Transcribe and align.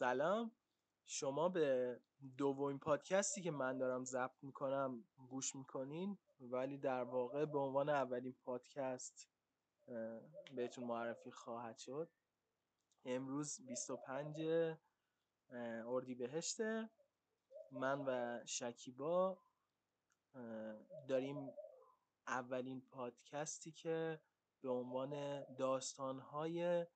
سلام. 0.00 0.52
شما 1.06 1.48
به 1.48 2.00
دومین 2.38 2.78
پادکستی 2.78 3.42
که 3.42 3.50
من 3.50 3.78
دارم 3.78 4.04
ضبط 4.04 4.44
می‌کنم 4.44 5.04
گوش 5.28 5.54
می‌کنین 5.56 6.18
ولی 6.40 6.78
در 6.78 7.02
واقع 7.02 7.44
به 7.44 7.58
عنوان 7.58 7.88
اولین 7.88 8.34
پادکست 8.44 9.28
بهتون 10.54 10.84
معرفی 10.84 11.30
خواهد 11.30 11.78
شد. 11.78 12.10
امروز 13.04 13.66
25 13.66 14.40
اردیبهشته. 15.86 16.90
من 17.72 18.04
و 18.06 18.40
شکیبا 18.46 19.38
داریم 21.08 21.50
اولین 22.26 22.80
پادکستی 22.90 23.72
که 23.72 24.20
به 24.62 24.70
عنوان 24.70 25.44
داستانهای 25.54 26.86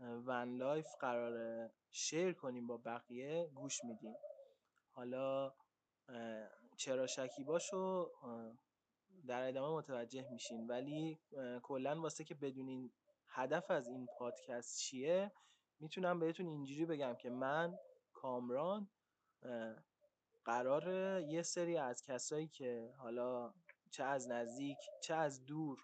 van 0.00 0.56
life 0.56 0.86
قراره 1.00 1.72
share 1.90 2.32
کنیم 2.32 2.66
با 2.66 2.76
بقیه 2.76 3.50
گوش 3.54 3.84
میدیم. 3.84 4.14
حالا 4.90 5.54
چرا 6.76 7.06
شکیباشو 7.06 8.10
در 9.26 9.48
ادامه 9.48 9.76
متوجه 9.76 10.30
میشین. 10.30 10.66
ولی 10.66 11.18
کلا 11.62 12.00
واسه 12.00 12.24
که 12.24 12.34
بدونین 12.34 12.92
هدف 13.28 13.70
از 13.70 13.88
این 13.88 14.08
پادکست 14.18 14.78
چیه 14.78 15.32
می‌تونم 15.80 16.18
بهتون 16.18 16.46
اینجوری 16.46 16.86
بگم 16.86 17.14
که 17.14 17.30
من 17.30 17.78
کامران 18.12 18.88
قرار 20.44 20.88
یه 21.20 21.42
سری 21.42 21.76
از 21.76 22.02
کسایی 22.02 22.48
که 22.48 22.94
حالا 22.98 23.54
چه 23.90 24.04
از 24.04 24.28
نزدیک 24.28 24.78
چه 25.02 25.14
از 25.14 25.44
دور 25.44 25.78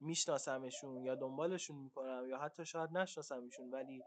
میشناسمشون 0.00 0.96
یا 1.04 1.14
دنبالشون 1.14 1.76
می‌کنم 1.76 2.26
یا 2.28 2.38
حتی 2.38 2.66
شاید 2.66 2.90
نشناسمشون 2.98 3.70
ولی 3.70 4.04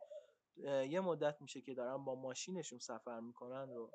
یه 0.89 0.99
مدت 0.99 1.41
میشه 1.41 1.61
که 1.61 1.73
دارم 1.73 2.05
با 2.05 2.15
ماشینشون 2.15 2.79
سفر 2.79 3.19
می‌کنن 3.19 3.73
رو 3.73 3.91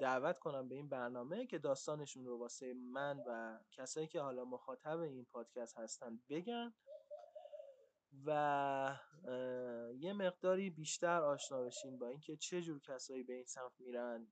دعوت 0.00 0.38
کنم 0.38 0.68
به 0.68 0.74
این 0.74 0.88
برنامه 0.88 1.46
که 1.46 1.58
داستانشون 1.58 2.24
رو 2.24 2.38
واسه 2.38 2.74
من 2.74 3.22
و 3.26 3.58
کسایی 3.70 4.06
که 4.06 4.20
حالا 4.20 4.44
مخاطب 4.44 4.98
این 4.98 5.24
پادکست 5.24 5.78
هستن 5.78 6.20
بگن 6.28 6.74
و 8.26 8.98
یه 9.98 10.12
مقداری 10.12 10.70
بیشتر 10.70 11.22
آشنا 11.22 11.62
بشین 11.62 11.98
با 11.98 12.08
اینکه 12.08 12.36
چه 12.36 12.62
جور 12.62 12.80
کسایی 12.80 13.22
به 13.22 13.32
این 13.32 13.44
سمت 13.44 13.72
میرن. 13.78 14.26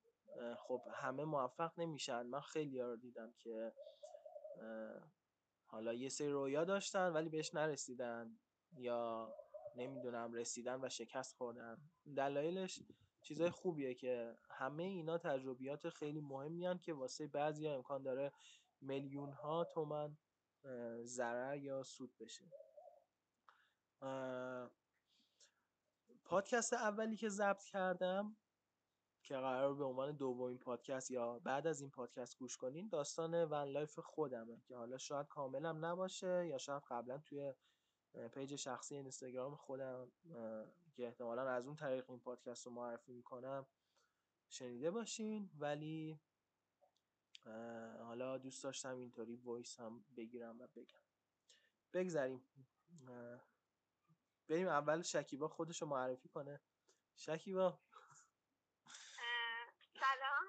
خب 0.57 0.83
همه 0.93 1.25
موفق 1.25 1.73
نمیشن. 1.79 2.23
من 2.23 2.41
خیلی 2.41 2.81
رو 2.81 2.97
دیدم 2.97 3.35
که 3.39 3.73
حالا 5.71 5.95
یه 5.95 6.09
سری 6.09 6.31
رویا 6.31 6.65
داشتن 6.65 7.13
ولی 7.13 7.29
بهش 7.29 7.55
نرسیدن 7.55 8.39
یا 8.73 9.35
نمی‌دونم 9.77 10.33
رسیدن 10.33 10.85
و 10.85 10.89
شکست 10.89 11.37
خوردن. 11.37 11.77
دلایلش 12.17 12.83
چیزای 13.23 13.51
خوبیه 13.51 13.95
که 13.95 14.39
همه 14.51 14.83
اینا 14.83 15.19
تجربیات 15.19 15.89
خیلی 15.89 16.21
مهمی 16.21 16.79
که 16.79 16.95
واسه 16.95 17.27
بعضی 17.27 17.67
ها 17.67 17.75
امکان 17.75 18.03
داره 18.03 18.33
میلیون 18.81 19.33
ها 19.33 19.65
تومن 19.65 20.17
ضرر 21.03 21.57
یا 21.57 21.83
سود 21.83 22.17
بشه. 22.19 22.45
پادکست 26.25 26.73
اولی 26.73 27.17
که 27.17 27.29
ضبط 27.29 27.65
کردم 27.65 28.37
که 29.29 29.35
قرار 29.35 29.75
به 29.75 29.85
عنوان 29.85 30.17
دومین 30.17 30.59
پادکست 30.59 31.11
یا 31.11 31.39
بعد 31.39 31.67
از 31.67 31.81
این 31.81 31.91
پادکست 31.91 32.39
گوش 32.39 32.57
کنین 32.57 32.89
داستان 32.89 33.45
van 33.45 33.69
life 33.69 33.99
خودمه 33.99 34.61
که 34.61 34.77
حالا 34.77 34.99
شاید 34.99 35.29
کاملم 35.29 35.85
نباشه 35.85 36.47
یا 36.47 36.59
شاید 36.59 36.83
قبلا 36.89 37.19
توی 37.19 37.55
page 38.35 38.57
شخصی 38.57 38.95
اینستاگرام 38.95 39.57
خودم 39.57 40.13
که 40.97 41.07
احتمالا 41.07 41.51
از 41.51 41.67
اون 41.67 41.77
طریق 41.77 42.11
این 42.11 42.21
پادکست 42.21 42.67
رو 42.67 42.73
معرفی 42.73 43.13
می‌کنم 43.13 43.67
شنیده 44.49 44.91
باشین. 44.91 45.51
ولی 45.59 46.21
حالا 47.99 48.39
دوست 48.39 48.65
داشتم 48.65 48.97
اینطوری 48.97 49.37
voice 49.37 49.81
هم 49.81 50.05
بگیرم 50.17 50.61
و 50.61 50.67
بگم. 50.67 51.03
بگذاریم 51.93 52.49
بریم 54.49 54.69
اول 54.69 55.03
شکیبا 55.03 55.49
خودش 55.49 55.83
رو 55.83 55.89
معرفی 55.89 56.29
کنه. 56.29 56.61
شکیبا 57.17 57.79
سلام 60.01 60.47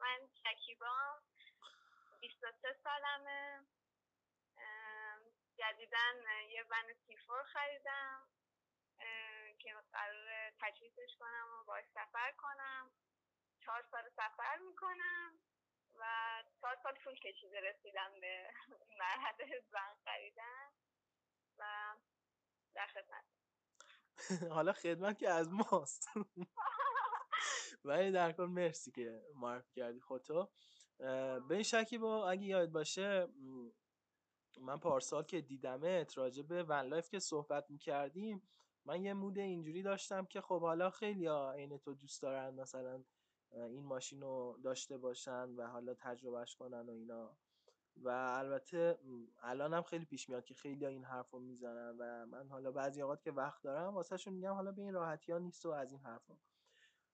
من 0.00 0.28
شکیبا 0.42 0.94
23 2.40 2.76
سالمه. 2.84 3.66
جدیدن 5.56 6.14
یه 6.50 6.64
ون 6.70 6.94
تیفور 7.06 7.42
خریدم 7.42 8.28
که 9.58 9.74
قرار 9.92 10.52
تجهیزش 10.60 11.16
کنم 11.18 11.48
و 11.52 11.64
باش 11.64 11.84
سفر 11.94 12.32
کنم. 12.38 12.92
چهار 13.60 13.84
سال 13.90 14.10
سفر 14.16 14.58
می‌کنم 14.58 15.40
و 15.94 16.04
چهار 16.60 16.76
سال 16.82 16.94
طول 17.04 17.14
کشیده 17.14 17.60
رسیدم 17.60 18.20
به 18.20 18.50
مرحله 18.98 19.64
ون 19.72 19.94
خریدن 20.04 20.72
و 21.58 21.94
در 22.74 22.86
خدمت. 22.86 23.24
حالا 24.56 24.72
خدمت 24.72 25.18
که 25.18 25.30
از 25.30 25.52
ماست. 25.52 26.08
ولی 27.84 28.12
در 28.12 28.32
کل 28.32 28.46
مرسی 28.46 28.92
که 28.92 29.22
معرفی 29.34 29.72
کردی 29.72 30.00
خودتو. 30.00 30.50
ببین 31.48 31.62
شکیبا 31.62 32.30
اگه 32.30 32.42
یاد 32.42 32.70
باشه 32.70 33.28
من 34.60 34.78
پارسال 34.78 35.22
که 35.22 35.40
دیدمه 35.40 36.06
راجع 36.16 36.42
به 36.42 36.62
van 36.62 36.86
life 36.86 37.08
که 37.10 37.18
صحبت 37.18 37.70
می‌کردیم 37.70 38.42
من 38.84 39.04
یه 39.04 39.14
mood 39.14 39.38
اینجوری 39.38 39.82
داشتم 39.82 40.24
که 40.24 40.40
خب 40.40 40.60
حالا 40.60 40.90
خیلیا 40.90 41.26
عین 41.28 41.78
تو 41.78 41.94
دوست 41.94 42.22
دارن 42.22 42.54
مثلا 42.54 43.04
این 43.52 43.84
ماشین 43.84 44.20
رو 44.20 44.58
داشته 44.64 44.98
باشن 44.98 45.50
و 45.56 45.66
حالا 45.66 45.94
تجربهش 45.94 46.56
کنن 46.56 46.88
و 46.88 46.90
اینا. 46.90 47.36
و 47.96 48.08
البته 48.08 48.98
الان 49.42 49.74
هم 49.74 49.82
خیلی 49.82 50.04
پیش 50.04 50.28
میاد 50.28 50.44
که 50.44 50.54
خیلی 50.54 50.86
این 50.86 51.04
حرف 51.04 51.30
رو 51.30 51.38
می‌زنن 51.38 51.96
و 51.98 52.26
من 52.26 52.48
حالا 52.48 52.72
بعضی 52.72 53.02
اوقات 53.02 53.22
که 53.22 53.32
وقت 53.32 53.62
دارم 53.62 53.94
واسه 53.94 54.30
میگم 54.30 54.52
حالا 54.52 54.72
به 54.72 54.82
این 54.82 54.94
راحتی 54.94 55.32
ها 55.32 55.38
نیست 55.38 55.66
و 55.66 55.70
از 55.70 55.92
این 55.92 56.00
حرفا. 56.00 56.36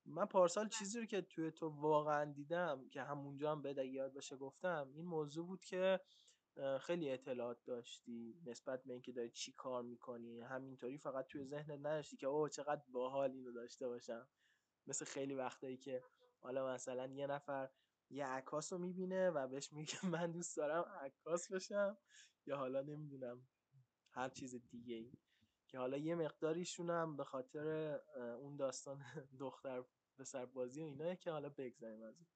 من 0.07 0.25
پارسال 0.25 0.69
چیزی 0.69 1.01
رو 1.01 1.07
که 1.07 1.23
توی 1.23 1.51
تو 1.51 1.69
واقعا 1.69 2.33
دیدم 2.33 2.89
که 2.89 3.03
همونجا 3.03 3.53
هم 3.53 3.63
به 3.63 3.87
یاد 3.87 4.13
باشه 4.13 4.37
گفتم 4.37 4.91
این 4.95 5.05
موضوع 5.05 5.47
بود 5.47 5.65
که 5.65 6.01
خیلی 6.81 7.11
اطلاعات 7.11 7.65
داشتی 7.65 8.41
نسبت 8.47 8.85
به 8.85 8.93
اینکه 8.93 9.13
داری 9.13 9.31
چی 9.31 9.53
کار 9.53 9.83
می‌کنی؟ 9.83 10.41
همینطوری 10.41 10.99
فقط 10.99 11.27
توی 11.27 11.45
ذهنت 11.45 11.79
نداشتی 11.79 12.17
که 12.17 12.27
اوه 12.27 12.49
چقدر 12.49 12.83
باحال 12.89 13.31
اینو 13.31 13.53
داشته 13.53 13.89
باشم. 13.89 14.29
مثل 14.87 15.05
خیلی 15.05 15.35
وقتایی 15.35 15.77
که 15.77 16.03
حالا 16.41 16.75
مثلا 16.75 17.07
یه 17.07 17.27
نفر 17.27 17.71
یه 18.11 18.27
عکاس 18.27 18.73
رو 18.73 18.79
می‌بینه 18.79 19.31
و 19.31 19.49
بهش 19.49 19.73
میگه 19.73 20.07
من 20.07 20.33
دوست 20.33 20.57
دارم 20.57 20.85
عکاس 21.01 21.53
بشم 21.53 21.99
یا 22.47 22.57
حالا 22.57 22.81
نمی‌دونم 22.83 23.49
هر 24.11 24.29
چیز 24.29 24.55
دیگه 24.55 24.95
ای 24.95 25.13
که 25.69 25.79
حالا 25.79 25.97
یه 25.97 26.15
مقداریشون 26.15 26.91
هم 26.91 27.17
به 27.17 27.25
خاطر 27.25 27.99
اون 28.41 28.57
داستان 28.57 29.03
دختر 29.41 29.85
به 30.17 30.47
بازی 30.47 30.81
و 30.81 30.85
ایناه 30.85 31.17
که 31.17 31.31
حالا 31.31 31.49
بگذاریم 31.49 32.03
از 32.03 32.15
این. 32.19 32.27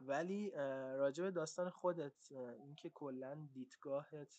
ولی 0.00 0.50
راجع 0.96 1.24
به 1.24 1.30
داستان 1.30 1.70
خودت 1.70 2.32
اینکه 2.32 2.90
کلا 2.90 3.48
دیدگاهت 3.52 4.38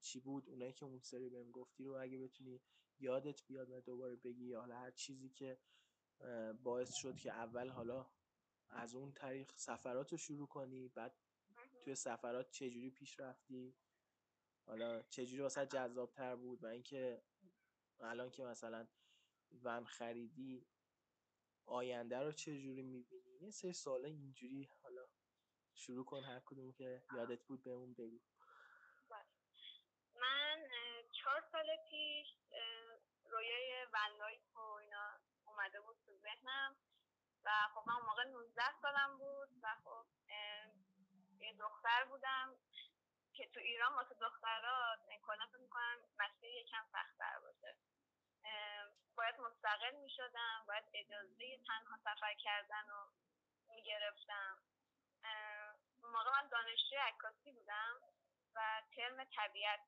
چی 0.00 0.20
بود؟ 0.20 0.48
اونایی 0.48 0.72
که 0.72 0.84
اون 0.84 1.00
سری 1.00 1.28
بهم 1.28 1.50
گفتی 1.50 1.84
رو 1.84 1.94
اگه 1.94 2.18
بتونی 2.18 2.60
یادت 2.98 3.46
بیاد 3.46 3.70
و 3.70 3.80
دوباره 3.80 4.16
بگی 4.16 4.44
یا 4.44 4.60
حالا 4.60 4.76
هر 4.76 4.90
چیزی 4.90 5.28
که 5.28 5.58
باعث 6.62 6.94
شد 6.94 7.16
که 7.16 7.32
اول 7.32 7.68
حالا 7.68 8.06
از 8.68 8.94
اون 8.94 9.12
طریق 9.12 9.52
سفرات 9.56 10.12
رو 10.12 10.18
شروع 10.18 10.48
کنی 10.48 10.88
بعد 10.88 11.14
توی 11.80 11.94
سفرات 11.94 12.50
چجوری 12.50 12.90
پیش 12.90 13.20
رفتی؟ 13.20 13.74
حالا 14.66 15.02
چجوری 15.02 15.42
واسه 15.42 15.66
جذابتر 15.66 16.36
بود 16.36 16.64
و 16.64 16.66
اینکه 16.66 17.22
الان 18.00 18.30
که 18.30 18.44
مثلا 18.44 18.88
ون 19.62 19.84
خریدی 19.84 20.66
آینده 21.66 22.18
رو 22.18 22.32
چجوری 22.32 22.82
می‌بینی 22.82 23.38
یه 23.40 23.50
سری 23.50 23.72
سالا 23.72 24.08
اینجوری 24.08 24.68
حالا 24.82 25.06
شروع 25.74 26.04
کن 26.04 26.24
هر 26.24 26.40
کدوم 26.40 26.72
که 26.72 27.02
یادت 27.16 27.44
بود 27.44 27.62
بهمون 27.62 27.94
بگو. 27.94 28.20
من 30.14 30.68
چهار 31.12 31.40
سال 31.52 31.66
پیش 31.90 32.28
رویای 33.30 33.86
ونلایف 33.92 34.56
و 34.56 34.60
اینا 34.60 35.20
اومده 35.44 35.80
بود 35.80 35.96
تو 36.04 36.16
ذهنم 36.16 36.76
و 37.44 37.50
خب 37.74 37.82
من 37.86 37.94
موقع 38.06 38.24
19 38.24 38.62
سالم 38.82 39.18
بود 39.18 39.48
و 39.62 39.76
خب 39.84 40.06
یه 41.40 41.56
دختر 41.58 42.04
بودم 42.04 42.56
که 43.34 43.48
تو 43.54 43.60
ایران 43.60 43.94
واسه 43.94 44.14
دخترها 44.14 44.96
یعنی 45.08 45.20
کلا 45.26 45.46
فکر 45.46 45.58
می‌کنم 45.58 45.98
مسیر 46.18 46.50
یکم 46.50 46.86
سختتر 46.92 47.38
باشه. 47.38 47.76
باید 49.16 49.40
مستقل 49.40 49.94
می‌شدم 49.94 50.64
باید 50.68 50.84
اجازه 50.94 51.58
تنها 51.66 51.96
سفر 52.04 52.34
کردن 52.34 52.88
رو 52.88 53.12
می‌گرفتم. 53.68 54.62
موقع 56.02 56.30
من 56.30 56.48
دانشجوی 56.48 56.98
عکاسی 56.98 57.52
بودم 57.52 58.00
و 58.54 58.82
ترم 58.96 59.24
طبیعت 59.24 59.80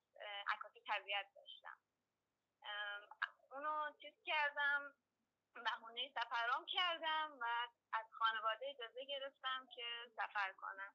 عکاسی 0.49 0.81
طبیعت 0.81 1.27
داشتم. 1.35 1.79
اونو 3.51 3.93
چیز 4.03 4.15
کردم 4.25 4.95
بهونه 5.55 6.11
سفرام 6.15 6.67
کردم 6.67 7.39
و 7.41 7.69
از 7.93 8.07
خانواده 8.13 8.67
اجازه 8.67 9.05
گرفتم 9.05 9.67
که 9.75 10.13
سفر 10.17 10.53
کنم. 10.53 10.95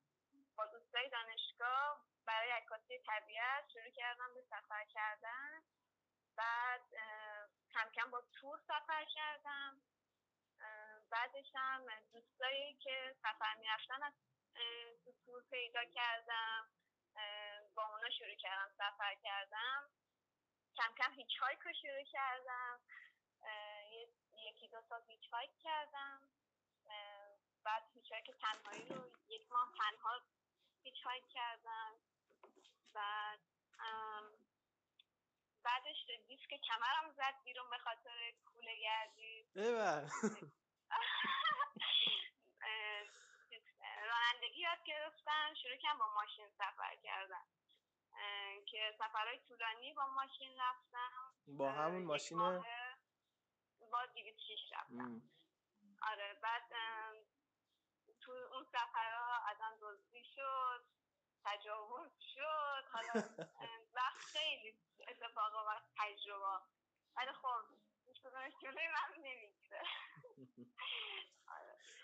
با 0.59 0.65
دوستای 0.65 1.09
دانشگاه 1.09 2.05
برای 2.25 2.51
عکاسی 2.51 2.99
طبیعت 2.99 3.69
شروع 3.73 3.89
کردم 3.89 4.33
به 4.33 4.41
سفر 4.41 4.85
کردن. 4.85 5.61
بعد 6.35 6.81
کم 7.73 7.89
کم 7.95 8.11
با 8.11 8.21
تور 8.21 8.59
سفر 8.67 9.05
کردم. 9.05 9.81
بعدش 11.09 11.55
هم 11.55 11.85
دوستایی 12.13 12.75
که 12.75 13.15
سفر 13.21 13.55
می‌رفتن 13.59 14.03
از 14.03 14.13
تو 15.03 15.11
تور 15.25 15.43
پیدا 15.49 15.85
کردم. 15.85 16.69
با 17.75 17.85
اونا 17.85 18.09
شروع 18.09 18.35
کردم 18.35 18.71
سفر 18.77 19.15
کردم. 19.15 19.89
کم 20.75 20.93
کم 20.97 21.11
hitchhike 21.11 21.59
رو 21.59 21.73
شروع 21.73 22.03
کردم. 22.03 22.81
یکی 24.33 24.67
دو 24.67 24.81
سال 24.89 25.03
hitchhike 25.07 25.57
کردم 25.59 26.21
بعد 27.63 27.83
hitchhike 27.93 28.31
تنهایی 28.41 28.85
رو 28.85 29.11
یک 29.27 29.51
ماه 29.51 29.73
تنها 29.77 30.21
hitchhike 30.83 31.23
کردم. 31.29 31.93
بعد 32.93 33.39
بعدش 35.63 36.09
دیسک 36.27 36.49
کمرم 36.67 37.11
زد 37.17 37.43
بیرون 37.43 37.69
به 37.69 37.77
خاطر 37.77 38.33
کوله 38.45 38.75
گردی. 38.75 39.47
رانندگی 44.09 44.61
یاد 44.61 44.83
گرفتم. 44.85 45.53
شروع 45.53 45.77
کردم 45.77 45.99
با 45.99 46.13
ماشین 46.13 46.49
سفر 46.49 46.95
کردم 47.03 47.45
که 48.65 48.95
سفرهای 48.99 49.39
طولانی 49.39 49.93
با 49.93 50.07
ماشین 50.07 50.59
رفتم. 50.59 51.33
با 51.47 51.71
همون 51.71 52.03
ماشین 52.03 52.37
با 53.91 54.05
دیویت 54.13 54.37
شیش 54.47 54.59
رفتم. 54.71 55.21
آره 56.01 56.33
بعد 56.33 56.73
تو 58.29 58.55
اون 58.55 58.63
سفرها 58.63 59.45
ازم 59.49 59.77
دزدی 59.81 60.23
شد 60.35 60.83
تجاوز 61.45 62.11
شد. 62.35 62.83
حالا 62.91 63.13
وقت 63.93 64.17
خیلی 64.17 64.79
اتفاق 65.07 65.53
و 65.67 65.79
تجربه. 65.97 66.45
ولی 67.17 67.31
خب 67.31 67.47
من 68.33 69.23
نمی‌گیره. 69.23 69.83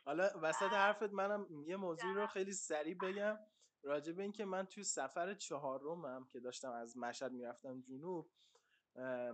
حالا 0.06 0.30
وسط 0.42 0.74
حرفت 0.74 1.14
منم 1.14 1.64
یه 1.68 1.76
موضوع 1.76 2.14
رو 2.14 2.28
خیلی 2.28 2.54
سریع 2.54 2.98
بگم. 2.98 3.38
راجع 3.84 4.14
به 4.14 4.24
اینکه 4.24 4.46
من 4.46 4.66
توی 4.66 4.84
سفر 4.84 5.34
چهارمم 5.34 6.28
که 6.28 6.40
داشتم 6.40 6.72
از 6.72 6.98
مشهد 6.98 7.32
می‌رفتم 7.32 7.82
جنوب 7.82 8.32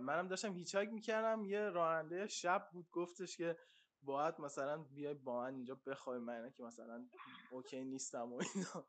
منم 0.00 0.28
داشتم 0.28 0.52
هیچاک 0.52 0.88
می‌کردم. 0.88 1.44
یه 1.44 1.68
راننده 1.68 2.26
شب 2.26 2.68
بود 2.72 2.90
گفتش 2.90 3.36
که 3.36 3.58
باید 4.02 4.40
مثلا 4.40 4.78
بیای 4.78 5.14
با 5.14 5.40
من 5.40 5.54
اینجا 5.54 5.74
بخوای 5.74 6.18
من 6.18 6.50
که 6.50 6.62
مثلا 6.62 7.08
اوکی 7.50 7.84
نیستم 7.84 8.32
و 8.32 8.42
اینا. 8.54 8.86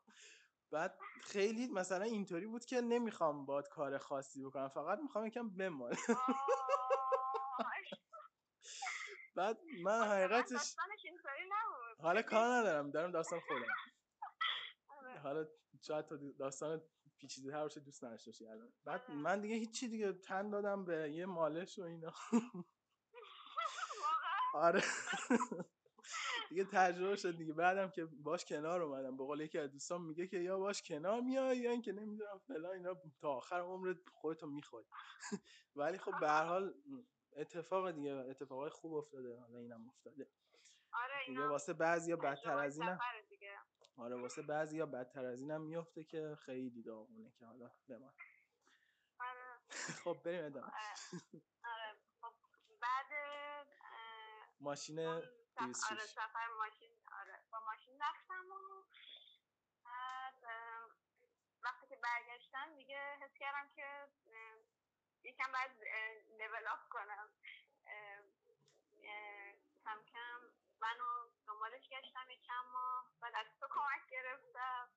بعد 0.70 0.98
خیلی 1.20 1.66
مثلا 1.66 2.04
اینطوری 2.04 2.46
بود 2.46 2.64
که 2.64 2.80
نمی‌خوام 2.80 3.46
باد 3.46 3.68
کار 3.68 3.98
خاصی 3.98 4.44
بکنم 4.44 4.68
فقط 4.68 4.98
می‌خوام 4.98 5.26
یکم 5.26 5.56
بمال 5.56 5.96
بعد 9.36 9.58
من 9.82 10.04
حقیقتش 10.04 10.76
حالا 11.98 12.22
کار 12.22 12.46
ندارم 12.46 12.90
دارم 12.90 13.10
داستان 13.10 13.40
خودم. 13.40 13.74
آره. 14.88 15.18
حالا 15.18 15.46
شاید 15.82 16.06
تو 16.06 16.32
داستان 16.32 16.82
پیچیده 17.18 17.50
تر 17.50 17.62
باشه 17.62 17.80
دوست 17.80 18.04
نداشته 18.04 18.50
الان. 18.50 18.72
بعد 18.84 19.02
آره. 19.02 19.14
من 19.14 19.40
دیگه 19.40 19.54
هیچی 19.54 19.88
دیگه 19.88 20.12
تن 20.12 20.50
دادم 20.50 20.84
به 20.84 21.12
یه 21.12 21.26
مالش 21.26 21.78
و 21.78 21.82
اینا. 21.82 22.12
آره. 24.54 24.82
دیگه 26.48 26.64
تجربه 26.64 27.16
شد 27.16 27.36
دیگه. 27.36 27.52
بعدم 27.52 27.90
که 27.90 28.04
باش 28.04 28.44
کنار 28.44 28.82
اومدم. 28.82 29.16
به 29.16 29.24
قول 29.24 29.40
یکی 29.40 29.58
از 29.58 29.72
دوستان 29.72 30.02
میگه 30.02 30.26
که 30.26 30.38
یا 30.38 30.58
باش 30.58 30.82
کنار 30.82 31.20
میای 31.20 31.58
یا 31.58 31.70
اینکه 31.70 31.92
نمی‌دونم 31.92 32.38
فلان 32.38 32.72
اینا 32.72 32.94
تا 33.20 33.28
آخر 33.28 33.60
عمرت 33.60 33.96
خودتو 34.12 34.46
می‌خوای 34.46 34.84
ولی 35.76 35.98
خب 35.98 36.12
به 36.20 36.28
هر 36.28 36.44
حال 36.44 36.74
اتفاق 37.36 37.90
دیگه 37.90 38.10
اتفاقای 38.12 38.70
خوب 38.70 38.94
افتاده. 38.94 39.40
حالا 39.40 39.58
اینم 39.58 39.88
افتاده. 39.88 40.30
آره 40.92 41.26
دیگه 41.26 41.46
واسه 41.46 41.72
بعضیا 41.72 42.16
بدتر 42.16 42.58
از 42.58 42.78
اینم 42.78 42.98
آره 43.96 44.16
واسه 44.16 44.42
بعضیا 44.42 44.86
بدتر 44.86 45.24
از 45.24 45.40
اینم 45.40 45.60
میفته 45.62 46.04
که 46.04 46.36
خیلی 46.44 46.82
داغونه 46.82 47.32
که 47.38 47.46
حالا 47.46 47.70
بمان 47.88 48.14
آره. 49.20 49.58
خب 50.04 50.22
بریم 50.24 50.44
ادامه 50.44 50.66
آره 51.72 51.98
خب 52.20 52.32
بعد 52.80 53.06
ماشین 54.64 55.00
آره 55.00 55.32
سفر 56.06 56.48
ماشین 56.58 56.90
آره. 57.20 57.42
با 57.50 57.60
ماشین 57.60 57.94
رفتم 58.00 58.44
و 58.50 58.82
بعد 59.84 60.34
وقتی 61.62 61.86
که 61.86 61.96
برگشتم 61.96 62.74
دیگه 62.76 63.16
حس 63.20 63.34
کردم 63.38 63.68
که 63.76 64.08
یکم 65.24 65.52
باید 65.52 65.70
لیول 66.38 66.66
آف 66.66 66.88
کنم. 66.88 67.30
کم 69.84 70.02
کم 70.12 70.40
منو 70.80 71.28
دنبالش 71.46 71.88
گشتم 71.88 72.30
یکم 72.30 72.64
ماه 72.72 73.10
بعد 73.20 73.34
از 73.36 73.46
تو 73.60 73.66
کمک 73.66 74.10
گرفتم. 74.10 74.88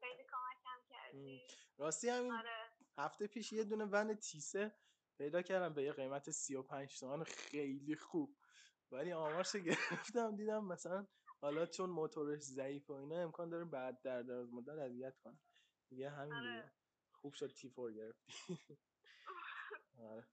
خیلی 0.00 0.24
کمکم 0.24 0.88
کردی. 0.88 1.42
راستی 1.78 2.08
همین 2.08 2.32
آره. 2.32 2.72
هفته 2.98 3.26
پیش 3.26 3.52
یه 3.52 3.64
دونه 3.64 3.84
ون 3.84 4.14
تیسه 4.14 4.78
پیدا 5.18 5.42
کردم 5.42 5.74
به 5.74 5.82
یه 5.82 5.92
قیمت 5.92 6.30
35 6.30 6.98
تومن 6.98 7.24
خیلی 7.24 7.96
خوب. 7.96 8.36
ولی 8.92 9.12
آمارش 9.12 9.56
گرفتم 9.56 10.36
دیدم 10.36 10.64
مثلا 10.64 11.06
حالا 11.40 11.66
چون 11.66 11.90
موتورش 11.90 12.40
ضعیف 12.40 12.90
و 12.90 12.92
اینا 12.92 13.16
امکان 13.16 13.50
داره 13.50 13.64
بعد 13.64 14.02
در 14.02 14.22
دراز 14.22 14.52
مدت 14.52 14.78
اذیت 14.78 15.18
کنه 15.18 15.38
دیگه 15.88 16.10
همین 16.10 16.34
آره. 16.34 16.72
خوب 17.12 17.34
شد 17.34 17.52
تی 17.54 17.68
فور 17.68 17.92
گرفتی. 17.92 18.32
آره 20.10 20.26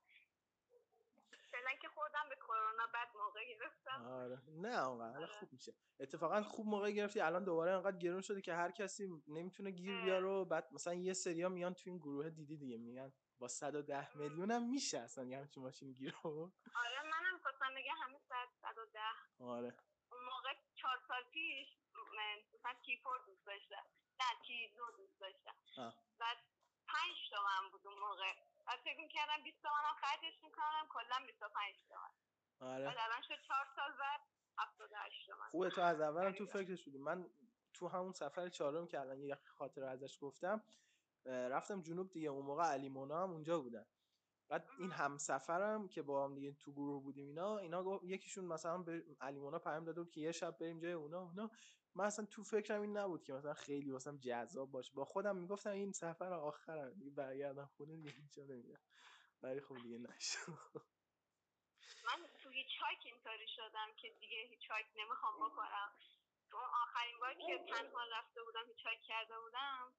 که 1.81 1.87
خوردم 1.87 2.29
به 2.29 2.35
کرونا 2.35 2.87
بعد 2.93 3.07
موقع 3.15 3.39
گرفتم. 3.45 4.03
آره. 4.05 4.41
نه 4.47 4.79
آره. 4.79 5.25
خوب 5.25 5.53
میشه. 5.53 5.73
اتفاقا 5.99 6.43
خوب 6.43 6.65
موقع 6.65 6.91
گرفتی. 6.91 7.19
الان 7.19 7.43
دوباره 7.43 7.71
انقدر 7.71 7.97
گرون 7.97 8.21
شده 8.21 8.41
که 8.41 8.53
هر 8.53 8.71
کسی 8.71 9.23
نمی‌تونه 9.27 9.71
گیر 9.71 10.01
بیاره 10.01 10.45
بعد 10.45 10.73
مثلا 10.73 10.93
یه 10.93 11.13
سریا 11.13 11.49
میان 11.49 11.73
تو 11.73 11.89
این 11.89 11.97
گروه 11.97 12.29
دیدی 12.29 12.57
دیگه 12.57 12.77
میگن 12.77 13.13
با 13.39 13.47
110 13.47 14.17
میلیون 14.17 14.51
هم 14.51 14.69
میشه 14.69 14.99
اصلا 14.99 15.23
یه 15.23 15.37
همچین 15.37 15.63
ماشین 15.63 15.93
گیر 15.93 16.15
آره 16.23 17.03
منم 17.03 17.39
خواستم 17.43 17.75
بگم 17.75 17.95
همه 18.03 18.17
110 18.61 18.99
آره. 19.39 19.73
اون 20.11 20.21
موقع 20.25 20.53
چهار 20.75 20.99
سال 21.07 21.23
پیش 21.33 21.67
من 22.17 22.37
مثلا 22.53 22.73
تی 22.85 22.97
فور 23.03 23.17
دوست 23.27 23.45
داشتم. 23.45 23.85
نه 24.19 24.25
تی 24.47 24.67
دو 24.77 24.91
دوست 24.97 25.19
داشتم. 25.19 25.55
بعد 26.19 26.37
پنج 26.87 27.15
تومن 27.29 27.71
بود 27.71 27.87
اون 27.87 27.99
موقع. 27.99 28.33
بعد 28.67 28.79
فکر 28.79 28.97
می‌کردم 28.99 29.43
20 29.43 29.61
تومن 29.61 29.83
هم 29.89 29.95
خرجش 30.01 30.43
می‌کنم 30.43 30.87
کلا 30.89 31.25
25 31.25 31.75
تومن. 31.87 32.09
آره. 32.73 32.85
بعد 32.85 32.97
الان 32.97 33.21
شد 33.21 33.41
4 33.47 33.67
سال 33.75 33.91
بعد 33.99 34.21
78 34.57 35.25
تومن. 35.27 35.49
خوبه 35.51 35.69
تو 35.69 35.81
از 35.81 36.01
اولم 36.01 36.33
تو 36.33 36.45
فکرش 36.45 36.83
بودی. 36.83 36.97
من 36.97 37.29
تو 37.73 37.87
همون 37.87 38.11
سفر 38.11 38.49
چهارم 38.49 38.87
که 38.87 38.99
الان 38.99 39.21
یه 39.21 39.35
خاطر 39.35 39.83
ازش 39.83 40.17
گفتم 40.21 40.63
رفتم 41.25 41.81
جنوب 41.81 42.11
دیگه. 42.11 42.29
اون 42.29 42.45
موقع 42.45 42.63
علی 42.63 42.89
مونا 42.89 43.23
هم 43.23 43.31
اونجا 43.31 43.59
بودن. 43.59 43.85
بعد 44.49 44.69
این 44.79 44.91
همسفرم 44.91 45.87
که 45.87 46.01
با 46.01 46.23
هم 46.25 46.35
دیگه 46.35 46.51
تو 46.51 46.71
گروه 46.71 47.03
بودیم 47.03 47.27
اینا 47.27 47.57
اینا 47.57 47.99
یکیشون 48.03 48.45
مثلا 48.45 48.77
به 48.77 49.03
علیمونا 49.21 49.59
پیام 49.59 49.85
داده 49.85 50.01
بود 50.03 50.11
که 50.11 50.21
یه 50.21 50.31
شب 50.31 50.57
بریم 50.57 50.79
جای 50.79 50.91
اونا 50.91 51.21
اونا. 51.21 51.51
من 51.95 52.05
اصلا 52.05 52.25
تو 52.25 52.43
فکرم 52.43 52.81
این 52.81 52.97
نبود 52.97 53.23
که 53.23 53.33
مثلا 53.33 53.53
خیلی 53.53 53.91
واسم 53.91 54.17
جذاب 54.17 54.71
باشه. 54.71 54.93
با 54.93 55.05
خودم 55.05 55.35
می‌گفتم 55.37 55.71
این 55.71 55.91
سفر 55.91 56.33
آخرم 56.33 56.93
دیگه 56.93 57.11
برگردم 57.11 57.65
خونه 57.65 57.95
دیگه 57.95 58.11
هیچ 58.11 58.33
جا 58.33 58.43
نمیرم. 58.43 58.81
ولی 59.43 59.61
خب 59.61 59.75
دیگه 59.83 59.97
نشد. 59.97 60.51
من 62.05 62.27
تو 62.43 62.49
hitchhike 62.49 62.99
اینطوری 63.05 63.47
شدم 63.47 63.87
که 64.01 64.09
دیگه 64.19 64.37
hitchhike 64.49 64.87
نمی‌خوام 64.95 65.35
بکنم 65.49 65.91
تو 66.51 66.57
آخرین 66.57 67.19
بار 67.19 67.33
که 67.33 67.65
تنها 67.69 68.03
رفته 68.17 68.43
بودم 68.43 68.65
hitchhike 68.67 69.01
کرده 69.01 69.39
بودم 69.39 69.93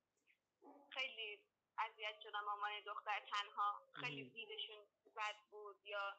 خیلی 0.90 1.40
اذیت 1.86 2.20
شدم 2.22 2.44
عنوان 2.54 2.70
دختر 2.86 3.20
تنها. 3.30 3.82
خیلی 3.92 4.30
دیدشون 4.30 4.78
بد 5.16 5.34
بود 5.50 5.76
یا 5.84 6.16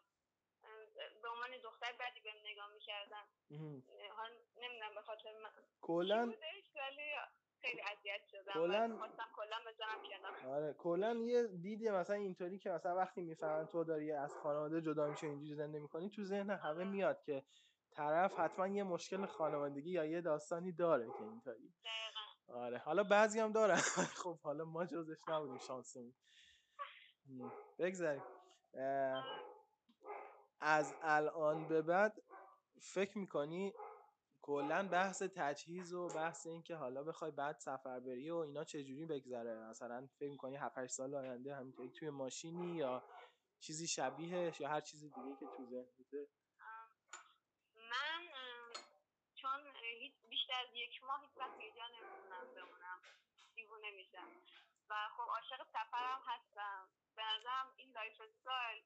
به 1.21 1.29
عنوان 1.29 1.49
دختر 1.63 1.91
بدی 1.99 2.19
بهم 2.19 2.37
نگاه 2.45 2.73
می‌کردن. 2.73 3.23
نمی‌دونم 4.57 4.95
به 4.95 5.01
خاطر 5.01 5.31
من 5.43 5.49
کلا 5.81 6.33
خیلی 7.61 7.81
اذیت 7.81 8.21
شدم 8.31 8.53
کلا 8.53 8.99
کلا 9.35 9.55
آره 10.47 10.73
کلا 10.73 11.13
یه 11.13 11.47
دیدی 11.47 11.89
مثلا 11.89 12.15
اینطوری 12.15 12.59
که 12.59 12.69
مثلا 12.69 12.95
وقتی 12.95 13.21
می‌فهمن 13.21 13.67
تو 13.67 13.83
داری 13.83 14.11
از 14.11 14.35
خانواده 14.35 14.81
جدا 14.81 15.07
میشه 15.07 15.27
اینجوری 15.27 15.55
زنده 15.55 15.79
می‌کنی 15.79 16.09
تو 16.09 16.23
ذهن 16.23 16.49
همه. 16.49 16.83
میاد 16.83 17.23
که 17.23 17.45
طرف 17.91 18.39
حتما 18.39 18.67
یه 18.67 18.83
مشکل 18.83 19.25
خانوادگی 19.25 19.89
یا 19.91 20.05
یه 20.05 20.21
داستانی 20.21 20.71
داره 20.71 21.05
که 21.05 21.23
اینطوری. 21.23 21.73
آره. 22.71 22.79
حالا 22.79 23.03
بعضی 23.03 23.39
هم 23.39 23.51
دارن 23.51 23.75
خب 24.23 24.39
حالا 24.39 24.65
ما 24.65 24.85
جزش 24.85 25.27
نبودیم 25.27 25.57
شانسمون. 25.57 26.13
بگذاریم. 27.79 28.23
از 30.61 30.93
الان 31.01 31.67
به 31.67 31.81
بعد 31.81 32.21
فکر 32.81 33.17
می‌کنی 33.17 33.73
کلا 34.41 34.87
بحث 34.87 35.23
تجهیز 35.23 35.93
و 35.93 36.07
بحث 36.07 36.47
این 36.47 36.63
که 36.63 36.75
حالا 36.75 37.03
بخوای 37.03 37.31
بعد 37.31 37.57
سفر 37.59 37.99
بری 37.99 38.29
و 38.29 38.35
اینا 38.35 38.63
چجوری 38.63 39.05
بگذره؟ 39.05 39.69
مثلا 39.69 40.07
فکر 40.19 40.29
می‌کنی 40.29 40.55
7 40.55 40.77
8 40.77 40.91
سال 40.93 41.15
آینده 41.15 41.55
همینطوری 41.55 41.89
توی 41.89 42.09
ماشینی 42.09 42.77
یا 42.77 43.03
چیزی 43.59 43.87
شبیهش 43.87 44.61
یا 44.61 44.69
هر 44.69 44.81
چیزی 44.81 45.09
دیگه 45.09 45.35
که 45.39 45.45
تو 45.57 45.65
ذهنته 45.65 46.27
من 47.75 48.27
چون 49.35 49.59
هیچ 49.99 50.13
بیشتر 50.29 50.53
از 50.53 50.75
یک 50.75 51.03
ماه 51.03 51.21
هیچ 51.21 51.37
وقت 51.37 51.57
دیوونه 53.71 53.91
میشم 53.91 54.31
و 54.89 55.09
خب 55.17 55.29
عاشق 55.29 55.63
سفرم 55.63 56.21
هستم. 56.25 56.89
به 57.15 57.23
نظرم 57.23 57.73
این 57.77 57.91
lifestyle 57.91 58.83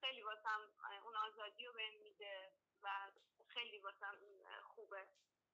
خیلی 0.00 0.22
واسم 0.22 0.60
اون 1.04 1.16
آزادی 1.16 1.66
رو 1.66 1.72
بهم 1.72 1.94
میده 2.02 2.52
و 2.82 3.10
خیلی 3.48 3.78
واسم 3.78 4.18
خوبه. 4.62 5.06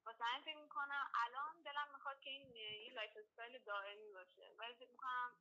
واسه 0.06 0.24
همین 0.24 0.42
فکر 0.44 0.56
می‌کنم 0.56 1.10
الان 1.14 1.62
دلم 1.62 1.92
می‌خواد 1.92 2.20
که 2.20 2.30
این 2.30 2.56
یه 2.56 2.92
lifestyle 2.92 3.58
دائمی 3.58 4.12
باشه. 4.12 4.54
ولی 4.58 4.74
فکر 4.74 4.90
می‌کنم 4.90 5.36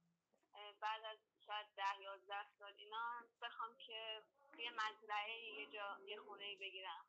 بعد 0.80 1.04
از 1.04 1.18
شاید 1.46 1.68
ده 1.76 2.02
یازده 2.02 2.50
سال 2.60 2.74
اینا 2.78 3.24
بخوام 3.42 3.78
که 3.78 4.24
یه 4.58 4.72
مزرعه 4.72 5.60
یه 5.60 5.66
جا 5.66 5.98
یه 6.06 6.18
خونه 6.18 6.56
بگیرم. 6.56 7.06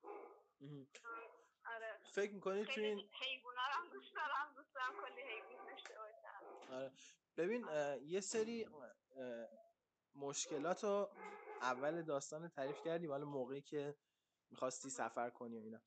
آره. 1.67 2.00
فکر 2.12 2.33
می‌کنی 2.33 2.64
تو 2.64 2.81
این 2.81 3.11
حیوونا 3.21 3.61
هم 3.61 3.88
دوست 3.88 4.14
دارم 4.14 4.55
دوست 4.57 4.75
دارم 4.75 4.93
کلی 5.02 5.23
حیوان 5.23 5.67
داشته 5.71 5.95
باشم. 5.95 6.75
آره. 6.75 6.93
ببین 7.37 7.67
یه 8.02 8.21
سری 8.21 8.69
مشکلات 10.14 10.85
رو 10.85 11.11
اول 11.62 12.02
داستان 12.02 12.49
تعریف 12.49 12.83
کردی 12.85 13.07
ولی 13.07 13.25
موقعی 13.25 13.62
که 13.62 13.97
می‌خواستی 14.50 14.90
سفر 14.90 15.31
کنی 15.31 15.59
و 15.59 15.62
اینا. 15.62 15.81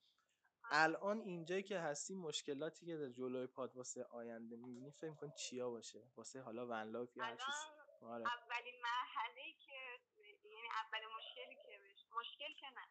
الان 0.64 1.20
اینجایی 1.20 1.62
که 1.62 1.78
هستی 1.78 2.14
مشکلاتی 2.14 2.86
که 2.86 2.96
در 2.96 3.08
جلوی 3.08 3.46
پات 3.46 3.76
واسه 3.76 4.04
آینده 4.04 4.56
می‌بینی 4.56 4.90
فکر 4.90 5.14
کنی 5.14 5.32
چیا 5.36 5.70
باشه؟ 5.70 6.12
واسه 6.16 6.40
حالا 6.40 6.66
van 6.66 6.82
life 6.82 7.16
یا 7.16 7.24
هر 7.24 7.36
چیز. 7.36 7.54
آره. 8.02 8.24
اولین 8.26 8.74
مرحله 8.82 9.52
که 9.66 10.00
یعنی 10.44 10.68
اولین 10.84 11.08
مشکلی 11.16 11.54
که 11.54 11.78
بهش 11.78 12.01
مشکل 12.14 12.54
که 12.54 12.70
نه. 12.70 12.86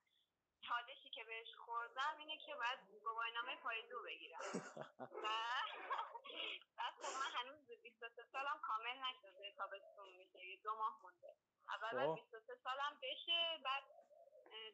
چالشی 0.62 1.10
که 1.10 1.24
بهش 1.24 1.56
خوردم 1.56 2.16
اینه 2.20 2.38
که 2.38 2.56
باید 2.56 2.80
گواهینامه 3.04 3.56
پای 3.56 3.88
دو 3.90 4.04
بگیرم. 4.04 4.40
و 5.24 5.28
بعد 6.78 6.94
خب 7.02 7.14
من 7.20 7.32
هنوز 7.40 7.68
23 7.84 8.24
سالم 8.32 8.60
کامل 8.64 8.98
نشده 8.98 9.54
تابستون 9.58 10.10
میشه. 10.10 10.62
دو 10.64 10.76
ماه 10.76 11.00
مونده. 11.04 11.36
اول 11.70 11.92
باید 11.92 12.16
23 12.16 12.56
خب. 12.56 12.62
سالم 12.64 13.00
بشه 13.02 13.60
بعد 13.64 13.84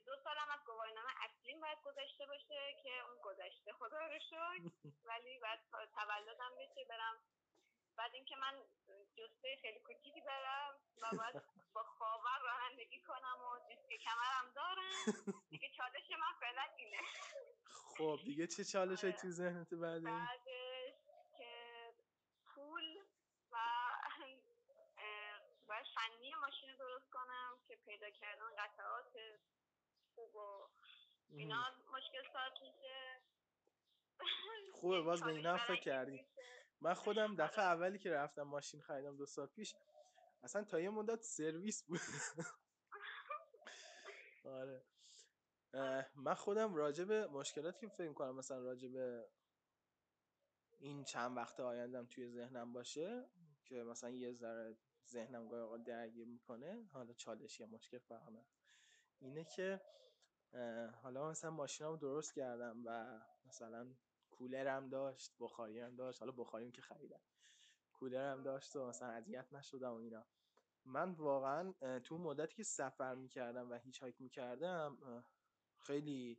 دو 0.06 0.16
سالم 0.24 0.48
از 0.54 0.66
گواهینامه 0.66 1.10
اصلیم 1.24 1.62
باید 1.62 1.78
گذشته 1.84 2.26
باشه 2.26 2.76
که 2.84 3.00
اون 3.08 3.22
گذشته 3.22 3.74
خدا 3.74 3.98
رو 3.98 4.08
ولی 5.10 5.40
بعد 5.40 5.60
تولدم 5.96 6.56
بشه 6.60 6.86
برم 6.90 7.22
بعد 7.98 8.14
اینکه 8.14 8.36
من 8.36 8.54
جسته 9.18 9.58
خیلی 9.62 9.80
کوچیکی 9.80 10.22
دارم 10.22 10.82
و 11.02 11.18
باید 11.18 11.44
با 11.74 11.84
خواور 11.84 12.40
رانندگی 12.44 13.02
کنم 13.02 13.38
و 13.42 13.60
جسته 13.70 13.98
کمرم 13.98 14.54
دارم. 14.56 15.44
دیگه 15.50 15.70
چالش 15.78 16.12
من 16.12 16.40
فعلا 16.40 16.62
اینه. 16.78 16.98
خب 17.98 18.20
دیگه 18.26 18.48
چه 18.48 18.64
چالش 18.64 19.04
های 19.04 19.14
تو 19.14 19.30
ذهنت 19.30 19.74
بعد 19.74 20.04
بعدش 20.04 20.94
که 21.38 21.94
پول 22.46 22.98
و 23.52 23.58
باید 25.68 25.86
فنی 25.96 26.34
ماشین 26.42 26.76
درست 26.78 27.10
کنم 27.10 27.60
که 27.68 27.76
پیدا 27.76 28.10
کردن 28.10 28.56
قطعات 28.58 29.14
خوب 30.16 30.36
و 30.36 30.70
اینا 31.30 31.66
مشکل 31.94 32.34
ساعت 32.34 32.54
میشه. 32.62 33.22
خوبه 34.74 35.02
باز 35.02 35.24
به 35.24 35.32
اینا 35.32 35.58
فکر 35.58 35.82
کردی. 35.82 36.26
من 36.82 36.94
خودم 36.94 37.36
دفعه. 37.36 37.66
اولی 37.66 38.00
که 38.00 38.12
رفتم 38.12 38.44
ماشین 38.44 38.82
خریدم 38.82 39.18
دو 39.18 39.26
سال 39.26 39.48
پیش 39.48 39.76
اصلا 40.44 40.64
تا 40.64 40.80
یه 40.80 40.90
مدت 40.90 41.22
سرویس 41.22 41.84
بود 41.84 42.00
آره 44.46 44.86
من 46.16 46.34
خودم 46.34 46.76
راجع 46.76 47.26
مشکلاتی 47.26 47.80
که 47.80 47.94
فکر 47.94 48.14
کنم 48.14 48.36
مثلا 48.36 48.60
راجع 48.60 49.24
این 50.80 51.04
چند 51.04 51.38
وقت 51.38 51.60
آیندم 51.60 52.06
توی 52.06 52.30
ذهنم 52.30 52.74
باشه 52.74 53.30
که 53.66 53.84
مثلا 53.84 54.10
یه 54.10 54.34
ذره 54.34 54.78
ذهنم 55.08 55.48
گاهی 55.48 55.84
درگیر 55.84 56.28
می‌کنه 56.28 56.90
حالا 56.92 57.14
چالش 57.14 57.60
یا 57.60 57.68
مشکل 57.68 57.98
فهمه 57.98 58.46
اینه 59.20 59.44
که 59.44 59.82
حالا 61.04 61.30
مثلا 61.30 61.52
ماشینم 61.52 61.98
درست 61.98 62.34
کردم 62.34 62.84
و 62.86 63.20
مثلا 63.46 63.96
کولرم 64.38 64.90
داشت 64.90 65.32
بخاری 65.40 65.80
هم 65.80 65.96
داشت. 65.96 66.20
حالا 66.20 66.32
بخاریم 66.32 66.72
که 66.72 66.82
خریدم. 66.82 67.22
کولرم 67.94 68.44
داشت 68.44 68.76
و 68.76 68.88
مثلا 68.88 69.08
اذیت 69.08 69.54
نشدم 69.54 69.92
و 69.92 69.96
اینا. 69.96 70.26
من 70.86 71.12
واقعا 71.12 71.74
تو 72.00 72.18
مدتی 72.18 72.56
که 72.56 72.64
سفر 72.64 73.16
می‌کردم 73.16 73.72
و 73.72 73.74
هیچ 73.74 74.04
هایک 74.04 74.22
می‌کردم 74.22 74.98
خیلی 75.80 76.38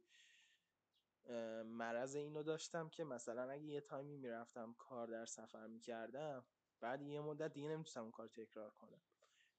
مرض 1.65 2.17
اینو 2.17 2.43
داشتم 2.43 2.89
که 2.89 3.05
مثلا 3.05 3.51
اگه 3.51 3.63
یه 3.65 3.81
تایمی 3.81 4.17
می‌رفتم 4.17 4.75
کار 4.79 5.07
در 5.07 5.27
سفر 5.27 5.67
می‌کردم 5.67 6.45
بعد 6.81 7.03
یه 7.03 7.21
مدت 7.21 7.53
دیگه 7.53 7.69
نمی‌تونستم 7.69 8.03
اون 8.03 8.11
کار 8.11 8.29
تکرار 8.29 8.71
کنم. 8.71 9.01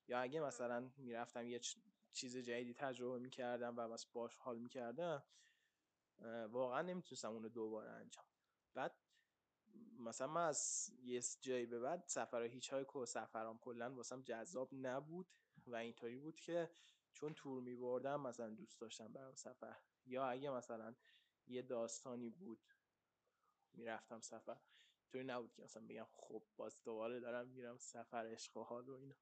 یا 0.08 0.20
اگه 0.20 0.42
مثلا 0.42 0.92
می‌رفتم 0.98 1.48
یه 1.48 1.60
چیز 2.12 2.38
جدیدی 2.38 2.74
تجربه 2.74 3.20
می‌کردم 3.20 3.78
و 3.78 3.88
بس 3.90 4.06
باش 4.06 4.36
حال 4.36 4.58
می‌کردم 4.60 5.24
واقعا 6.50 6.82
نمی‌تونستم 6.82 7.32
اونو 7.32 7.50
دوباره 7.50 7.90
انجام 7.90 8.26
بعد 8.74 8.96
مثلا 10.00 10.28
من 10.28 10.46
از 10.48 10.90
یه 11.02 11.22
جایی 11.42 11.66
به 11.66 11.80
بعد 11.80 12.04
سفر 12.08 12.42
هیچ 12.42 12.74
های 12.74 12.86
و 12.96 13.06
سفرام 13.06 13.60
کلا 13.60 13.94
واسم 13.94 14.22
جذاب 14.22 14.70
نبود 14.74 15.28
و 15.68 15.76
اینطوری 15.76 16.18
بود 16.18 16.40
که 16.40 16.72
چون 17.14 17.34
تور 17.34 17.62
می 17.62 17.76
بردم 17.76 18.22
مثلا 18.22 18.50
دوست 18.50 18.82
داشتم 18.82 19.14
برام 19.14 19.36
سفر. 19.36 19.76
یا 20.06 20.26
اگه 20.26 20.50
مثلا 20.50 20.96
یه 21.48 21.62
داستانی 21.62 22.30
بود 22.30 22.68
می‌رفتم 23.74 24.20
سفر. 24.20 24.62
طوری 25.08 25.24
نبود 25.24 25.54
که 25.54 25.62
مثلا 25.62 25.88
بگم 25.88 26.08
خب 26.12 26.44
باز 26.58 26.84
دوباره 26.84 27.20
دارم 27.20 27.48
میرم 27.48 27.78
سفر 27.78 28.28
عشق 28.32 28.58
و 28.58 28.64
حال 28.64 28.90
و 28.90 28.94
اینا. 28.94 29.16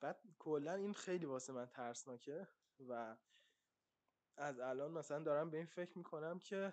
بعد 0.00 0.22
کلا 0.38 0.74
این 0.74 0.94
خیلی 0.94 1.26
واسه 1.26 1.52
من 1.52 1.66
ترسناکه 1.66 2.48
و 2.88 3.16
از 4.38 4.60
الان 4.60 4.90
مثلا 4.90 5.22
دارم 5.22 5.50
به 5.50 5.56
این 5.56 5.66
فکر 5.66 5.98
می‌کنم 5.98 6.38
که 6.38 6.72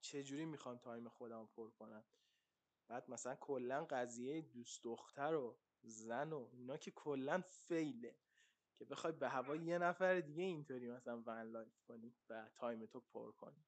چجوری 0.00 0.44
می‌خوام 0.44 0.78
time 0.78 1.08
خودم 1.08 1.46
پر 1.46 1.70
کنم. 1.70 2.04
بعد 2.88 3.10
مثلا 3.10 3.34
کلا 3.34 3.84
قضیه 3.84 4.40
دوست 4.40 4.84
دختر 4.84 5.34
و 5.34 5.56
زن 5.82 6.32
و 6.32 6.48
اینا 6.52 6.76
که 6.76 6.90
کلا 6.90 7.40
fail 7.40 8.01
ه 8.01 8.16
که 8.76 8.84
بخوای 8.84 9.12
به 9.12 9.28
هوای 9.28 9.58
یه 9.58 9.78
نفر 9.78 10.20
دیگه 10.20 10.42
اینطوری 10.42 10.90
مثلا 10.90 11.22
van 11.26 11.42
life 11.42 11.80
کنی 11.80 12.14
و 12.28 12.48
time 12.54 12.86
تو 12.86 13.00
پر 13.00 13.32
کنی. 13.32 13.64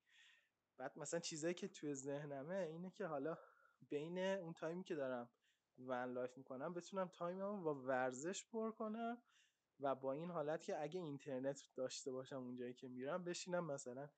بعد 0.77 0.99
مثلا 0.99 1.21
چیزایی 1.21 1.55
که 1.55 1.69
توی 1.69 1.95
ذهنمه 1.95 2.55
اینه 2.55 2.91
که 2.91 3.07
حالا 3.07 3.39
بین 3.89 4.19
اون 4.19 4.53
time 4.53 4.78
ی 4.78 4.85
که 4.85 4.95
دارم 4.95 5.29
van 5.79 6.13
life 6.13 6.37
می‌کنم 6.37 6.75
بتونم 6.75 7.09
time 7.09 7.45
مو 7.45 7.63
با 7.63 7.75
ورزش 7.75 8.45
پر 8.45 8.71
کنم 8.71 9.23
و 9.81 9.95
با 9.95 10.13
این 10.13 10.31
حالت 10.31 10.63
که 10.63 10.83
اگه 10.83 11.01
اینترنت 11.01 11.69
داشته 11.75 12.13
باشم 12.13 12.37
اونجایی 12.37 12.75
که 12.75 12.89
میرم 12.89 13.25
بشینم 13.25 13.65
مثلا 13.65 14.09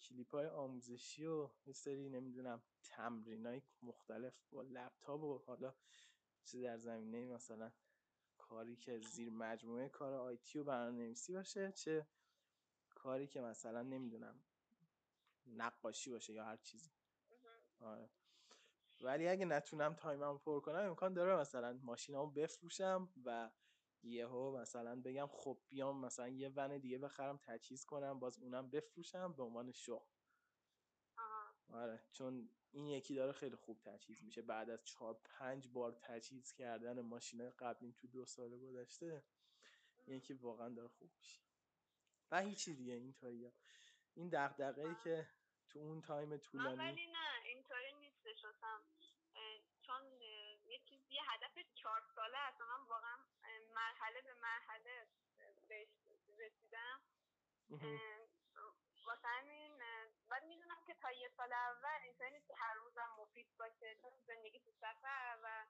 کلیپ 0.00 0.34
های 0.34 0.46
آموزشی 0.46 1.26
و 1.26 1.50
یه 1.66 1.72
سری 1.72 2.08
نمی‌دونم 2.08 2.62
تمرین 2.82 3.46
های 3.46 3.62
مختلف 3.82 4.40
با 4.50 4.62
لپتاپ 4.62 5.22
و 5.22 5.38
حالا 5.38 5.74
چه 6.44 6.62
در 6.62 6.78
زمینه 6.78 7.26
مثلا 7.26 7.72
کاری 8.38 8.76
که 8.76 8.98
زیر 8.98 9.30
مجموعه 9.30 9.88
کار 9.88 10.14
آیتی 10.14 10.58
و 10.58 10.64
برنامه 10.64 10.98
نویسی 10.98 11.32
باشه 11.32 11.72
چه 11.72 12.06
کاری 12.90 13.26
که 13.26 13.40
مثلا 13.40 13.82
نمی‌دونم 13.82 14.42
نقاشی 15.46 16.10
باشه 16.10 16.32
یا 16.32 16.44
هر 16.44 16.56
چیزی 16.56 16.90
آره. 17.80 18.10
ولی 19.00 19.28
اگه 19.28 19.44
نتونم 19.44 19.94
تایمم 19.94 20.38
پر 20.38 20.60
کنم 20.60 20.78
امکان 20.78 21.14
داره 21.14 21.36
مثلا 21.36 21.78
ماشینامو 21.82 22.30
بفروشم 22.30 23.08
و 23.24 23.50
یهو 24.02 24.56
مثلا 24.56 25.00
بگم 25.00 25.28
خب 25.32 25.58
بیام 25.68 26.04
مثلا 26.04 26.28
یه 26.28 26.48
ون 26.48 26.78
دیگه 26.78 26.98
بخرم 26.98 27.36
تجهیز 27.36 27.84
کنم 27.84 28.18
باز 28.18 28.38
اونم 28.38 28.70
بفروشم 28.70 29.32
به 29.32 29.42
عنوان 29.42 29.72
شغل 29.72 30.12
آره 31.72 32.00
چون 32.12 32.48
این 32.72 32.86
یکی 32.86 33.14
داره 33.14 33.32
خیلی 33.32 33.56
خوب 33.56 33.80
تجهیز 33.80 34.24
میشه. 34.24 34.42
بعد 34.42 34.70
از 34.70 34.84
چهار 34.84 35.20
پنج 35.24 35.68
بار 35.68 35.92
تجهیز 35.92 36.52
کردن 36.52 37.00
ماشین 37.00 37.50
قبلی 37.50 37.92
تو 37.92 38.06
دو 38.06 38.24
سال 38.24 38.58
گذشته 38.58 39.24
یکی 40.06 40.34
واقعا 40.34 40.68
داره 40.68 40.88
خوب 40.88 41.10
میشه. 41.18 41.40
و 42.30 42.40
هیچی 42.40 42.74
دیگه 42.74 42.92
اینطوریه. 42.92 43.52
این 44.14 44.28
دغدغه 44.28 44.82
ای 44.82 44.94
که 45.04 45.28
تو 45.68 45.78
اون 45.78 46.02
تایم 46.02 46.36
طولانی 46.36 46.78
ولی 46.78 47.06
نه 47.06 47.44
اینطوری 47.44 47.92
نیستش 47.92 48.42
چون 49.82 50.02
یه 50.64 50.78
چیزی 50.88 51.14
یه 51.14 51.22
هدف 51.30 51.58
چهار 51.74 52.02
ساله 52.14 52.38
هست 52.38 52.60
من 52.60 52.88
واقعا 52.88 53.16
مرحله 53.74 54.22
به 54.22 54.34
مرحله 54.34 55.06
بهش 55.68 55.88
رسیدم. 56.38 57.00
واسه 59.06 59.28
همین 59.28 59.82
ولی 60.30 60.46
می‌دونم 60.46 60.84
که 60.86 60.94
تا 60.94 61.12
یه 61.12 61.28
سال 61.36 61.52
اول 61.52 61.98
اینطوری 62.04 62.30
نیست 62.30 62.46
که 62.46 62.54
هر 62.56 62.74
روزم 62.74 63.08
مفید 63.18 63.56
باشه 63.58 63.96
چون 64.00 64.10
زندگی 64.26 64.60
تو 64.60 64.70
سفر 64.70 65.38
و 65.42 65.66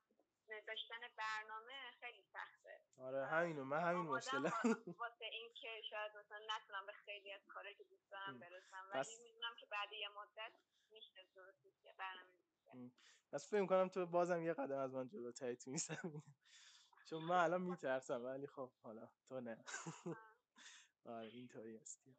داشتن 0.67 1.01
برنامه 1.17 1.91
خیلی 2.01 2.23
سخته. 2.23 2.81
آره 2.99 3.27
همینو 3.27 3.65
من 3.65 3.81
همین 3.81 4.03
مشکل 4.03 4.51
واسه 4.99 5.25
این 5.25 5.55
که 5.55 5.83
شاید 5.91 6.17
مثلا 6.17 6.39
نتونم 6.57 6.87
به 6.87 6.93
خیلی 6.93 7.33
از 7.33 7.47
کارهایی 7.49 7.77
که 7.77 7.85
دوست 7.85 8.11
دارم 8.11 8.39
برسم. 8.39 8.91
ولی 8.95 9.17
می‌دونم 9.23 9.55
که 9.61 9.67
بعد 9.67 9.93
یه 9.93 10.09
مدت 10.09 10.53
میشه 10.91 11.27
درست 11.35 11.63
که 11.83 11.95
برنامه 11.99 12.93
پس 13.33 13.51
فکر 13.51 13.67
کنم 13.67 13.89
تو 13.89 14.07
بازم 14.07 14.43
یه 14.43 14.55
قدم 14.55 14.79
از 14.79 14.95
من 14.95 15.09
جلوتری 15.09 15.57
تو 15.57 15.71
این 15.71 15.79
چون 17.13 17.25
من 17.25 17.45
الان 17.45 17.63
میترسم 17.63 18.25
ولی 18.25 18.47
خب 18.47 18.71
حالا 18.83 19.09
تو 19.29 19.41
نه. 19.41 19.65
آره 21.05 21.29
اینطوری 21.29 21.77
هستی. 21.77 22.17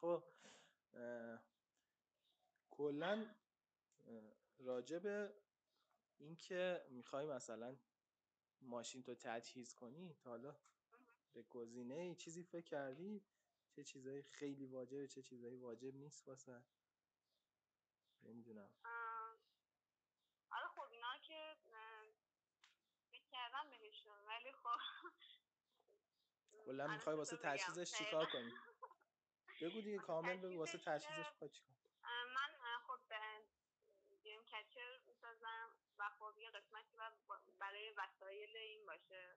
خب 0.00 0.24
کلا 2.70 3.26
راجب 4.58 5.32
اینکه 6.18 6.86
می‌خوای 6.90 7.26
مثلا 7.26 7.76
ماشین 8.60 9.02
تو 9.02 9.14
تجهیز 9.14 9.74
کنی 9.74 10.14
تا 10.14 10.30
حالا 10.30 10.56
به 11.32 11.42
گزینه 11.42 12.14
چیزی 12.14 12.42
فکر 12.42 12.64
کردی؟ 12.64 13.24
چه 13.70 13.84
چیزایی 13.84 14.22
خیلی 14.22 14.66
واجبه 14.66 15.08
چه 15.08 15.22
چیزایی 15.22 15.56
واجب 15.56 15.94
نیست 15.94 16.28
واسه؟ 16.28 16.62
نمی‌دونم 18.22 18.70
آره 20.50 20.66
خب 20.68 20.88
اینا 20.90 21.18
که 21.22 21.56
فکر 23.10 23.24
کردم 23.52 23.70
بهشون 23.70 24.18
ولی 24.26 24.52
خب 24.52 24.78
کلا 26.66 26.86
می‌خوای 26.86 27.16
واسه 27.16 27.36
تجهیزش 27.36 27.92
چیکار 27.98 28.26
کنی؟ 28.26 28.52
بگو 29.60 29.80
دیگه 29.80 29.98
کامل 29.98 30.36
بگو 30.36 30.58
واسه 30.58 30.78
تجهیزش 30.78 31.28
می‌خوای 31.32 31.50
چیکار 31.50 31.76
من 32.34 32.78
خب 32.86 33.00
گیم 34.22 34.42
کچر 34.42 34.98
می‌سازم 35.06 35.76
و 35.98 36.10
خب 36.18 36.38
یه 36.38 36.50
قسمتی 36.50 36.96
برای 37.58 37.94
وسایل 37.96 38.56
این 38.56 38.86
باشه. 38.86 39.36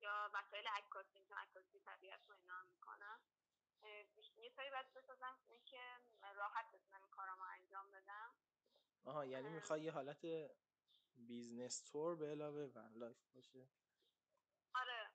یا 0.00 0.30
وسایل 0.34 0.66
عکاسی 0.66 1.20
چون 1.28 1.38
عکاسی 1.38 1.80
طبیعت 1.80 2.20
و 2.28 2.34
اینا 2.34 2.62
می‌کنم. 2.62 3.20
یه 4.36 4.50
سری 4.56 4.70
باید 4.70 4.92
بسازم 4.94 5.38
که 5.66 5.80
راحت 6.34 6.70
بتونم 6.72 7.00
این 7.00 7.10
کارامو 7.10 7.42
انجام 7.42 7.90
بدم. 7.90 8.34
آها 9.04 9.24
یعنی 9.26 9.48
می‌خوای 9.48 9.82
یه 9.82 9.92
حالت 9.92 10.24
business 11.18 11.82
tour 11.82 12.16
به 12.16 12.26
علاوه 12.30 12.64
van 12.74 12.92
life 12.94 13.26
باشه. 13.34 13.68
آره. 14.74 15.10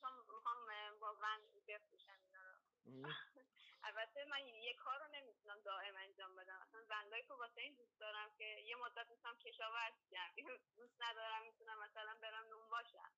چون 0.00 0.10
می‌خوام 0.34 0.98
با 1.00 1.12
ون 1.22 1.40
بفروشم 1.68 2.18
اینا 2.24 2.40
رو. 2.52 2.58
البته 3.88 4.24
من 4.30 4.46
یه 4.46 4.74
کار 4.74 4.98
رو 4.98 5.06
نمی‌تونم 5.12 5.60
دائم 5.60 5.94
انجام 5.96 6.36
بدم. 6.36 6.58
اصلا 6.62 6.84
زندگی 6.84 7.28
رو 7.28 7.36
واسه 7.36 7.60
این 7.60 7.74
دوست 7.74 8.00
دارم 8.00 8.30
که 8.38 8.44
یه 8.44 8.76
مدت 8.76 9.10
می‌تونم 9.10 9.36
کشاورز 9.36 9.94
شم 10.10 10.34
دوست 10.76 10.96
ندارم 11.00 11.42
می‌تونم 11.46 11.78
مثلا 11.78 12.18
برم 12.22 12.44
نونوا 12.50 12.70
شم. 12.70 13.12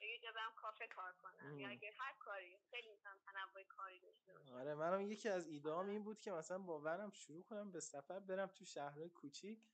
یه 0.00 0.18
جا 0.18 0.32
برم 0.32 0.54
کافه 0.54 0.86
کار 0.86 1.12
کنم. 1.12 1.60
یا 1.60 1.68
اگه 1.68 1.90
هر 1.98 2.14
کاری. 2.18 2.58
خیلی 2.70 2.88
می‌تونم 2.88 3.18
تنوع 3.18 3.62
کاری 3.64 4.00
داشته 4.00 4.32
باشم. 4.34 4.54
آره 4.54 4.74
منم 4.74 5.10
یکی 5.10 5.28
از 5.28 5.46
ایدهام 5.48 5.88
این 5.88 6.04
بود 6.04 6.20
که 6.20 6.32
مثلا 6.32 6.58
با 6.58 6.80
ورم 6.80 7.10
شروع 7.10 7.44
کنم 7.44 7.72
به 7.72 7.80
سفر 7.80 8.20
برم 8.20 8.46
تو 8.46 8.64
شهرهای 8.64 9.08
کوچیک. 9.10 9.68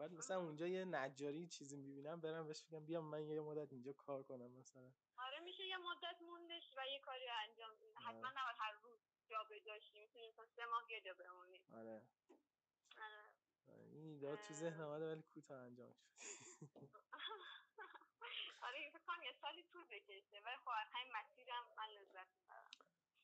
بعد 0.00 0.12
مثلا 0.12 0.36
اونجا 0.36 0.66
یه 0.66 0.84
نجاری 0.84 1.46
چیزی 1.46 1.76
می‌بینم 1.76 2.20
برم 2.20 2.46
بهش 2.46 2.64
بگم 2.64 2.84
بیام 2.86 3.04
من 3.04 3.22
یه 3.24 3.40
مدت 3.40 3.72
اینجا 3.72 3.92
کار 3.92 4.22
کنم 4.22 4.50
مثلا. 4.50 4.92
آره 5.16 5.40
میشه 5.40 5.66
یه 5.66 5.76
مدت 5.76 6.22
موندش 6.22 6.74
و 6.76 6.86
یه 6.86 7.00
کاری 7.00 7.28
انجام 7.28 7.70
حتما 7.94 8.28
نباید 8.28 8.56
هر 8.58 8.72
روز 8.82 9.00
جا 9.28 9.44
به 9.48 9.60
جاشی 9.60 9.98
می‌تونی 9.98 10.32
سه 10.56 10.66
ماه 10.66 10.86
یه 10.90 11.00
جا 11.00 11.14
بمونی 11.14 11.62
آره. 11.72 12.02
آره. 12.98 13.84
این 13.92 14.04
ایده 14.04 14.36
تو 14.36 14.54
ذهن 14.54 14.80
آمده 14.80 15.06
ولی 15.12 15.22
کوتاه 15.22 15.58
انجام 15.58 15.94
شد. 15.94 16.08
آره 18.62 18.90
فکر 18.92 19.02
کنم 19.06 19.22
یه 19.22 19.32
سالی 19.42 19.62
طول 19.62 19.84
بکشه. 19.90 20.40
ولی 20.44 20.56
خب 20.56 20.70
همین 20.92 21.12
مسیرم 21.16 21.64
من 21.76 21.88
لذت 21.88 22.28
می‌برم. 22.38 22.70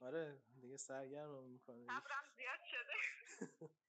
آره 0.01 0.41
دیگه 0.61 0.77
سرگرم 0.77 1.45
می‌کنه. 1.45 1.87
صبرم 1.87 2.25
زیاد 2.37 2.61
شده. 2.71 2.95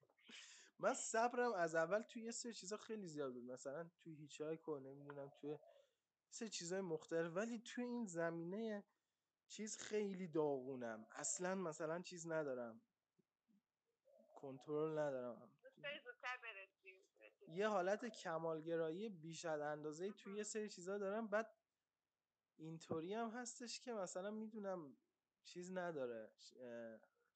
من 0.80 0.94
صبرم 0.94 1.54
از 1.54 1.76
اول 1.76 2.02
توی 2.02 2.22
یه 2.22 2.32
سری 2.32 2.54
چیزا 2.54 2.78
خیلی 2.78 3.08
زیاد 3.08 3.34
بود. 3.34 3.44
مثلا 3.44 3.90
توی 4.00 4.16
هیچ 4.16 4.42
های 4.42 4.60
نمی‌دونم 4.68 5.30
توی 5.30 5.58
سه 6.30 6.50
چیزای 6.50 6.82
مختلف. 6.82 7.36
ولی 7.36 7.60
توی 7.60 7.84
این 7.84 8.06
زمینه 8.06 8.84
چیز 9.48 9.78
خیلی 9.78 10.28
داغونم. 10.28 11.08
اصلا 11.12 11.56
مثلا 11.56 12.02
چیز 12.02 12.28
ندارم. 12.28 12.82
کنترل 14.36 14.98
ندارم. 15.00 15.52
یه 17.48 17.68
حالت 17.68 18.06
کمالگرایی 18.06 19.10
بیش 19.10 19.46
از 19.46 19.62
اندازه 19.62 20.12
توی 20.12 20.38
یه 20.38 20.44
سری 20.44 20.70
چیزا 20.70 20.98
دارم. 20.98 21.28
بعد 21.28 21.54
اینطوری 22.58 23.14
هم 23.14 23.30
هستش 23.30 23.80
که 23.80 23.94
مثلا 23.94 24.32
می‌دونم 24.32 24.98
چیز 25.46 25.72
نداره. 25.72 26.32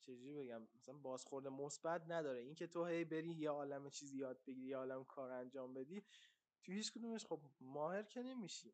چجوری 0.01 0.33
بگم؟ 0.33 0.67
مثلا 0.75 0.97
بازخورد 0.97 1.47
مثبت 1.47 2.01
نداره. 2.07 2.39
اینکه 2.39 2.67
تو 2.67 2.85
هی 2.85 3.05
بری 3.05 3.31
یه 3.31 3.49
عالم 3.49 3.89
چیزی 3.89 4.17
یاد 4.17 4.43
بگیری 4.45 4.67
یه 4.67 4.77
عالم 4.77 5.03
کار 5.03 5.31
انجام 5.31 5.73
بدی 5.73 6.05
تو 6.63 6.71
هیچ 6.71 6.93
کدومش 6.93 7.25
خب 7.25 7.41
ماهر 7.59 8.03
که 8.03 8.21
نمیشی. 8.21 8.73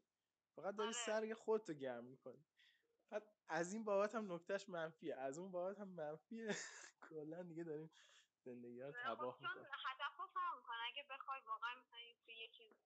فقط 0.55 0.75
داری 0.75 0.89
آره. 0.89 1.05
سرگ 1.05 1.33
خودتو 1.33 1.73
گرم 1.73 2.03
می‌کنی. 2.03 2.45
بعد 3.09 3.23
از 3.47 3.73
این 3.73 3.83
بابت 3.83 4.15
هم 4.15 4.33
نکتهش 4.33 4.69
منفیه. 4.69 5.15
از 5.15 5.37
اون 5.39 5.51
بابت 5.51 5.79
هم 5.79 5.87
منفیه. 5.87 6.47
کلا 7.09 7.43
دیگه 7.43 7.63
داریم 7.63 7.91
زندگی 8.45 8.81
رو 8.81 8.91
تباه 8.91 9.37
می‌کنیم 9.41 9.63
چون 9.63 9.77
هدف 9.85 10.19
رو 10.19 10.27
فهم 10.27 10.61
کن. 10.61 10.73
اگه 10.87 11.03
بخوای 11.09 11.39
واقعا 11.47 11.75
مثلا 11.79 11.99
توی 12.25 12.35
یه 12.35 12.47
چیزی 12.47 12.77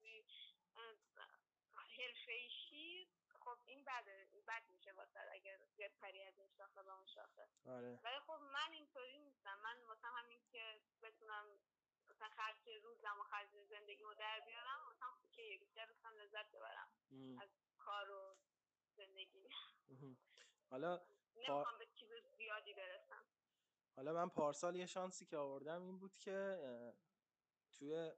حرفه 2.02 2.32
ایشی 2.32 3.08
خب 3.44 3.58
این 3.66 3.86
بده 3.86 4.28
بد 4.48 4.64
میشه 4.70 4.92
واسه 4.92 5.20
اگر 5.32 5.58
پری 6.02 6.24
از 6.24 6.40
این 6.40 6.50
شاخه 6.50 6.84
به 6.84 6.94
اون 6.94 7.06
شاخه. 7.06 7.48
آره. 7.66 8.00
ولی 8.04 8.20
خب 8.20 8.40
من 8.54 8.72
اینطوری 8.72 9.20
نیستم. 9.20 9.60
من 9.64 9.84
واسه 9.88 10.08
همین 10.08 10.42
که 10.52 10.82
بتونم 11.02 11.60
مثلا 12.10 12.30
خرج 12.30 12.70
روزم 12.84 13.20
و 13.20 13.24
خرج 13.24 13.50
زندگی 13.70 14.04
رو 14.04 14.14
در 14.14 14.40
بیارم 14.40 14.80
مثلا 14.90 15.08
که 15.32 15.58
بیشتر 15.60 15.86
دوستم 15.86 16.14
لذت 16.18 16.52
ببرم 16.52 16.88
از 17.42 17.50
کار 17.78 18.12
و 18.12 18.38
زندگی. 18.98 19.50
حالا 20.70 21.02
نمی‌خوام 21.36 21.78
به 21.80 21.86
چیز 21.86 22.10
زیادی 22.38 22.74
برسم. 22.74 23.26
حالا 23.96 24.14
من 24.14 24.30
پارسال 24.30 24.76
یه 24.76 24.86
شانسی 24.86 25.26
که 25.26 25.38
آوردم 25.38 25.84
این 25.84 25.98
بود 26.00 26.18
که 26.18 26.60
توی 27.72 28.12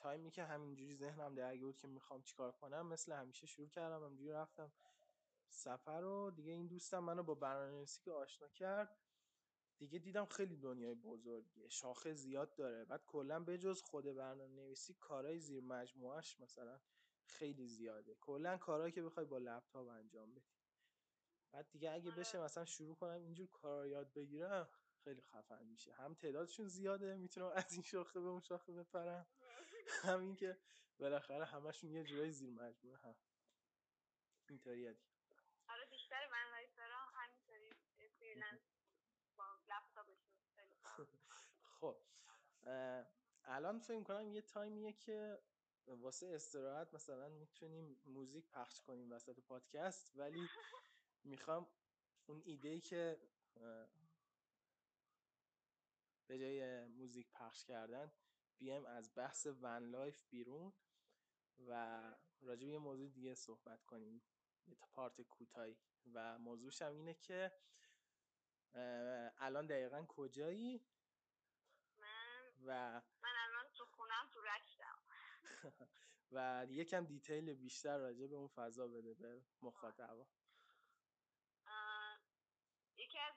تایمی 0.00 0.30
که 0.30 0.44
همینجوری 0.44 0.94
ذهنم 0.94 1.34
درگیر 1.34 1.64
بود 1.64 1.76
که 1.76 1.88
می‌خوام 1.88 2.22
چیکار 2.22 2.52
کنم 2.52 2.86
مثل 2.86 3.12
همیشه 3.12 3.46
شروع 3.46 3.68
کردم 3.68 4.04
همینجوری 4.04 4.30
رفتم 4.30 4.72
سفر 5.48 6.00
رو 6.00 6.30
دیگه 6.30 6.52
این 6.52 6.66
دوستم 6.66 6.98
منو 6.98 7.22
با 7.22 7.34
برنامه‌نویسی 7.34 8.00
که 8.02 8.12
آشنا 8.12 8.48
کرد 8.48 8.98
دیگه 9.78 9.98
دیدم 9.98 10.26
خیلی 10.26 10.56
دنیای 10.56 10.94
بزرگیه 10.94 11.68
شاخه 11.68 12.12
زیاد 12.14 12.54
داره. 12.54 12.84
بعد 12.84 13.04
کلا 13.06 13.44
بجز 13.44 13.82
خود 13.82 14.04
برنامه 14.04 14.54
نویسی 14.54 14.94
کارهای 14.94 15.38
زیر 15.38 15.62
مجموعش 15.62 16.40
مثلا 16.40 16.80
خیلی 17.24 17.66
زیاده. 17.66 18.14
کلا 18.14 18.56
کارهایی 18.56 18.92
که 18.92 19.02
بخوای 19.02 19.26
با 19.26 19.38
لپتاپ 19.38 19.88
انجام 19.88 20.34
بدی. 20.34 20.50
بعد 21.52 21.70
دیگه 21.70 21.90
اگه 21.90 22.10
بشه 22.10 22.38
آره. 22.38 22.44
مثلا 22.44 22.64
شروع 22.64 22.94
کنم 22.94 23.20
اینجور 23.22 23.48
کارا 23.48 23.86
یاد 23.86 24.12
بگیرم 24.12 24.68
خیلی 25.04 25.20
خفن 25.20 25.66
میشه. 25.66 25.92
هم 25.92 26.14
تعدادشون 26.14 26.68
زیاده 26.68 27.16
می‌تونم 27.16 27.52
از 27.54 27.72
این 27.72 27.82
شاخه 27.82 28.20
به 28.20 28.26
اون 28.26 28.40
شاخه 28.40 28.72
بپرم. 28.72 29.26
همین 30.04 30.36
که 30.36 30.58
بالاخره 30.98 31.44
همشون 31.44 31.90
یه 31.90 32.04
جورایی 32.04 32.32
زیر 32.32 32.50
مجموعه 32.50 32.98
هم. 32.98 33.16
اینطوری 34.48 34.94
دیگه 34.94 35.00
آره 35.68 35.86
بیشتر 35.90 36.28
من 36.30 36.46
همینطوری 37.14 37.74
freelance 38.18 38.60
خب 41.80 41.96
الان 43.44 43.78
فکر 43.78 44.02
کنم 44.02 44.28
یه 44.28 44.42
time 44.42 44.75
یه 44.75 44.92
که 44.92 45.42
واسه 45.86 46.26
استراحت 46.34 46.94
مثلا 46.94 47.28
می‌تونیم 47.28 48.02
موزیک 48.04 48.48
پخش 48.50 48.82
کنیم 48.82 49.12
وسط 49.12 49.40
پادکست 49.40 50.12
ولی 50.16 50.48
می‌خوام 51.24 51.70
اون 52.28 52.42
ایده 52.44 52.80
که 52.80 53.20
به 56.26 56.38
جای 56.38 56.86
موزیک 56.86 57.30
پخش 57.32 57.64
کردن 57.64 58.12
بیایم 58.60 58.86
از 58.86 59.14
بحث 59.14 59.46
van 59.60 59.90
life 59.90 60.24
بیرون 60.30 60.72
و 61.68 62.02
راجع 62.40 62.66
به 62.66 62.72
یه 62.72 62.78
موضوع 62.78 63.08
دیگه 63.08 63.34
صحبت 63.34 63.84
کنیم. 63.84 64.22
یه 64.66 64.74
part 64.74 65.20
کوتاهی. 65.20 65.76
و 66.14 66.38
موضوعش 66.38 66.82
هم 66.82 66.92
اینه 66.92 67.14
که 67.14 67.52
الان 69.38 69.66
دقیقا 69.66 70.04
کجایی؟ 70.08 70.86
من 71.98 72.52
و 72.64 73.00
من 73.22 73.34
الان 73.44 73.72
تو 73.74 73.84
خونم 73.84 74.28
تو 74.32 74.40
رشتم 74.40 74.98
و 76.32 76.66
یکم 76.68 77.04
دیتیل 77.04 77.54
بیشتر 77.54 77.98
راجع 77.98 78.26
به 78.26 78.34
اون 78.34 78.48
فضا 78.48 78.88
بده 78.88 79.14
به 79.14 79.42
مخاطبا. 79.62 80.26
یکی 82.96 83.18
از 83.18 83.34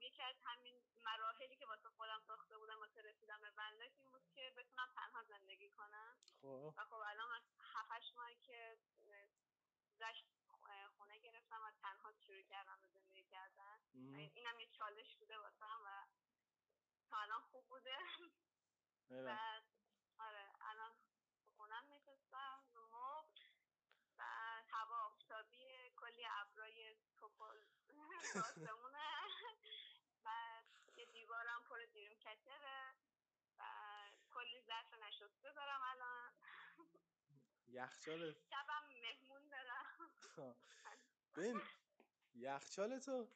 یکی 0.00 0.22
از 0.22 0.36
همین 0.44 0.74
مراحلی 1.04 1.56
که 1.56 1.66
واسه 1.66 1.88
خودم 1.88 2.20
ساخته 2.26 2.58
بودم 2.58 2.80
واسه 2.80 3.02
رسیدم 3.02 3.40
به 3.40 3.50
ونلایف 3.56 3.92
این 3.98 4.10
بود 4.10 4.28
که 4.34 4.52
بتونم 4.56 4.88
تنها 4.94 5.22
زندگی 5.22 5.70
کنم. 5.70 6.18
خب. 6.42 6.74
و 6.78 6.84
خب 6.84 6.94
الان 6.94 7.30
از 7.36 7.42
هفتش 7.74 8.16
ماهی 8.16 8.36
که 8.36 8.78
گذشت 10.04 10.24
خونه 10.96 11.18
گرفتم 11.18 11.60
و 11.62 11.70
تنها 11.82 12.12
شروع 12.12 12.42
کردم 12.42 12.80
به 12.80 12.88
زندگی 12.88 13.24
کردن. 13.24 13.78
اینم 14.34 14.60
یه 14.60 14.66
چالش 14.66 15.16
بوده 15.16 15.38
واسم 15.38 15.80
و 15.84 16.06
تا 17.10 17.16
الان 17.16 17.40
خوب 17.40 17.68
بوده. 17.68 17.98
ایوه. 19.10 19.24
بعد 19.24 19.64
آره 20.18 20.52
الان 20.60 20.96
خونم 21.56 21.92
نشستم 21.92 22.64
مبل 22.74 23.40
و 24.18 24.22
هوا 24.68 24.96
آفتابی 25.06 25.90
کلی 25.96 26.26
ابرای 26.30 26.96
توپل 27.16 27.64
تو 28.32 28.38
آسمونه 28.38 29.08
و 30.24 30.28
یه 30.96 31.04
دیوارم 31.04 31.64
پر 31.68 31.84
دیریم 31.92 32.18
کچره 32.18 32.94
و 33.58 33.62
کلی 34.30 34.60
نشسته 35.44 35.52
دارم 35.60 35.80
الان. 35.82 36.32
یخچال 37.66 38.32
شبم 38.50 38.84
مهمون 39.02 39.48
دارم 39.48 40.10
ببین 41.36 41.60
یخچال 42.34 42.98
تو 42.98 43.28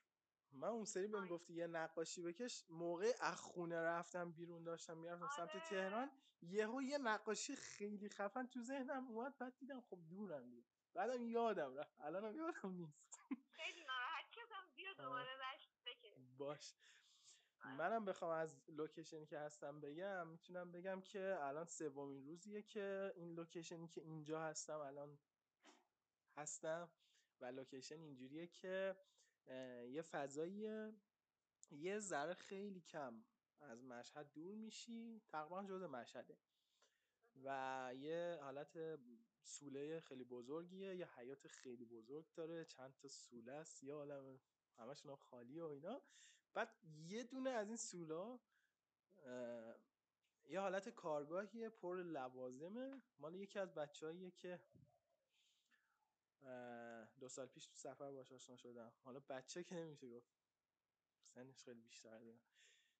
من 0.53 0.68
اون 0.68 0.85
سری 0.85 1.07
بهم 1.07 1.23
آی. 1.23 1.29
گفتی 1.29 1.55
یه 1.55 1.66
نقاشی 1.66 2.23
بکش 2.23 2.64
موقع 2.71 3.12
از 3.21 3.40
خونه 3.40 3.81
رفتم 3.83 4.33
بیرون 4.33 4.64
داشتم 4.64 4.97
می‌رفتم 4.99 5.29
سمت 5.37 5.51
آره. 5.51 5.68
تهران 5.71 6.11
یهو 6.42 6.83
یه 6.83 6.99
نقاشی 6.99 7.57
خیلی 7.57 8.09
خفن 8.09 8.47
تو 8.47 8.61
ذهنم 8.62 9.07
اومد 9.09 9.38
بعد 9.38 9.59
دیدم 9.59 9.81
خب 9.81 9.99
دورم 10.11 10.51
دیگه. 10.51 10.64
بعدم 10.94 11.23
یادم 11.23 11.75
رفت 11.77 12.01
الانم 12.01 12.37
یادم 12.37 12.73
نیست. 12.73 13.18
خیلی 13.51 13.85
ناراحت 13.85 14.25
شدم 14.35 14.73
بیا 14.77 14.92
دوباره 14.92 15.37
رشت 15.37 15.71
بکش. 15.87 16.12
باش. 16.38 16.75
آره. 16.75 16.97
منم 17.64 18.05
بخوام 18.05 18.31
از 18.31 18.57
location 18.68 19.20
ی 19.20 19.27
که 19.27 19.38
هستم 19.38 19.81
بگم 19.81 20.27
می‌تونم 20.29 20.73
بگم 20.73 21.01
که 21.01 21.37
الان 21.40 21.64
سومین 21.64 22.25
روزیه 22.25 22.62
که 22.62 23.12
این 23.16 23.35
location 23.35 23.83
ی 23.83 23.88
که 23.88 24.01
اینجا 24.01 24.42
هستم 24.42 24.79
الان 24.81 25.18
هستم 26.37 26.90
و 27.40 27.44
location 27.44 28.01
اینجوریه 28.01 28.47
که 28.47 28.97
یه 29.90 30.03
فضایی 30.03 30.92
یه 31.71 31.99
ذره 31.99 32.35
خیلی 32.35 32.81
کم 32.81 33.25
از 33.61 33.85
مشهد 33.85 34.33
دور 34.33 34.55
میشی 34.55 35.23
تقریبا 35.29 35.64
جز 35.64 35.83
مشهده. 35.83 36.38
و 37.44 37.90
یه 37.97 38.38
حالت 38.42 38.99
سوله 39.42 40.01
خیلی 40.01 40.25
بزرگیه 40.25 40.97
یه 40.97 41.09
حیاط 41.18 41.46
خیلی 41.49 41.85
بزرگ 41.85 42.27
داره 42.35 42.64
چند 42.64 42.94
تا 42.94 43.09
سوله 43.09 43.53
است 43.53 43.85
یه 43.85 43.94
عالم 43.94 44.40
همشون 44.79 45.11
هم 45.11 45.16
خالی 45.16 45.61
و 45.61 45.64
اینا. 45.64 46.03
بعد 46.59 46.77
یه 47.07 47.25
دونه 47.25 47.51
از 47.51 47.68
این 47.68 47.77
سولا 47.77 48.38
یه 50.47 50.61
حالت 50.61 50.88
کارگاهیه 50.88 51.68
پر 51.68 52.03
لوازمه. 52.03 53.03
مال 53.18 53.35
یکی 53.35 53.59
از 53.59 53.75
بچه‌ایه 53.75 54.31
که 54.31 54.61
دو 57.21 57.29
سال 57.29 57.47
پیش 57.47 57.66
تو 57.66 57.77
سفر 57.77 58.12
باش 58.12 58.33
آشنا 58.33 58.57
شدم. 58.57 58.92
حالا 59.05 59.21
بچه 59.21 59.64
که 59.64 59.75
نمیشه 59.75 60.09
گفت. 60.09 60.33
سنش 61.35 61.62
خیلی 61.62 61.81
بیشتر 61.81 62.18
دیگه. 62.18 62.38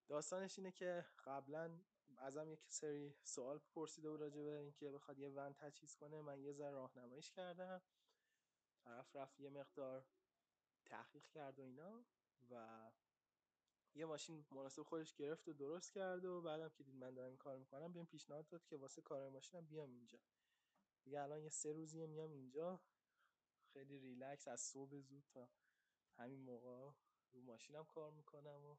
داستانش 0.09 0.59
اینه 0.59 0.73
که 0.73 1.07
قبلا 1.25 1.81
ازم 2.17 2.49
یک 2.49 2.67
سری 2.69 3.15
سوال 3.23 3.59
پرسیده 3.59 4.11
بود 4.11 4.21
راجع 4.21 4.43
به 4.43 4.59
اینکه 4.59 4.91
بخواد 4.91 5.19
یه 5.19 5.29
ون 5.29 5.53
تجهیز 5.53 5.97
کنه. 5.97 6.23
من 6.23 6.41
یه 6.41 6.53
ذره 6.53 6.71
راهنماییش 6.71 7.31
کردم. 7.31 7.83
طرف 8.85 9.17
رفت 9.17 9.41
یه 9.41 9.51
مقدار 9.51 10.07
تحقیق 10.85 11.29
کرد 11.29 11.59
و 11.59 11.63
اینا 11.63 12.05
و 12.51 12.91
یه 13.99 14.07
ماشین 14.07 14.45
مناسب 14.51 14.83
خودش 14.83 15.15
گرفت 15.15 15.49
و 15.49 15.53
درست 15.53 15.93
کرد 15.93 16.25
و 16.25 16.43
بعدم 16.43 16.69
که 16.69 16.85
دید 16.85 16.95
من 16.95 17.15
دارم 17.15 17.29
این 17.29 17.37
کار 17.37 17.59
می‌کنم 17.59 17.93
بهم 17.93 18.07
پیشنهاد 18.07 18.49
داد 18.49 18.65
که 18.65 18.77
واسه 18.77 19.03
کار 19.03 19.29
ماشینم 19.29 19.67
بیام 19.67 19.91
اینجا. 19.91 20.19
دیگه 21.05 21.21
الان 21.21 21.41
یه 21.41 21.49
سه 21.49 21.73
روزیه 21.73 22.07
میام 22.07 22.33
اینجا. 22.33 22.81
خیلی 23.73 23.99
ریلکس 23.99 24.49
از 24.49 24.61
صبح 24.61 25.01
زود 25.01 25.25
تا 25.29 25.51
همین 26.19 26.41
موقع 26.41 26.93
رو 27.33 27.43
ماشینم 27.43 27.85
کار 27.85 28.11
می‌کنم 28.11 28.65
و 28.65 28.77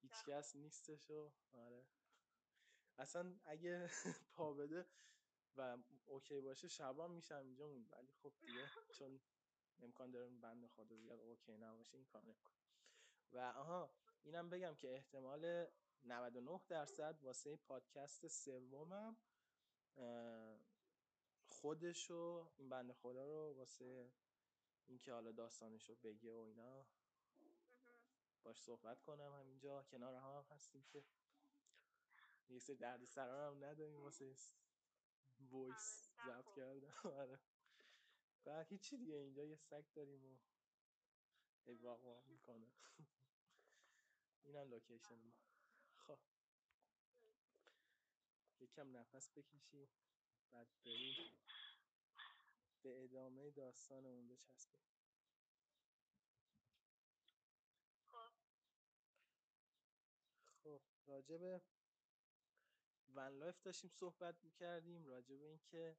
هیچ 0.00 0.24
کس 0.26 0.56
نیستش 0.56 1.10
و 1.10 1.30
آره. 1.52 1.86
اصلا 2.98 3.38
اگه 3.44 3.90
پا 4.32 4.52
بده 4.52 4.86
و 5.56 5.78
اوکی 6.06 6.40
باشه 6.40 6.68
شبان 6.68 7.10
میشم 7.10 7.36
اینجا 7.36 7.68
موند 7.68 7.92
ولی 7.92 8.12
خب 8.12 8.32
دیگه 8.40 8.70
چون 8.92 9.20
امکان 9.82 10.10
داره 10.10 10.28
بند 10.28 10.66
خدا 10.66 10.96
زیاد 10.96 11.20
اوکی 11.20 11.56
نباشه 11.56 11.96
این 11.96 12.06
کار 12.06 12.22
نمی‌کنه 12.22 12.58
و 13.32 13.38
آها 13.38 13.90
اینم 14.24 14.50
بگم 14.50 14.74
که 14.74 14.94
احتمال 14.94 15.66
99 16.04 16.60
درصد 16.68 17.18
واسه 17.22 17.56
پادکست 17.56 18.28
سومم 18.28 19.16
خودشو 21.48 22.50
این 22.56 22.68
بنده 22.68 22.92
خدا 22.92 23.26
رو 23.26 23.54
واسه 23.56 24.12
اینکه 24.86 25.12
حالا 25.12 25.32
داستانشو 25.32 25.94
بگه 25.94 26.32
و 26.32 26.38
اینا 26.38 26.86
باش 28.42 28.62
صحبت 28.62 29.02
کنم. 29.02 29.32
همینجا 29.32 29.82
کنار 29.82 30.14
هم, 30.14 30.36
هم 30.36 30.44
هستیم 30.50 30.84
که 30.84 31.04
یه 32.48 32.58
سری 32.58 32.76
درد 32.76 33.04
سرار 33.04 33.52
هم 33.52 33.64
نداریم 33.64 34.00
واسه 34.02 34.34
voice 35.40 36.10
آره، 36.18 36.26
ضبط 36.26 36.44
خوب. 36.44 36.56
کردم 36.56 36.92
آره. 37.22 37.38
و 38.46 38.64
هیچی 38.64 38.96
دیگه 38.96 39.14
اینجا 39.14 39.44
یه 39.44 39.56
سگ 39.56 39.84
داریم 39.94 40.24
و 40.24 40.38
هی 41.66 41.74
واق 41.74 42.04
واق 42.04 42.26
می‌کنه. 42.26 42.66
اینم 44.48 44.68
location. 44.70 45.14
ما 45.14 45.32
خب. 45.96 46.18
یکم 48.60 48.96
نفس 48.96 49.30
بکشیم. 49.36 49.88
بعد 50.50 50.68
بریم. 50.84 51.32
به 52.82 53.04
ادامه 53.04 53.50
داستانمون 53.50 54.28
بچسبیم. 54.28 54.80
خب. 58.08 58.32
خب 60.62 60.82
راجب 61.06 61.62
van 63.14 63.28
life 63.38 63.60
داشتیم 63.62 63.90
صحبت 63.90 64.44
می‌کردیم. 64.44 65.06
راجب 65.06 65.42
اینکه 65.42 65.96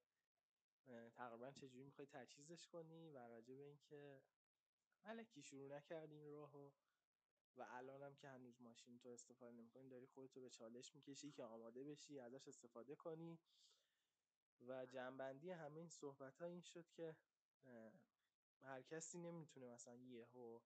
تقریبا 1.14 1.52
چجوری 1.52 1.84
می‌خوای 1.84 2.08
تجهیزش 2.08 2.68
کنی 2.68 3.10
و 3.10 3.18
راجب 3.28 3.60
اینکه 3.60 4.24
الکی 5.04 5.42
شروع 5.44 5.76
نکردیم 5.78 6.26
راهو. 6.26 6.72
و 7.58 7.66
الانم 7.70 8.16
که 8.16 8.30
هنوز 8.30 8.62
ماشین 8.62 9.00
تو 9.00 9.10
استفاده 9.10 9.52
نمی‌کنی 9.52 9.90
داری 9.90 10.06
خودتو 10.06 10.42
به 10.42 10.50
چالش 10.50 10.96
می‌کشی 10.96 11.32
که 11.32 11.44
آماده 11.44 11.84
بشی 11.84 12.20
ازش 12.20 12.48
استفاده 12.48 12.96
کنی. 12.96 13.40
و 14.68 14.86
جمع‌بندی 14.86 15.52
همه 15.52 15.80
این 15.80 15.90
صحبت 15.90 16.42
ها 16.42 16.46
این 16.46 16.62
شد 16.62 16.90
که 16.92 17.16
هر 18.62 18.82
کسی 18.82 19.18
نمی‌تونه 19.18 19.68
مثلا 19.74 19.96
یهو 19.96 20.60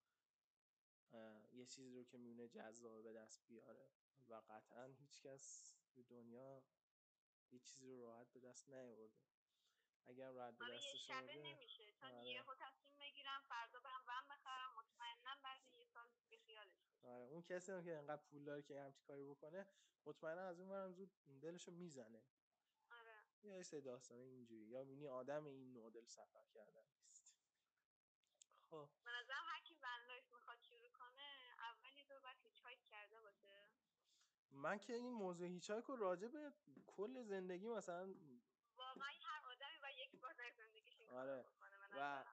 اه، 1.14 1.54
یه 1.56 1.66
چیزی 1.66 1.98
رو 1.98 2.04
که 2.04 2.18
میونه 2.18 2.48
جذاب 2.48 3.04
به 3.04 3.14
دست 3.14 3.48
بیاره 3.48 3.90
و 4.28 4.34
قطعا 4.50 4.86
هیچ 4.86 5.22
کس 5.22 5.76
تو 5.92 6.04
دنیا 6.04 6.64
هیچ 7.50 7.64
چیزی 7.64 7.92
رو 7.92 8.02
راحت 8.02 8.28
به 8.34 8.40
دست 8.40 8.70
نیاورده. 8.70 9.24
اگر 10.06 10.32
راحت 10.32 10.58
به 10.58 10.66
آره 10.66 10.82
یه 10.84 10.96
شبه 10.96 11.16
آورده 11.16 11.38
نمیشه. 11.38 11.92
چون 11.92 12.10
آره. 12.12 12.26
یهو 12.26 12.56
تصمیم 12.60 12.98
بگیرم 13.00 13.42
فردا 13.50 13.80
برم 13.80 14.28
بخرم 14.30 14.74
مطمئنا 14.78 15.36
بعد 15.44 15.62
یه 15.74 15.86
سال 15.86 16.08
بی 16.30 16.38
خیالش 16.38 16.80
بشم. 16.82 16.93
آره 17.04 17.26
اون 17.26 17.42
کسی 17.42 17.72
هم 17.72 17.84
که 17.84 17.98
انقدر 17.98 18.22
پول 18.22 18.44
داره 18.44 18.62
که 18.62 18.82
همچی 18.82 19.04
کاری 19.04 19.24
بکنه 19.24 19.66
مطمئنا 20.06 20.42
از 20.42 20.60
اون 20.60 20.70
ورم 20.70 20.94
زود 20.94 21.12
دلشو 21.42 21.72
می‌زنه. 21.72 22.24
آره. 22.92 23.24
یا 23.44 23.58
یه 23.58 23.64
سری 23.64 23.82
داستانه 23.82 24.22
اینجوری. 24.22 24.66
یا 24.66 24.84
مینی 24.84 25.08
آدم 25.08 25.46
این 25.46 25.78
مدل 25.80 26.06
سفر 26.06 26.46
کردن 26.54 26.86
نیست. 27.06 27.26
خب. 28.70 28.90
به 29.06 29.12
نظرم 29.12 29.44
هر 29.46 29.62
کی 29.62 29.76
van 29.76 30.08
life 30.08 30.34
می‌خواد 30.34 30.60
شروع 30.60 30.90
کنه 30.90 31.56
اول 31.60 31.98
یه 31.98 32.04
دور 32.04 32.20
باید 32.20 32.38
hitch 32.44 32.64
کرده 32.90 33.22
باشه. 33.22 33.68
من 34.52 34.80
که 34.80 34.94
این 34.94 35.14
موضوع 35.14 35.48
hitchhike 35.48 35.86
رو 35.86 35.96
راجع 35.96 36.28
به 36.28 36.54
کل 36.88 37.24
زندگی 37.24 37.68
مثلا 37.68 38.16
واقعا 38.76 39.12
هر 39.22 39.42
آدمی 39.52 39.80
باید 39.82 39.98
یک 39.98 40.22
بار 40.22 40.34
در 40.34 40.52
زندگیش 40.58 41.10
آره. 41.10 41.46
و. 41.98 42.24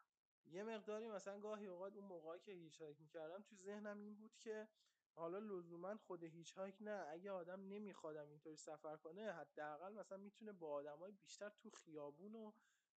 یه 0.47 0.63
مقداری 0.63 1.09
مثلا 1.09 1.41
گاهی 1.41 1.67
اوقات 1.67 1.97
اون 1.97 2.05
موقعی 2.05 2.41
که 2.41 2.53
hitchhike 2.53 3.01
می‌کردم 3.01 3.43
تو 3.43 3.57
ذهنم 3.57 3.99
این 3.99 4.15
بود 4.15 4.37
که 4.37 4.69
حالا 5.15 5.39
لزوما 5.39 5.97
خود 5.97 6.23
hitchhike 6.23 6.77
نه. 6.81 7.07
اگه 7.09 7.31
آدم 7.31 7.61
نمیخوادم 7.61 8.29
اینطوری 8.29 8.57
سفر 8.57 8.97
کنه 8.97 9.33
حداقل 9.33 9.93
مثلا 9.93 10.19
می‌تونه 10.19 10.53
با 10.53 10.73
آدمای 10.73 11.13
بیشتر 11.13 11.49
تو 11.49 11.71
خیابون 11.71 12.35
و 12.35 12.53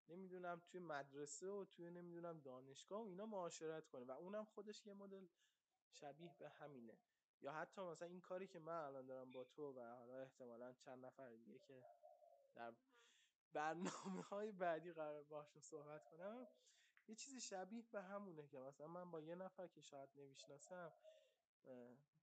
نمی‌دونم 0.07 0.61
توی 0.65 0.79
مدرسه 0.79 1.47
و 1.47 1.65
توی 1.65 1.91
نمی‌دونم 1.91 2.39
دانشگاه 2.39 3.01
و 3.01 3.05
اینا 3.05 3.25
معاشرت 3.25 3.87
کنه 3.87 4.05
و 4.05 4.11
اونم 4.11 4.45
خودش 4.45 4.85
یه 4.85 4.93
مدل 4.93 5.27
شبیه 5.89 6.35
به 6.39 6.49
همینه. 6.49 6.97
یا 7.41 7.51
حتی 7.51 7.81
مثلا 7.81 8.07
این 8.07 8.21
کاری 8.21 8.47
که 8.47 8.59
من 8.59 8.73
الان 8.85 9.05
دارم 9.05 9.31
با 9.31 9.43
تو 9.43 9.73
و 9.73 9.95
حالا 9.95 10.21
احتمالا 10.21 10.73
چند 10.73 11.05
نفر 11.05 11.35
دیگه 11.35 11.59
که 11.59 11.83
در 12.55 12.73
برنامه 13.53 14.21
های 14.21 14.51
بعدی 14.51 14.93
قرار 14.93 15.23
باشون 15.23 15.61
صحبت 15.61 16.05
کنم 16.05 16.47
یه 17.07 17.15
چیزی 17.15 17.41
شبیه 17.41 17.81
به 17.81 18.01
همونه 18.01 18.47
که 18.47 18.59
مثلا 18.59 18.87
من 18.87 19.11
با 19.11 19.21
یه 19.21 19.35
نفر 19.35 19.67
که 19.67 19.81
شاید 19.81 20.09
نمی‌شناسم 20.15 20.93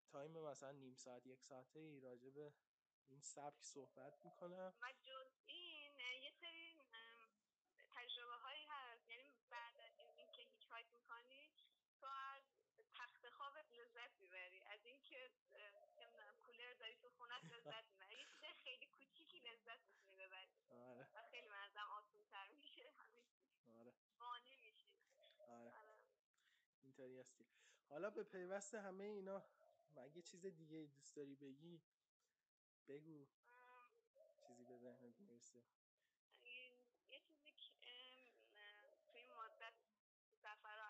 تایم 0.08 0.30
مثلا 0.30 0.70
نیم 0.70 0.94
ساعت 0.94 1.26
یک 1.26 1.42
ساعته 1.42 1.80
ای 1.80 2.00
راجع 2.00 2.30
به 2.30 2.52
این 3.08 3.20
سبک 3.20 3.62
صحبت 3.62 4.24
می‌کنم. 4.24 4.74
و 4.82 4.92
جز 5.02 5.32
این 5.46 5.98
یه 6.22 6.30
سری 6.30 6.76
تجربه 7.90 8.34
هایی 8.36 8.64
هست. 8.68 9.10
یعنی 9.10 9.30
بعد 9.50 9.80
از 9.80 9.98
اینکه 10.16 10.42
هیچ 10.42 10.66
هایت 10.70 10.86
می‌کنی 10.92 11.50
تو 12.00 12.06
از 12.06 12.42
تخت 12.94 13.30
خوابت 13.30 13.72
لذت 13.72 14.10
می‌بری. 14.20 14.60
از 14.62 14.84
اینکه 14.84 15.30
کولر 16.46 16.74
داری 16.74 16.96
تو 16.96 17.10
خونت 17.10 17.44
لذت 17.52 17.84
می‌بری 17.90 18.16
یه 18.16 18.26
چیز 18.26 18.44
خیلی 18.64 18.86
کوچیکی 18.86 19.38
لذت 19.38 19.80
می‌تونی 19.86 20.14
ببری 20.14 20.56
آره. 20.70 21.08
و 21.14 21.22
خیلی 21.30 21.48
منظم 21.48 21.86
آسون 21.98 22.24
تر 22.24 22.48
میشه 22.48 22.92
آره 23.78 23.92
بانه 24.18 24.56
میشی 24.56 24.90
آره. 25.38 25.72
آره. 25.72 26.89
اینطوری 27.00 27.20
هستی. 27.20 27.44
حالا 27.88 28.10
به 28.10 28.24
پیوست 28.24 28.74
همه 28.74 29.04
اینا 29.04 29.44
مگه 29.96 30.22
چیز 30.22 30.46
دیگه 30.46 30.86
دوست 30.94 31.16
داری 31.16 31.34
بگی؟ 31.34 31.82
بگو. 32.88 33.26
چیزی 34.48 34.64
به 34.64 34.76
ذهنت 34.76 35.20
می‌رسه. 35.20 35.62
یه 37.10 37.20
چیزی 37.20 37.52
که 37.52 37.94
توی 39.08 39.26
مدت 39.26 39.74
سفر 40.42 40.76
رو 40.76 40.82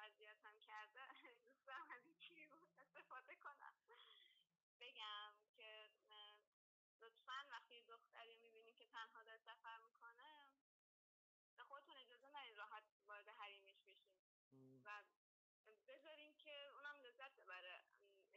هم 0.44 0.58
کرده 0.58 1.00
دوست 1.44 1.66
دارم 1.66 1.86
از 1.90 2.06
این 2.06 2.48
استفاده 2.80 3.36
کنم. 3.36 3.74
بگم 4.80 5.32
که 5.56 5.90
لطفا 7.00 7.46
وقتی 7.50 7.82
دختری 7.82 8.36
می‌بینی 8.36 8.72
که 8.72 8.84
تنها 8.84 9.22
داره 9.22 9.38
سفر 9.38 9.78
می‌کنه 9.78 10.46
به 11.56 11.64
خودتون 11.64 11.96
اجازه 11.96 12.28
ندید 12.28 12.58
راحت 12.58 12.84
وارد 13.08 13.28
حریمش 13.28 13.80
بشین 13.86 14.20
و 14.84 15.02
بذارین 15.90 16.36
که 16.36 16.66
اونم 16.74 16.96
لذت 16.96 17.36
ببره 17.36 17.84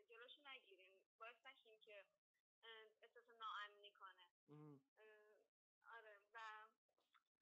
جلوشو 0.09 0.41
نگیرین 0.41 0.93
باعث 1.19 1.45
نشین 1.45 1.79
که 1.79 2.05
احساس 3.01 3.29
ناامنی 3.29 3.91
کنه 3.91 4.42
آره 5.85 6.19
و 6.33 6.39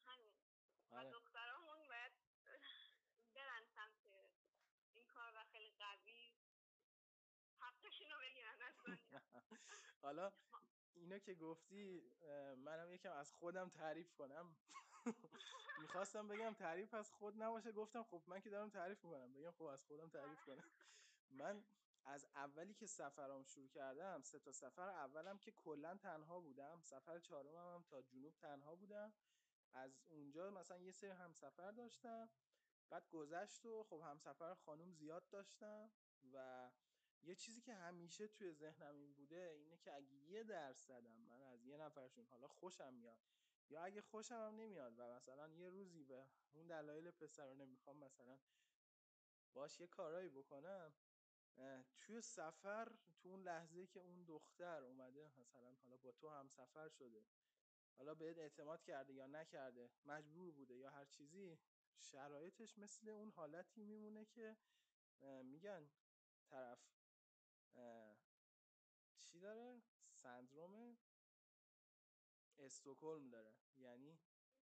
همین. 0.05 0.33
و 0.91 0.95
آره. 0.95 1.11
دخترامون 1.11 1.87
باید 1.87 2.11
برن 3.35 3.65
سمت 3.65 4.05
این 4.93 5.05
کار 5.07 5.33
و 5.35 5.43
خیلی 5.51 5.69
قوی. 5.79 6.33
حقشون 7.59 8.07
رو 8.11 8.17
بگیرن 8.19 8.51
حالا 10.03 10.31
اینو 10.95 11.19
که 11.19 11.35
گفتی 11.35 12.11
منم 12.57 12.93
یکم 12.93 13.11
از 13.11 13.33
خودم 13.33 13.69
تعریف 13.69 14.13
کنم. 14.13 14.55
می‌خواستم 15.81 16.27
بگم 16.27 16.53
تعریف 16.53 16.93
از 16.93 17.11
خود 17.11 17.41
نباشه 17.41 17.71
گفتم 17.71 18.03
خب 18.03 18.23
من 18.27 18.41
که 18.41 18.49
دارم 18.49 18.69
تعریف 18.69 19.03
می‌کنم 19.03 19.33
بگم 19.33 19.51
خب 19.51 19.63
از 19.63 19.85
خودم 19.85 20.09
تعریف 20.09 20.41
کنم. 20.45 20.63
من 21.31 21.63
از 22.05 22.25
اولی 22.35 22.73
که 22.73 22.85
سفرام 22.85 23.43
شروع 23.43 23.69
کردم 23.69 24.21
سه 24.21 24.39
تا 24.39 24.51
سفر. 24.51 24.89
اولم 24.89 25.37
که 25.37 25.51
کلا 25.51 25.97
تنها 25.97 26.39
بودم. 26.39 26.81
سفر 26.81 27.19
چهارمم 27.19 27.75
هم 27.75 27.83
تا 27.83 28.01
جنوب 28.01 28.35
تنها 28.35 28.75
بودم. 28.75 29.13
از 29.73 30.01
اونجا 30.07 30.49
مثلا 30.49 30.77
یه 30.77 30.91
سری 30.91 31.09
همسفر 31.09 31.71
داشتم. 31.71 32.29
بعد 32.89 33.09
گذشت 33.09 33.65
و 33.65 33.83
خب 33.83 34.01
همسفر 34.05 34.53
خانوم 34.53 34.91
زیاد 34.91 35.29
داشتم 35.29 35.91
و 36.33 36.69
یه 37.23 37.35
چیزی 37.35 37.61
که 37.61 37.73
همیشه 37.73 38.27
توی 38.27 38.53
ذهنم 38.53 38.95
این 38.95 39.13
بوده 39.13 39.51
اینه 39.57 39.77
که 39.77 39.93
اگه 39.93 40.13
یه 40.15 40.43
درصدم 40.43 41.21
من 41.21 41.41
از 41.41 41.65
یه 41.65 41.77
نفرشون 41.77 42.25
حالا 42.25 42.47
خوشم 42.47 42.93
میاد 42.93 43.19
یا 43.69 43.83
اگه 43.83 44.01
خوشم 44.01 44.35
هم 44.35 44.55
نمیاد 44.55 44.99
و 44.99 45.15
مثلا 45.15 45.47
یه 45.47 45.69
روزی 45.69 46.03
به 46.03 46.27
اون 46.53 46.67
دلایل 46.67 47.11
پسر 47.11 47.45
رو 47.45 47.53
نمی‌خوام 47.53 47.97
مثلا 47.97 48.39
باش 49.53 49.79
یه 49.79 49.87
کارایی 49.87 50.29
بکنم 50.29 50.93
توی 52.01 52.21
سفر 52.21 52.91
تو 53.19 53.29
اون 53.29 53.43
لحظه 53.43 53.87
که 53.87 53.99
اون 53.99 54.23
دختر 54.23 54.83
اومده 54.83 55.31
مثلا 55.37 55.75
حالا 55.83 55.97
با 55.97 56.11
تو 56.11 56.29
هم 56.29 56.47
سفر 56.47 56.89
شده 56.89 57.25
حالا 57.97 58.15
بهت 58.15 58.37
اعتماد 58.37 58.83
کرده 58.83 59.13
یا 59.13 59.27
نکرده 59.27 59.89
مجبور 60.05 60.51
بوده 60.51 60.75
یا 60.75 60.89
هر 60.89 61.05
چیزی 61.05 61.57
شرایطش 61.97 62.77
مثل 62.77 63.09
اون 63.09 63.31
حالتی 63.31 63.83
میمونه 63.83 64.25
که 64.25 64.57
میگن 65.43 65.89
طرف 66.49 66.79
چی 69.17 69.39
داره؟ 69.39 69.81
سندروم 70.13 70.97
استوکلم 72.57 73.29
داره. 73.29 73.53
یعنی 73.77 74.19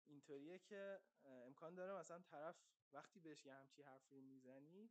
اینطوریه 0.05 0.59
که 0.59 1.01
امکان 1.23 1.75
داره 1.75 1.99
مثلا 1.99 2.19
طرف 2.19 2.55
وقتی 2.93 3.19
بهش 3.19 3.45
یه 3.45 3.53
همچی 3.53 3.81
حرفی 3.81 4.21
می‌زنی 4.21 4.89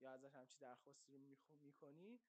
یا 0.00 0.10
ازش 0.10 0.34
همچی 0.34 0.58
درخواستی 0.58 1.12
رو 1.12 1.18
می‌کنی 1.60 2.20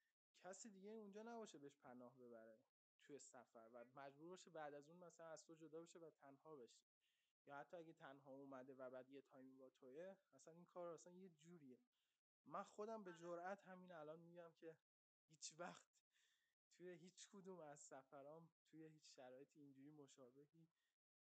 کسی 0.43 0.69
دیگه 0.69 0.89
اونجا 0.89 1.23
نباشه 1.23 1.58
بهش 1.58 1.77
پناه 1.77 2.15
ببره 2.17 2.60
توی 3.03 3.19
سفر 3.19 3.69
و 3.73 3.86
مجبور 3.95 4.29
باشه 4.29 4.49
بعد 4.49 4.73
از 4.73 4.89
اون 4.89 4.97
مثلا 4.97 5.27
از 5.27 5.45
تو 5.45 5.55
جدا 5.55 5.82
بشه 5.82 5.99
و 5.99 6.10
تنها 6.10 6.55
بشه. 6.55 6.84
یا 7.47 7.58
حتی 7.58 7.77
اگه 7.77 7.93
تنها 7.93 8.32
اومده 8.32 8.73
و 8.73 8.89
بعد 8.89 9.10
یه 9.10 9.21
تایمی 9.21 9.55
با 9.58 9.69
توه 9.69 10.15
اصلا 10.36 10.53
این 10.53 10.65
کار 10.65 10.93
اصلا 10.93 11.13
یه 11.13 11.29
جوریه. 11.29 11.79
من 12.45 12.63
خودم 12.63 13.03
به 13.03 13.13
جرئت 13.13 13.67
همین 13.67 13.91
الان 13.91 14.19
میگم 14.19 14.51
که 14.58 14.77
هیچ 15.29 15.53
وقت 15.58 15.86
توی 16.73 16.89
هیچ 16.89 17.27
کدوم 17.27 17.60
از 17.60 17.79
سفرام 17.79 18.49
توی 18.67 18.86
هیچ 18.86 19.15
شرایط 19.15 19.47
اینجوری 19.55 19.91
مشابهی 19.91 20.67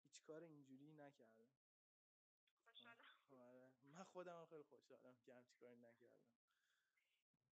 هیچ 0.03 0.23
کار 0.23 0.43
اینجوری 0.43 0.93
نکردم. 0.93 1.51
آره 3.31 3.73
من 3.83 4.05
خودم 4.05 4.47
خیلی 4.47 4.63
خوشحالم 4.63 5.17
که 5.25 5.35
همچی 5.35 5.57
کاری 5.57 5.77
نکردم. 5.77 6.36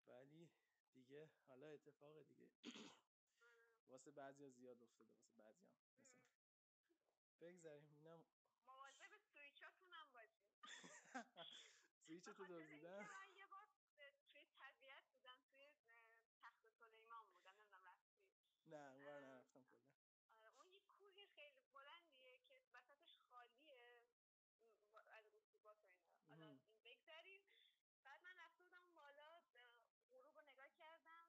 ولی 0.07 0.49
دیگه 0.93 1.29
حالا 1.47 1.67
اتفاق 1.69 2.23
دیگه. 2.27 2.49
واسه 3.89 4.11
بعضی 4.11 4.43
ها 4.43 4.49
زیاد 4.49 4.83
افتاده 4.83 5.11
واسه 5.15 5.33
بعضی 5.37 5.65
هم 5.65 5.73
مثلا 5.75 6.13
بگذاریم 7.41 7.89
اینم. 7.95 8.23
مواظب 8.67 9.17
سویچاتون 9.33 9.89
هم 9.91 10.11
باشیم 10.13 10.61
سویچتو 12.07 12.45
دزدیدن 12.45 12.99
من 12.99 13.35
یه 13.35 13.45
بار 13.45 13.67
توی 13.97 14.43
طبیعت 14.57 15.03
بودم 15.13 15.37
توی 15.55 15.71
تخت 16.41 16.61
سلیمان 16.79 17.25
بودم 17.33 17.49
نمی‌دونم 17.49 17.83
رفتی 17.85 18.13
نه 18.67 18.77
اونور 18.91 19.19
نرفتم 19.21 19.65
کلا 19.65 19.89
آره 20.39 20.53
اون 20.59 20.73
یه 20.73 20.81
کوه 20.81 21.25
خیلی 21.35 21.63
بلندیه 21.73 22.37
که 22.47 22.55
وسطش 22.73 23.19
خالیه 23.31 24.01
از 25.11 25.25
رسوبات 25.35 25.77
و 25.83 25.87
اینا 25.87 26.09
حالا 26.29 26.43
این 26.43 26.59
بگذاریم 26.83 27.43
بعد 28.03 28.21
من 28.23 28.35
رفته 28.43 28.63
بودم 28.63 28.85
بالا 28.95 29.43
غروب 30.11 30.35
رو 30.39 30.43
نگاه 30.43 30.69
کردم 30.79 31.27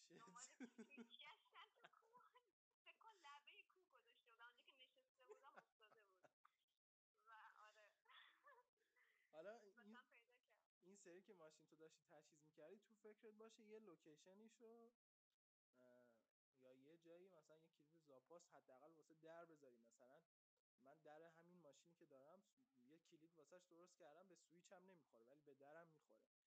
سویچ 0.09 0.23
گشتن 0.41 0.67
تو 0.77 0.85
کوه 0.85 1.07
فکر 2.83 2.97
کن 3.03 3.15
لبه 3.25 3.53
کوه 3.63 3.85
گذاشته 3.85 4.21
بودم 4.25 4.55
اونجا 4.57 4.77
که 4.79 4.91
نشسته 4.97 5.25
بودم 5.25 5.55
افتاده 5.59 6.59
بود. 6.59 6.81
و 7.25 7.31
آره. 7.59 7.89
حالا 9.33 9.53
این, 9.85 9.97
این 10.85 10.97
سری 10.97 11.23
که 11.23 11.35
ماشین 11.35 11.67
تو 11.67 11.77
داشتی 11.77 12.05
تجهیز 12.11 12.41
می‌کردی 12.45 12.79
تو 12.81 12.95
فکرت 12.95 13.35
باشه 13.35 13.63
یه 13.63 13.79
location 13.79 14.53
یشو 14.53 14.91
یا 16.63 16.73
یه 16.75 16.99
جایی 16.99 17.29
مثلا 17.29 17.57
یه 17.57 17.71
کلید 17.71 18.01
زاپاس 18.07 18.43
حداقل 18.55 18.93
واسه 18.93 19.15
در 19.23 19.45
بذاری. 19.45 19.79
مثلا 19.79 20.21
من 20.85 21.01
در 21.01 21.23
همین 21.23 21.61
ماشینی 21.61 21.95
که 21.95 22.07
دارم 22.07 22.43
یه 22.87 22.99
کلید 22.99 23.37
واسهش 23.37 23.65
درست 23.71 23.97
کردم 23.99 24.29
به 24.29 24.37
سویچ 24.37 24.73
هم 24.73 24.85
نمی‌خوره 24.91 25.25
ولی 25.25 25.43
به 25.43 25.55
درم 25.55 25.89
می‌خوره. 25.89 26.40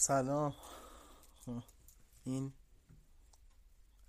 سلام. 0.00 0.54
این 2.24 2.52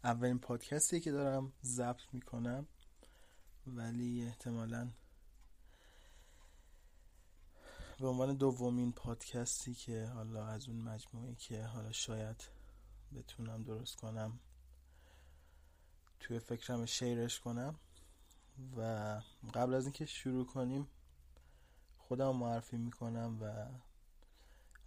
اولین 0.04 0.40
پادکستی 0.40 1.00
که 1.00 1.12
دارم 1.12 1.54
ضبط 1.64 2.02
می‌کنم 2.14 2.68
ولی 3.68 4.26
احتمالا 4.26 4.92
به 8.00 8.08
عنوان 8.08 8.36
دومین 8.36 8.92
پادکستی 8.92 9.74
که 9.74 10.06
حالا 10.06 10.46
از 10.46 10.70
اون 10.70 10.82
مجموعه 10.82 11.36
که 11.36 11.64
حالا 11.64 11.92
شاید 11.92 12.44
بتونم 13.16 13.64
درست 13.64 13.96
کنم 13.96 14.40
توی 16.20 16.40
فکرم 16.40 16.86
شیرش 16.86 17.40
کنم. 17.40 17.80
و 18.78 18.82
قبل 19.54 19.74
از 19.74 19.84
اینکه 19.84 20.06
شروع 20.06 20.46
کنیم 20.46 20.88
خودم 21.98 22.36
معرفی 22.36 22.78
می‌کنم 22.78 23.38
و 23.42 23.68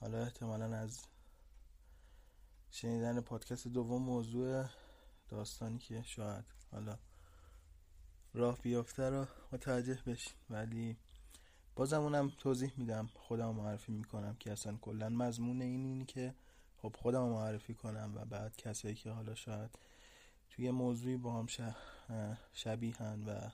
حالا 0.03 0.23
احتمالا 0.23 0.77
از 0.77 1.01
شنیدن 2.71 3.21
پادکست 3.21 3.69
دوم 3.69 4.03
موضوع 4.03 4.65
داستانی 5.29 5.79
که 5.79 6.03
شاید 6.03 6.45
حالا 6.73 6.99
راه 8.35 8.59
بیافته 8.62 9.11
رو 9.11 9.27
متوجه 9.53 9.99
بشین. 10.07 10.33
ولی 10.51 10.97
بازم 11.77 12.01
اونم 12.01 12.33
توضیح 12.38 12.73
میدم. 12.77 13.07
خودم 13.15 13.55
معرفی 13.55 13.93
می‌کنم 13.93 14.37
که 14.41 14.53
اصلا 14.53 14.77
کلا 14.77 15.09
مضمون 15.09 15.62
این 15.62 15.85
اینی 15.85 16.05
که 16.05 16.35
خب 16.77 16.97
خودم 16.99 17.23
معرفی 17.23 17.75
کنم 17.75 18.12
و 18.15 18.25
بعد 18.25 18.57
کسایی 18.57 18.95
که 18.95 19.11
حالا 19.11 19.35
شاید 19.35 19.79
توی 20.51 20.71
موضوعی 20.71 21.17
با 21.17 21.33
هم 21.33 21.47
شبیهن 22.53 23.25
و 23.25 23.51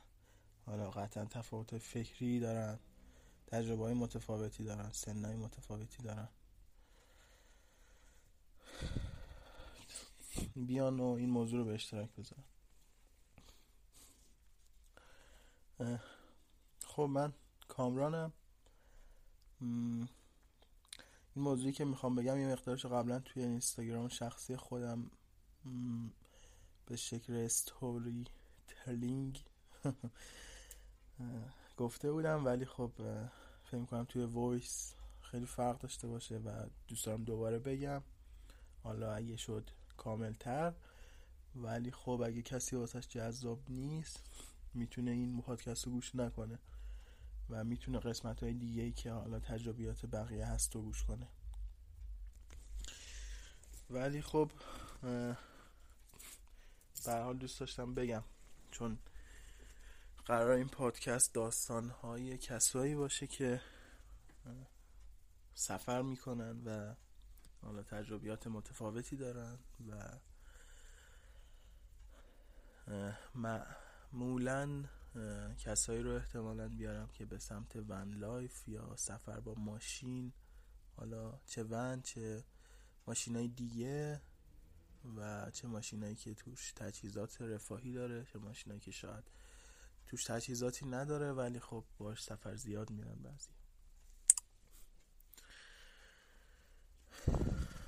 حالا 0.67 0.91
قطعا 0.91 1.25
تفاوت 1.25 1.79
فکری 1.79 2.41
دارن 2.41 2.79
تجربه 3.49 3.83
های 3.83 3.95
متفاوتی 3.95 4.65
دارن 4.65 4.91
سنهای 4.93 5.37
متفاوتی 5.37 6.03
دارن. 6.03 6.29
بیان 10.57 11.01
و 11.01 11.05
این 11.05 11.31
موضوع 11.31 11.59
رو 11.59 11.65
به 11.65 11.75
اشتراک 11.75 12.09
بذارن 12.19 12.45
خب 16.87 17.03
من 17.03 17.33
کامرانم. 17.69 18.33
این 19.61 20.09
موضوعی 21.37 21.73
که 21.73 21.85
می‌خوام 21.85 22.15
بگم 22.15 22.39
یه 22.39 22.53
مقدارش 22.53 22.87
قبلا 22.87 23.21
توی 23.21 23.43
اینستاگرام 23.43 24.09
شخصی 24.09 24.57
خودم 24.57 25.11
به 26.87 26.97
شکل 26.97 27.33
storytelling 27.45 29.45
گفته 31.79 32.13
بودم 32.13 32.45
ولی 32.45 32.65
خب 32.65 32.91
فکر 33.65 33.85
کنم 33.85 34.05
توی 34.05 34.25
voice 34.25 34.95
خیلی 35.23 35.47
فرق 35.47 35.79
داشته 35.79 36.09
باشه 36.09 36.39
و 36.39 36.67
دوست 36.89 37.07
دارم 37.07 37.25
دوباره 37.25 37.59
بگم. 37.59 38.03
حالا 38.83 39.15
اگه 39.15 39.37
شد 39.37 39.71
کاملتر. 39.97 40.73
ولی 41.55 41.91
خب 41.91 42.23
اگه 42.27 42.43
کسی 42.43 42.77
واسش 42.77 43.09
جذاب 43.09 43.59
نیست 43.69 44.21
می‌تونه 44.75 45.11
این 45.11 45.43
پادکست 45.43 45.87
رو 45.87 45.93
گوش 45.93 46.15
نکنه 46.15 46.59
و 47.51 47.65
می‌تونه 47.65 47.99
قسمت 47.99 48.43
های 48.43 48.53
دیگه 48.53 48.83
ای 48.83 48.93
که 48.93 49.13
حالا 49.13 49.41
تجربیات 49.41 50.07
بقیه 50.07 50.47
هست 50.47 50.75
رو 50.75 50.83
گوش 50.83 51.05
کنه. 51.05 51.29
ولی 53.91 54.23
خب 54.23 54.51
در 57.05 57.23
حال 57.23 57.37
دوست 57.37 57.61
داشتم 57.61 57.95
بگم 57.95 58.23
چون 58.71 58.99
قراره 60.29 60.51
این 60.51 60.69
پادکست 60.69 61.35
داستان 61.35 61.91
های 61.91 62.39
کسایی 62.39 62.95
باشه 62.95 63.27
که 63.27 63.61
سفر 65.55 66.03
می‌کنن 66.03 66.65
و 66.65 66.95
حالا 67.63 67.83
تجربیات 67.83 68.47
متفاوتی 68.47 69.17
دارن 69.17 69.59
و 69.89 70.19
معمولا 73.35 74.85
کسایی 75.59 76.03
رو 76.03 76.11
احتمالا 76.15 76.69
بیارم 76.69 77.09
که 77.09 77.25
به 77.25 77.39
سمت 77.39 77.77
van 77.77 78.15
life 78.15 78.69
یا 78.69 78.97
سفر 78.97 79.41
با 79.41 79.55
ماشین 79.55 80.33
حالا 80.97 81.41
چه 81.47 81.65
ون 81.65 82.03
چه 82.03 82.45
ماشین 83.07 83.37
های 83.37 83.49
دیگه 83.49 84.21
و 85.17 85.51
چه 85.51 85.69
ماشینایی 85.69 86.15
که 86.15 86.35
توش 86.35 86.73
تجهیزات 86.73 87.43
رفاهی 87.43 87.93
داره 87.93 88.25
چه 88.25 88.39
ماشینایی 88.39 88.81
که 88.81 88.91
شاید 88.91 89.38
توش 90.09 90.25
تجهیزاتی 90.25 90.87
نداره 90.87 91.33
ولی 91.33 91.61
خب 91.61 91.85
باش 91.99 92.23
سفر 92.23 92.55
زیاد 92.55 92.91
میرن 92.91 93.23
بعضی. 93.23 93.51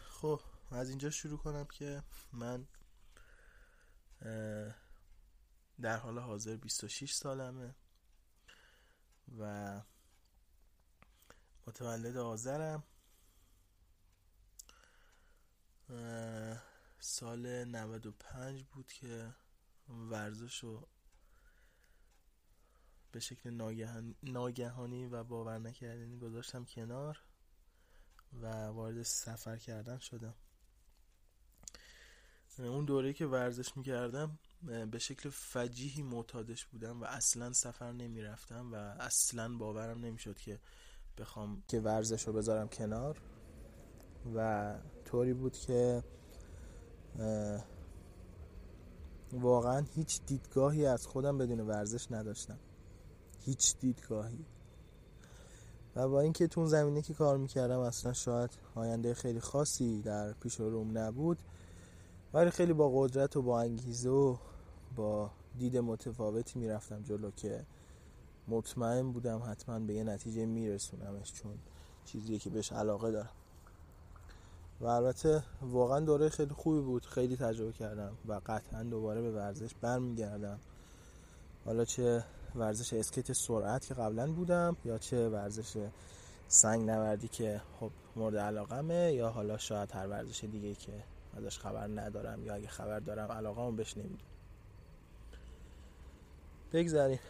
خب 0.09 0.41
از 0.71 0.89
اینجا 0.89 1.11
شروع 1.11 1.39
کنم 1.39 1.65
که 1.65 2.03
من 2.33 2.67
در 5.81 5.97
حال 5.97 6.19
حاضر 6.19 6.57
26 6.57 7.13
سالمه 7.15 7.75
و 9.39 9.83
متولد 11.67 12.17
آذرم. 12.17 12.83
سال 16.99 17.65
95 17.65 18.65
بود 18.65 18.93
که 18.93 19.35
ورزش 19.89 20.59
رو 20.59 20.89
به 23.13 23.21
شکل 23.21 23.51
ناگهانی 24.23 25.07
و 25.07 25.25
باور 25.25 25.59
نکردنی 25.59 26.19
گذاشتم 26.19 26.65
کنار 26.65 27.23
و 28.43 28.67
وارد 28.67 29.03
سفر 29.03 29.57
کردن 29.57 29.99
شدم. 29.99 30.35
اون 32.59 32.85
دوره 32.85 33.13
که 33.13 33.27
ورزش 33.27 33.77
می‌کردم 33.77 34.39
به 34.91 34.99
شکل 34.99 35.31
فجیحی 35.31 36.03
معتادش 36.03 36.67
بودم 36.67 37.01
و 37.01 37.05
اصلا 37.05 37.53
سفر 37.53 37.93
نمی‌رفتم 37.93 38.73
و 38.73 38.75
اصلا 38.77 39.57
باورم 39.57 39.99
نمی‌شد 39.99 40.39
که 40.39 40.61
بخوام 41.19 41.63
که 41.69 41.81
ورزش 41.81 42.27
رو 42.27 42.33
بذارم 42.33 42.69
کنار 42.69 43.23
و 44.35 44.79
طوری 45.05 45.35
بود 45.35 45.57
که 45.57 46.05
واقعا 49.33 49.87
هیچ 49.95 50.21
دیدگاهی 50.27 50.87
از 50.87 51.07
خودم 51.07 51.39
بدون 51.39 51.61
ورزش 51.61 52.13
نداشتم. 52.13 52.59
هیچ 53.45 53.75
دیدگاهی. 53.81 54.45
و 55.97 56.09
با 56.09 56.21
اینکه 56.21 56.47
تو 56.47 56.67
زمینه 56.67 57.03
که 57.03 57.15
کار 57.15 57.37
می‌کردم 57.37 57.79
اصلا 57.79 58.13
شاید 58.13 58.51
آینده 58.75 59.15
خیلی 59.15 59.41
خاصی 59.41 60.03
در 60.03 60.33
پیش 60.33 60.61
روم 60.61 60.99
نبود 60.99 61.39
ولی 62.35 62.51
خیلی 62.51 62.73
با 62.73 62.91
قدرت 62.95 63.37
و 63.37 63.43
با 63.43 63.61
انگیزه 63.61 64.11
و 64.11 64.37
با 64.97 65.31
دید 65.59 65.77
متفاوتی 65.77 66.59
می‌رفتم 66.59 67.03
جلو 67.03 67.31
که 67.31 67.67
مطمئن 68.49 69.13
بودم 69.13 69.43
حتما 69.51 69.79
به 69.79 69.95
یه 69.95 70.05
نتیجه 70.05 70.47
میرسونمش 70.47 71.33
چون 71.33 71.53
چیزیه 72.05 72.39
که 72.39 72.51
بهش 72.51 72.73
علاقه 72.73 73.11
دارم. 73.11 73.31
و 74.81 74.87
البته 74.87 75.43
واقعا 75.63 76.01
دوره 76.01 76.29
خیلی 76.29 76.55
خوبی 76.55 76.81
بود 76.81 77.07
خیلی 77.07 77.37
تجربه 77.37 77.73
کردم 77.73 78.13
و 78.29 78.41
قطعا 78.47 78.83
دوباره 78.83 79.23
به 79.23 79.31
ورزش 79.31 79.75
برمیگردم. 79.81 80.59
حالا 81.65 81.85
چه 81.85 82.25
ورزش 82.55 82.93
اسکیت 82.93 83.33
سرعت 83.33 83.87
که 83.87 83.95
قبلا 83.95 84.33
بودم 84.33 84.77
یا 84.85 84.99
چه 84.99 85.29
ورزش 85.29 85.89
سنگ 86.49 86.91
نوردی 86.91 87.29
که 87.29 87.61
خب 87.81 87.91
مورد 88.17 88.37
علاقمه 88.37 89.13
یا 89.13 89.31
حالا 89.31 89.59
شاید 89.59 89.91
هر 89.93 90.07
ورزش 90.07 90.45
دیگه 90.45 90.75
که 90.75 90.93
ازش 91.37 91.59
خبر 91.59 91.87
ندارم 91.87 92.47
یا 92.47 92.55
اگه 92.55 92.69
خبر 92.69 93.01
دارم 93.01 93.33
علاقه 93.33 93.63
هم 93.63 93.77
بهش 93.77 93.97
نمی‌دونم 93.97 94.21
بگذاریم. 96.73 97.21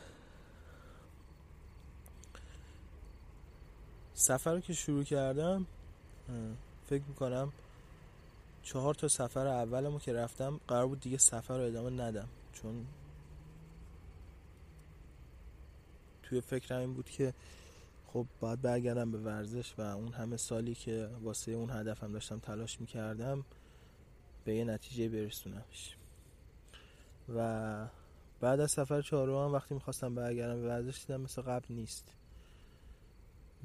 سفر 4.14 4.54
رو 4.54 4.60
که 4.60 4.72
شروع 4.72 5.04
کردم 5.04 5.66
فکر 6.86 7.02
می‌کنم 7.08 7.52
چهار 8.62 8.94
تا 8.94 9.08
سفر 9.08 9.46
اولمو 9.46 9.98
که 9.98 10.12
رفتم 10.12 10.60
قرار 10.68 10.86
بود 10.86 11.00
دیگه 11.00 11.18
سفر 11.18 11.58
رو 11.58 11.64
ادامه 11.64 11.90
ندم. 11.90 12.28
چون 12.52 12.86
توی 16.30 16.40
فکرم 16.40 16.78
این 16.78 16.94
بود 16.94 17.10
که 17.10 17.34
خب 18.06 18.26
باید 18.40 18.62
برگردم 18.62 19.10
به 19.10 19.18
ورزش 19.18 19.74
و 19.78 19.82
اون 19.82 20.12
همه 20.12 20.36
سالی 20.36 20.74
که 20.74 21.08
واسه 21.22 21.52
اون 21.52 21.70
هدفم 21.70 22.12
داشتم 22.12 22.38
تلاش 22.38 22.80
می‌کردم 22.80 23.44
به 24.44 24.54
یه 24.54 24.64
نتیجه 24.64 25.08
برسونمش. 25.08 25.96
و 27.34 27.86
بعد 28.40 28.60
از 28.60 28.70
سفر 28.70 29.02
چهارم 29.02 29.52
وقتی 29.52 29.74
می‌خواستم 29.74 30.14
برگردم 30.14 30.60
به 30.60 30.68
ورزش 30.68 31.04
دیدم 31.06 31.20
مثل 31.20 31.42
قبل 31.42 31.74
نیست. 31.74 32.04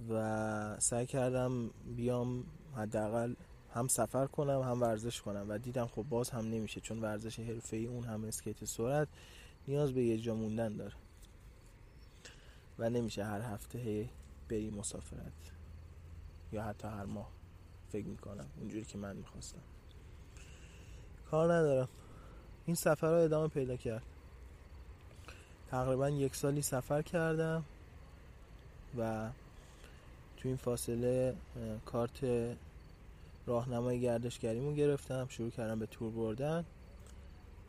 و 0.10 0.80
سعی 0.80 1.06
کردم 1.06 1.70
بیام 1.96 2.44
حداقل 2.76 3.34
هم 3.74 3.88
سفر 3.88 4.28
کنم 4.28 4.62
هم 4.62 4.82
ورزش 4.82 5.22
کنم. 5.22 5.46
و 5.50 5.58
دیدم 5.58 5.88
خب 5.88 6.04
باز 6.10 6.30
هم 6.30 6.46
نمیشه 6.46 6.82
چون 6.82 7.02
ورزش 7.02 7.40
حرفه‌ای 7.40 7.86
اون 7.86 8.04
هم 8.04 8.24
اسکیت 8.24 8.66
سرعت 8.66 9.08
نیاز 9.68 9.92
به 9.92 10.04
یه 10.04 10.18
جا 10.18 10.36
موندن 10.36 10.76
داره. 10.76 10.94
و 12.80 12.90
نمیشه 12.90 13.26
هر 13.26 13.42
هفته 13.42 14.10
بری 14.50 14.70
مسافرت. 14.70 15.52
یا 16.52 16.64
حتی 16.64 16.88
هر 16.88 17.06
ماه. 17.06 17.30
فکر 17.90 18.06
می‌کنم. 18.06 18.48
اونجوری 18.60 18.86
که 18.86 18.98
من 18.98 19.16
می‌خواستم. 19.16 19.62
کار 21.32 21.54
ندارم. 21.54 21.90
این 22.66 22.76
سفر 22.76 23.12
رو 23.12 23.24
ادامه 23.24 23.48
پیدا 23.48 23.76
کرد. 23.76 24.04
تقریبا 25.68 26.10
یک 26.10 26.36
سالی 26.36 26.62
سفر 26.62 27.02
کردم 27.02 27.66
و 28.98 29.30
تو 30.38 30.48
این 30.48 30.58
فاصله 30.58 31.36
کارت 31.86 32.26
راهنمای 33.46 34.02
گردشگریمو 34.02 34.74
گرفتم. 34.74 35.28
شروع 35.30 35.50
کردم 35.50 35.80
به 35.80 35.86
تور 35.86 36.12
بردن. 36.12 36.66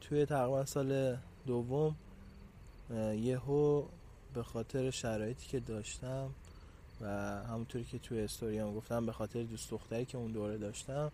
توی 0.01 0.27
تقریبا 0.27 0.65
سال 0.65 1.17
دوم 1.47 1.97
یهو 3.15 3.85
به 4.37 4.43
خاطر 4.43 4.91
شرایطی 4.91 5.47
که 5.47 5.61
داشتم 5.61 6.31
و 7.01 7.07
همونطوری 7.45 7.85
که 7.85 7.99
توی 7.99 8.21
استوریام 8.21 8.75
گفتم 8.75 9.07
به 9.07 9.13
خاطر 9.13 9.43
دوست 9.43 9.71
دختری 9.71 10.05
که 10.05 10.19
اون 10.19 10.33
دوره 10.33 10.59
داشتم 10.59 11.13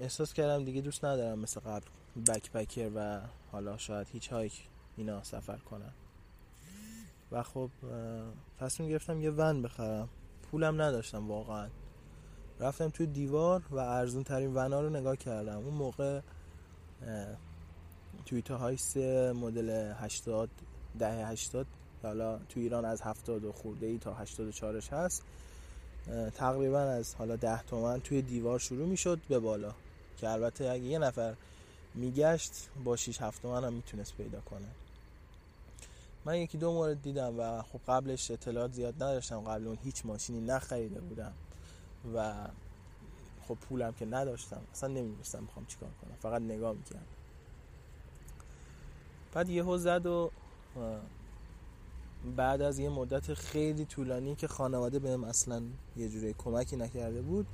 احساس 0.00 0.32
کردم 0.32 0.64
دیگه 0.64 0.80
دوست 0.80 1.04
ندارم 1.04 1.38
مثل 1.38 1.60
قبل 1.60 1.86
بک 2.26 2.52
بکر 2.52 2.90
و 2.94 3.20
حالا 3.52 3.76
شاید 3.76 4.06
هیچ 4.12 4.32
هایک 4.32 4.68
اینا 4.96 5.22
سفر 5.22 5.56
کنم. 5.56 5.92
و 7.32 7.42
خب 7.42 7.70
تصمیم 8.60 8.88
گرفتم 8.88 9.20
یه 9.20 9.30
ون 9.30 9.62
بخرم. 9.62 10.08
پولم 10.50 10.82
نداشتم 10.82 11.28
واقعا. 11.28 11.68
رفتم 12.60 12.88
توی 12.88 13.06
دیوار 13.06 13.62
و 13.70 13.78
ارزون 13.78 14.22
ترین 14.22 14.54
ونا 14.54 14.80
رو 14.80 14.90
نگاه 14.90 15.16
کردم. 15.16 15.56
اون 15.58 15.74
موقع 15.74 16.20
تویتا 18.26 18.58
هایس 18.58 18.96
مدل 18.96 19.92
80 19.98 20.50
ده 20.98 21.26
80 21.26 21.66
حالا 22.02 22.38
تو 22.38 22.60
ایران 22.60 22.84
از 22.84 23.02
70 23.02 23.50
خورده 23.50 23.86
ای 23.86 23.98
تا 23.98 24.14
84 24.14 24.76
هست. 24.92 25.22
تقریبا 26.34 26.80
از 26.80 27.14
حالا 27.14 27.36
10 27.36 27.62
تومن 27.62 28.00
توی 28.00 28.22
دیوار 28.22 28.58
شروع 28.58 28.86
می‌شد 28.88 29.20
به 29.28 29.38
بالا. 29.38 29.74
که 30.18 30.28
البته 30.28 30.70
اگه 30.70 30.84
یه 30.84 30.98
نفر 30.98 31.34
میگشت 31.94 32.52
با 32.84 32.96
6 32.96 33.22
7 33.22 33.42
تومن 33.42 33.64
هم 33.64 33.72
می‌تونست 33.72 34.16
پیدا 34.16 34.40
کنه. 34.40 34.68
من 36.24 36.38
یکی 36.38 36.58
دو 36.58 36.72
مورد 36.72 37.02
دیدم 37.02 37.38
و 37.38 37.62
خب 37.62 37.80
قبلش 37.88 38.30
اطلاعات 38.30 38.72
زیاد 38.72 38.94
نداشتم. 38.94 39.40
قبل 39.40 39.66
اون 39.66 39.78
هیچ 39.84 40.06
ماشینی 40.06 40.40
نخریده 40.40 41.00
بودم 41.00 41.32
و 42.14 42.34
خب 43.48 43.54
پولم 43.54 43.92
که 43.92 44.06
نداشتم. 44.06 44.60
اصلا 44.72 44.88
نمی‌دونستم 44.88 45.42
می‌خوام 45.42 45.66
چیکار 45.66 45.90
کنم. 46.02 46.14
فقط 46.22 46.42
نگاه 46.42 46.72
می‌کردم. 46.72 47.06
بعد 49.32 49.48
یهو 49.48 49.78
زد 49.78 50.06
و 50.06 50.30
بعد 52.36 52.62
از 52.62 52.78
یه 52.78 52.88
مدت 52.88 53.34
خیلی 53.34 53.84
طولانی 53.84 54.34
که 54.34 54.48
خانواده 54.48 54.98
بهم 54.98 55.24
اصلا 55.24 55.62
یه 55.96 56.08
جوری 56.08 56.34
کمکی 56.38 56.76
نکرده 56.76 57.22
بود 57.22 57.46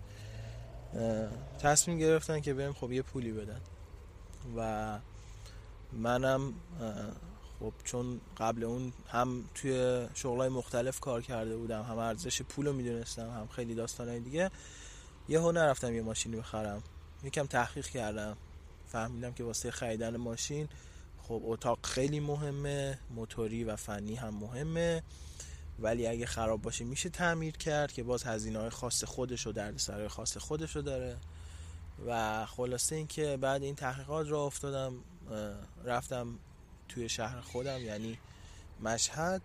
تصمیم 1.58 1.98
گرفتن 1.98 2.40
که 2.40 2.54
بهم 2.54 2.72
خب 2.72 2.92
یه 2.92 3.02
پولی 3.02 3.32
بدن. 3.32 3.60
و 4.56 4.98
منم 5.92 6.54
خب 7.60 7.72
چون 7.84 8.20
قبل 8.38 8.64
اون 8.64 8.92
هم 9.08 9.44
توی 9.54 10.06
شغلای 10.14 10.48
مختلف 10.48 11.00
کار 11.00 11.22
کرده 11.22 11.56
بودم 11.56 11.82
هم 11.82 11.98
ارزش 11.98 12.42
پول 12.42 12.66
رو 12.66 12.72
می‌دونستم 12.72 13.30
هم 13.30 13.46
خیلی 13.46 13.74
داستانهای 13.74 14.20
دیگه 14.20 14.50
یهو 15.28 15.52
نرفتم 15.52 15.94
یه 15.94 16.02
ماشینی 16.02 16.36
بخرم. 16.36 16.82
یکم 17.24 17.46
تحقیق 17.46 17.86
کردم. 17.86 18.36
فهمیدم 18.88 19.32
که 19.32 19.44
واسه 19.44 19.70
خریدن 19.70 20.16
ماشین 20.16 20.68
خب 21.30 21.42
اتاق 21.44 21.86
خیلی 21.86 22.20
مهمه 22.20 22.98
موتوری 23.10 23.64
و 23.64 23.76
فنی 23.76 24.14
هم 24.14 24.34
مهمه. 24.34 25.02
ولی 25.78 26.06
اگه 26.06 26.26
خراب 26.26 26.62
باشه 26.62 26.84
میشه 26.84 27.08
تعمیر 27.08 27.56
کرد 27.56 27.92
که 27.92 28.02
باز 28.02 28.24
هزینه 28.24 28.58
های 28.58 28.70
خاص 28.70 29.04
خودش 29.04 29.46
و 29.46 29.52
دردسرای 29.52 30.08
خاص 30.08 30.36
خودش 30.36 30.76
رو 30.76 30.82
داره. 30.82 31.16
و 32.06 32.46
خلاصه 32.46 32.96
اینکه 32.96 33.36
بعد 33.36 33.62
این 33.62 33.74
تحقیقات 33.74 34.28
را 34.28 34.44
افتادم 34.44 34.94
رفتم 35.84 36.38
توی 36.88 37.08
شهر 37.08 37.40
خودم 37.40 37.80
یعنی 37.80 38.18
مشهد. 38.80 39.42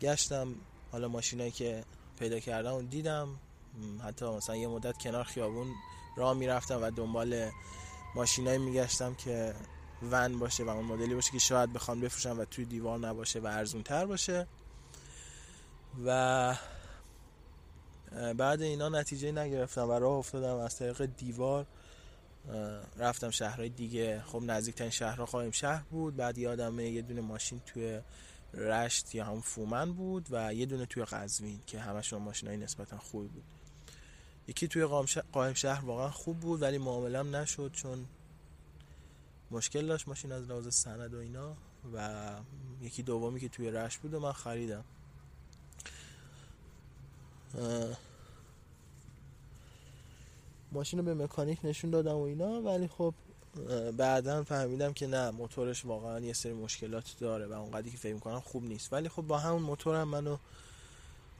گشتم 0.00 0.54
حالا 0.92 1.08
ماشینایی 1.08 1.50
که 1.50 1.84
پیدا 2.18 2.40
کردم 2.40 2.74
و 2.74 2.82
دیدم. 2.82 3.28
حتی 4.04 4.26
مثلا 4.26 4.56
یه 4.56 4.68
مدت 4.68 4.98
کنار 4.98 5.24
خیابون 5.24 5.74
راه 6.16 6.34
می‌رفتم 6.34 6.82
و 6.82 6.90
دنبال 6.90 7.50
ماشینایی 8.14 8.58
میگشتم 8.58 9.14
که 9.14 9.54
ون 10.02 10.38
باشه 10.38 10.64
و 10.64 10.68
اون 10.68 10.84
مدلی 10.84 11.14
باشه 11.14 11.30
که 11.30 11.38
شاید 11.38 11.72
بخوام 11.72 12.00
بفروشم 12.00 12.38
و 12.38 12.44
توی 12.44 12.64
دیوار 12.64 12.98
نباشه 12.98 13.40
و 13.40 13.46
ارزون 13.46 13.82
تر 13.82 14.06
باشه. 14.06 14.46
و 16.06 16.56
بعد 18.36 18.62
اینا 18.62 18.88
نتیجه 18.88 19.32
نگرفتم 19.32 19.88
و 19.88 19.92
راه 19.92 20.12
افتادم 20.12 20.56
از 20.56 20.76
طریق 20.76 21.04
دیوار 21.04 21.66
رفتم 22.96 23.30
شهرهای 23.30 23.68
دیگه. 23.68 24.22
خب 24.26 24.42
نزدیکترین 24.42 24.90
شهرها 24.90 25.26
خواهیم 25.26 25.50
شهر 25.50 25.82
بود. 25.90 26.16
بعد 26.16 26.38
یادمه 26.38 26.84
یه 26.84 27.02
دونه 27.02 27.20
ماشین 27.20 27.60
توی 27.66 28.00
رشت 28.54 29.14
یا 29.14 29.24
هم 29.24 29.40
فومن 29.40 29.92
بود 29.92 30.28
و 30.30 30.54
یه 30.54 30.66
دونه 30.66 30.86
توی 30.86 31.04
قزوین 31.04 31.60
که 31.66 31.80
همشون 31.80 32.22
ماشین 32.22 32.48
های 32.48 32.58
نسبتا 32.58 32.98
خوبی 32.98 33.28
بود. 33.28 33.44
یکی 34.48 34.68
توی 34.68 34.84
قایم 35.32 35.54
شهر 35.54 35.84
واقعا 35.84 36.10
خوب 36.10 36.40
بود 36.40 36.62
ولی 36.62 36.78
معاملم 36.78 37.36
نشد 37.36 37.70
چون 37.72 38.06
مشکل 39.50 39.86
داشت 39.86 40.08
ماشین 40.08 40.32
از 40.32 40.44
لحاظ 40.50 40.74
سند 40.74 41.14
و 41.14 41.18
اینا 41.18 41.56
و 41.94 42.30
یکی 42.80 43.02
دومی 43.02 43.40
که 43.40 43.48
توی 43.48 43.70
رشت 43.70 43.98
بود 43.98 44.14
و 44.14 44.20
من 44.20 44.32
خریدم. 44.32 44.84
ماشین 50.72 50.98
رو 50.98 51.04
به 51.04 51.14
مکانیک 51.14 51.58
نشون 51.64 51.90
دادم 51.90 52.14
و 52.14 52.22
اینا 52.22 52.60
ولی 52.60 52.88
خب 52.88 53.14
بعدا 53.96 54.44
فهمیدم 54.44 54.92
که 54.92 55.06
نه 55.06 55.30
موتورش 55.30 55.84
واقعا 55.84 56.20
یه 56.20 56.32
سری 56.32 56.52
مشکلات 56.52 57.16
داره 57.20 57.46
و 57.46 57.52
اونقدری 57.52 57.90
که 57.90 57.96
فکر 57.96 58.14
می‌کنم 58.14 58.40
خوب 58.40 58.64
نیست. 58.64 58.92
ولی 58.92 59.08
خب 59.08 59.22
با 59.22 59.38
همون 59.38 59.62
موتورم 59.62 60.08
منو 60.08 60.36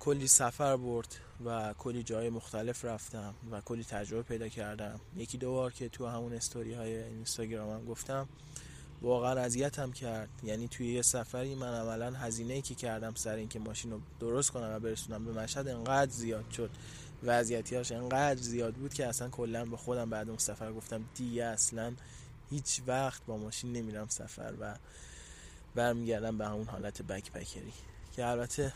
کلی 0.00 0.26
سفر 0.26 0.76
برد 0.76 1.16
و 1.44 1.74
کلی 1.78 2.02
جای 2.02 2.30
مختلف 2.30 2.84
رفتم 2.84 3.34
و 3.50 3.60
کلی 3.60 3.84
تجربه 3.84 4.22
پیدا 4.22 4.48
کردم. 4.48 5.00
یکی 5.16 5.38
دو 5.38 5.52
بار 5.52 5.72
که 5.72 5.88
تو 5.88 6.06
همون 6.06 6.32
استوری 6.32 6.74
های 6.74 7.02
اینستاگرامم 7.02 7.84
گفتم 7.84 8.28
واقعا 9.02 9.40
اذیتم 9.40 9.92
کرد. 9.92 10.28
یعنی 10.42 10.68
توی 10.68 10.92
یه 10.92 11.02
سفری 11.02 11.54
من 11.54 11.74
عملا 11.74 12.10
هزینه 12.10 12.54
ای 12.54 12.62
که 12.62 12.74
کردم 12.74 13.14
سر 13.14 13.34
اینکه 13.34 13.58
ماشین 13.58 13.90
رو 13.90 14.00
درست 14.20 14.50
کنم 14.50 14.70
و 14.76 14.78
برسونم 14.78 15.24
به 15.24 15.32
مشهد 15.32 15.68
انقدر 15.68 16.10
زیاد 16.10 16.50
شد. 16.50 16.70
وضعیتیاش 17.22 17.92
انقدر 17.92 18.40
زیاد 18.40 18.74
بود 18.74 18.94
که 18.94 19.06
اصلا 19.06 19.28
کلا 19.28 19.64
به 19.64 19.76
خودم 19.76 20.10
بعد 20.10 20.28
اون 20.28 20.38
سفر 20.38 20.72
گفتم 20.72 21.04
دیگه 21.14 21.44
اصلا 21.44 21.92
هیچ 22.50 22.82
وقت 22.86 23.26
با 23.26 23.36
ماشین 23.36 23.72
نمیرم 23.72 24.08
سفر 24.08 24.54
و 24.60 24.74
برمیگردم 25.74 26.38
به 26.38 26.46
همون 26.46 26.66
حالت 26.66 27.02
بک 27.02 27.32
بکری 27.32 27.72
که 28.12 28.26
البته 28.26 28.72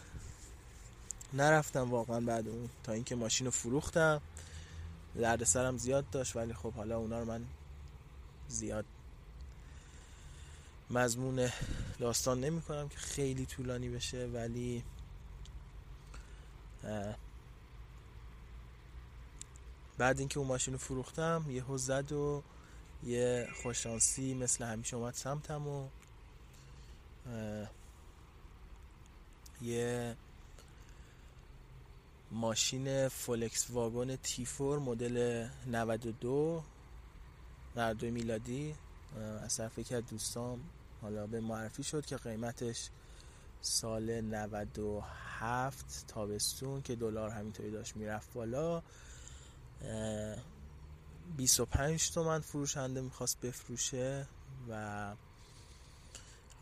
نرفتم 1.33 1.91
واقعا 1.91 2.21
بعد 2.21 2.49
اون 2.49 2.69
تا 2.85 2.93
اینکه 2.93 3.15
ماشین 3.15 3.45
رو 3.45 3.51
فروختم. 3.51 4.21
درد 5.17 5.45
سرم 5.45 5.77
زیاد 5.77 6.11
داشت 6.11 6.37
ولی 6.37 6.55
خب 6.55 6.73
حالا 6.73 6.97
اونا 6.99 7.19
رو 7.19 7.25
من 7.25 7.45
زیاد 8.49 8.85
مضمون 10.91 11.51
داستان 11.99 12.41
نمی 12.41 12.63
کنم 12.63 12.89
که 12.89 12.97
خیلی 12.97 13.47
طولانی 13.47 13.89
بشه 13.89 14.27
ولی 14.27 14.85
بعد 19.99 20.19
اینکه 20.19 20.39
اون 20.39 20.49
ماشین 20.49 20.75
رو 20.75 20.79
فروختم 20.79 21.45
یه 21.49 21.65
زد 21.77 22.13
و 22.13 22.43
یه 23.05 23.49
خوششانسی 23.63 24.35
مثل 24.35 24.65
همیشه 24.65 24.97
اومد 24.97 25.15
سمتم 25.15 25.69
و 25.69 25.89
یه 29.63 30.17
ماشین 32.31 33.09
فولکس 33.09 33.71
واگن 33.71 34.17
تیفور 34.17 34.79
مدل 34.79 35.47
92 35.67 36.63
92 37.77 38.11
میلادی. 38.11 38.75
از 39.43 39.57
طرف 39.57 39.79
یکی 39.79 39.95
از 39.95 40.07
دوستام 40.07 40.61
حالا 41.03 41.27
به 41.27 41.41
معرفی 41.41 41.83
شد 41.83 42.07
که 42.07 42.17
قیمتش 42.17 42.89
سال 43.61 44.21
97 44.21 46.05
تابستون 46.09 46.83
که 46.83 46.97
دلار 46.97 47.31
همینطوری 47.31 47.71
داشت 47.71 47.97
می‌رفت 47.97 48.33
بالا. 48.33 48.83
25 51.37 52.11
تومن 52.11 52.41
فروشنده 52.41 53.01
می‌خواست 53.01 53.41
بفروشه 53.41 54.27
و 54.69 55.15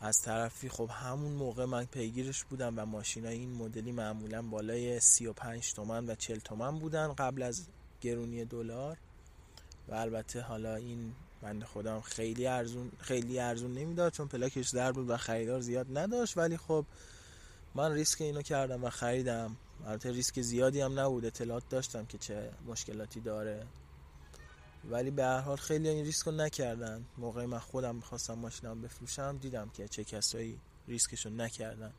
از 0.01 0.21
طرفی 0.21 0.69
خب 0.69 0.89
همون 0.93 1.31
موقع 1.31 1.65
من 1.65 1.85
پیگیرش 1.85 2.43
بودم 2.43 2.73
و 2.79 2.85
ماشین 2.85 3.25
های 3.25 3.37
این 3.37 3.53
مدلی 3.53 3.91
معمولا 3.91 4.41
بالای 4.41 4.99
35 4.99 5.73
تومن 5.73 6.09
و 6.09 6.15
40 6.15 6.39
تومن 6.39 6.79
بودن 6.79 7.13
قبل 7.13 7.43
از 7.43 7.67
گرونی 8.01 8.45
دلار. 8.45 8.97
و 9.87 9.95
البته 9.95 10.41
حالا 10.41 10.75
این 10.75 11.13
بنده 11.41 11.65
خودم 11.65 12.01
خیلی 12.01 12.47
ارزون 12.47 12.91
خیلی 12.99 13.39
ارزون 13.39 13.73
نمی‌داد 13.73 14.11
چون 14.11 14.27
پلاکش 14.27 14.69
در 14.69 14.91
بود 14.91 15.09
و 15.09 15.17
خریدار 15.17 15.61
زیاد 15.61 15.97
نداشت. 15.97 16.37
ولی 16.37 16.57
خب 16.57 16.85
من 17.75 17.91
ریسک 17.91 18.21
اینو 18.21 18.41
کردم 18.41 18.83
و 18.83 18.89
خریدم. 18.89 19.55
البته 19.85 20.11
ریسک 20.11 20.41
زیادی 20.41 20.81
هم 20.81 20.99
نبود. 20.99 21.25
اطلاعات 21.25 21.69
داشتم 21.69 22.05
که 22.05 22.17
چه 22.17 22.49
مشکلاتی 22.67 23.19
داره. 23.19 23.65
ولی 24.85 25.11
به 25.11 25.23
هر 25.23 25.39
حال 25.39 25.57
خیلی 25.57 25.89
این 25.89 26.05
ریسک 26.05 26.25
رو 26.25 26.31
نکردن. 26.31 27.05
موقعی 27.17 27.45
من 27.45 27.59
خودم 27.59 27.95
می‌خواستم 27.95 28.33
ماشینم 28.33 28.81
بفروشم 28.81 29.37
دیدم 29.37 29.69
که 29.69 29.87
چه 29.87 30.03
کسایی 30.03 30.59
ریسکشو 30.87 31.29
نکردن 31.29 31.93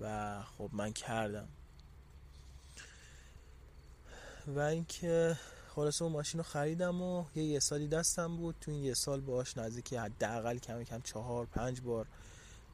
و 0.00 0.42
خب 0.42 0.70
من 0.72 0.92
کردم. 0.92 1.48
و 4.46 4.58
اینکه 4.60 5.36
خلاصه 5.68 6.02
اون 6.02 6.12
ماشین 6.12 6.38
رو 6.38 6.44
خریدم 6.44 7.02
و 7.02 7.24
یه 7.34 7.44
یه 7.44 7.60
سالی 7.60 7.88
دستم 7.88 8.36
بود. 8.36 8.56
تو 8.60 8.70
این 8.70 8.84
یه 8.84 8.94
سال 8.94 9.20
باش 9.20 9.56
نزدیکی 9.56 9.96
حداقل 9.96 10.58
کم 10.58 10.84
کم 10.84 11.00
چهار 11.00 11.46
پنج 11.46 11.80
بار 11.80 12.06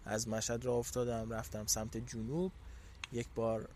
از 0.05 0.29
مشهد 0.29 0.65
را 0.65 0.75
افتادم 0.75 1.33
رفتم 1.33 1.67
سمت 1.67 1.97
جنوب. 1.97 2.53
یک 3.13 3.29
بار 3.35 3.69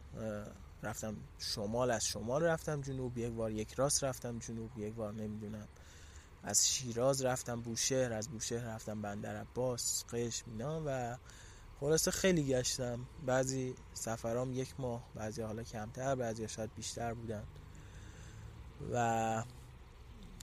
رفتم 0.82 1.16
شمال 1.38 1.90
از 1.90 2.06
شمال 2.06 2.42
رفتم 2.42 2.80
جنوب 2.80 3.18
یک 3.18 3.32
بار 3.32 3.50
یک 3.50 3.72
راست 3.72 4.04
رفتم 4.04 4.38
جنوب 4.38 4.78
یک 4.78 4.94
بار 4.94 5.12
نمی‌دونم 5.12 5.68
از 6.42 6.68
شیراز 6.68 7.24
رفتم 7.24 7.60
بوشهر 7.60 8.12
از 8.12 8.28
بوشهر 8.28 8.74
رفتم 8.74 9.02
بندر 9.02 9.36
عباس 9.36 10.04
قشم 10.04 10.50
اینا 10.50 10.82
و 10.86 11.16
خلاصه 11.80 12.10
خیلی 12.10 12.46
گشتم. 12.46 13.06
بعضی 13.26 13.74
سفرام 13.94 14.52
یک 14.52 14.74
ماه 14.78 15.08
بعضی 15.14 15.42
حالا 15.42 15.62
کمتر 15.62 16.14
بعضی 16.14 16.48
شاید 16.48 16.74
بیشتر 16.74 17.14
بودن. 17.14 17.44
و 18.92 19.44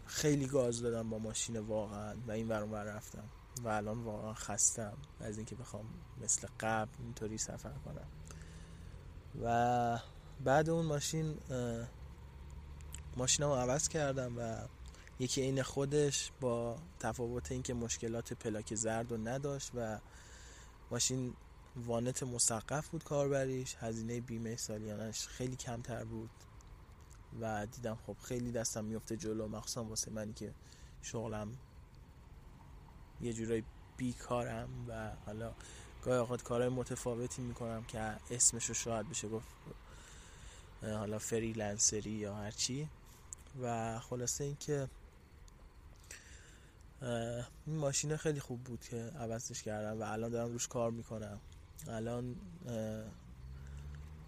خیلی 0.05 0.47
گاز 0.47 0.81
دادم 0.81 1.09
با 1.09 1.17
ماشین 1.17 1.59
واقعا 1.59 2.15
و 2.27 2.31
این 2.31 2.47
ورون 2.47 2.71
ور 2.71 2.83
رفتم. 2.83 3.29
و 3.63 3.67
الان 3.67 4.03
واقعا 4.03 4.33
خستم 4.33 4.97
از 5.19 5.37
اینکه 5.37 5.55
بخوام 5.55 5.85
مثل 6.21 6.47
قبل 6.59 6.91
اینطوری 6.99 7.37
سفر 7.37 7.73
کنم. 7.85 8.07
و 9.43 9.99
بعد 10.43 10.69
اون 10.69 10.85
ماشین 10.85 11.37
ماشینم 13.17 13.51
عوض 13.51 13.87
کردم 13.87 14.37
و 14.37 14.67
یکی 15.19 15.41
این 15.41 15.63
خودش 15.63 16.31
با 16.41 16.75
تفاوت 16.99 17.51
اینکه 17.51 17.73
مشکلات 17.73 18.33
پلاک 18.33 18.75
زرد 18.75 19.11
رو 19.11 19.17
نداشت 19.17 19.71
و 19.75 19.99
ماشین 20.91 21.33
وانت 21.75 22.23
مسقف 22.23 22.87
بود 22.87 23.03
کاربریش. 23.03 23.75
هزینه 23.79 24.21
بیمه 24.21 24.55
سالیانش 24.55 25.27
خیلی 25.27 25.55
کمتر 25.55 26.03
بود 26.03 26.29
و 27.41 27.65
دیدم 27.65 27.97
خب 28.07 28.15
خیلی 28.23 28.51
دستم 28.51 28.85
میفته 28.85 29.17
جلو 29.17 29.47
مخصوصا 29.47 29.83
واسه 29.83 30.11
منی 30.11 30.33
که 30.33 30.53
شغلم 31.01 31.57
یه 33.21 33.33
جورایی 33.33 33.63
بیکارم 33.97 34.69
و 34.87 35.11
حالا 35.25 35.53
گاهی 36.03 36.17
اوقات 36.17 36.43
کارهای 36.43 36.69
متفاوتی 36.69 37.41
می‌کنم 37.41 37.83
که 37.83 37.99
اسمشو 38.31 38.73
شاید 38.73 39.09
بشه 39.09 39.27
گفت 39.27 39.47
حالا 40.93 41.19
فریلنسری 41.19 42.11
یا 42.11 42.35
هرچی 42.35 42.89
و 43.61 43.99
خلاصه 43.99 44.43
اینکه 44.43 44.89
این 47.65 47.75
ماشین 47.75 48.17
خیلی 48.17 48.39
خوب 48.39 48.63
بود 48.63 48.81
که 48.81 48.95
عوضش 48.95 49.63
کردم 49.63 50.01
و 50.01 50.03
الان 50.03 50.31
دارم 50.31 50.51
روش 50.51 50.67
کار 50.67 50.91
می‌کنم. 50.91 51.39
الان 51.87 52.35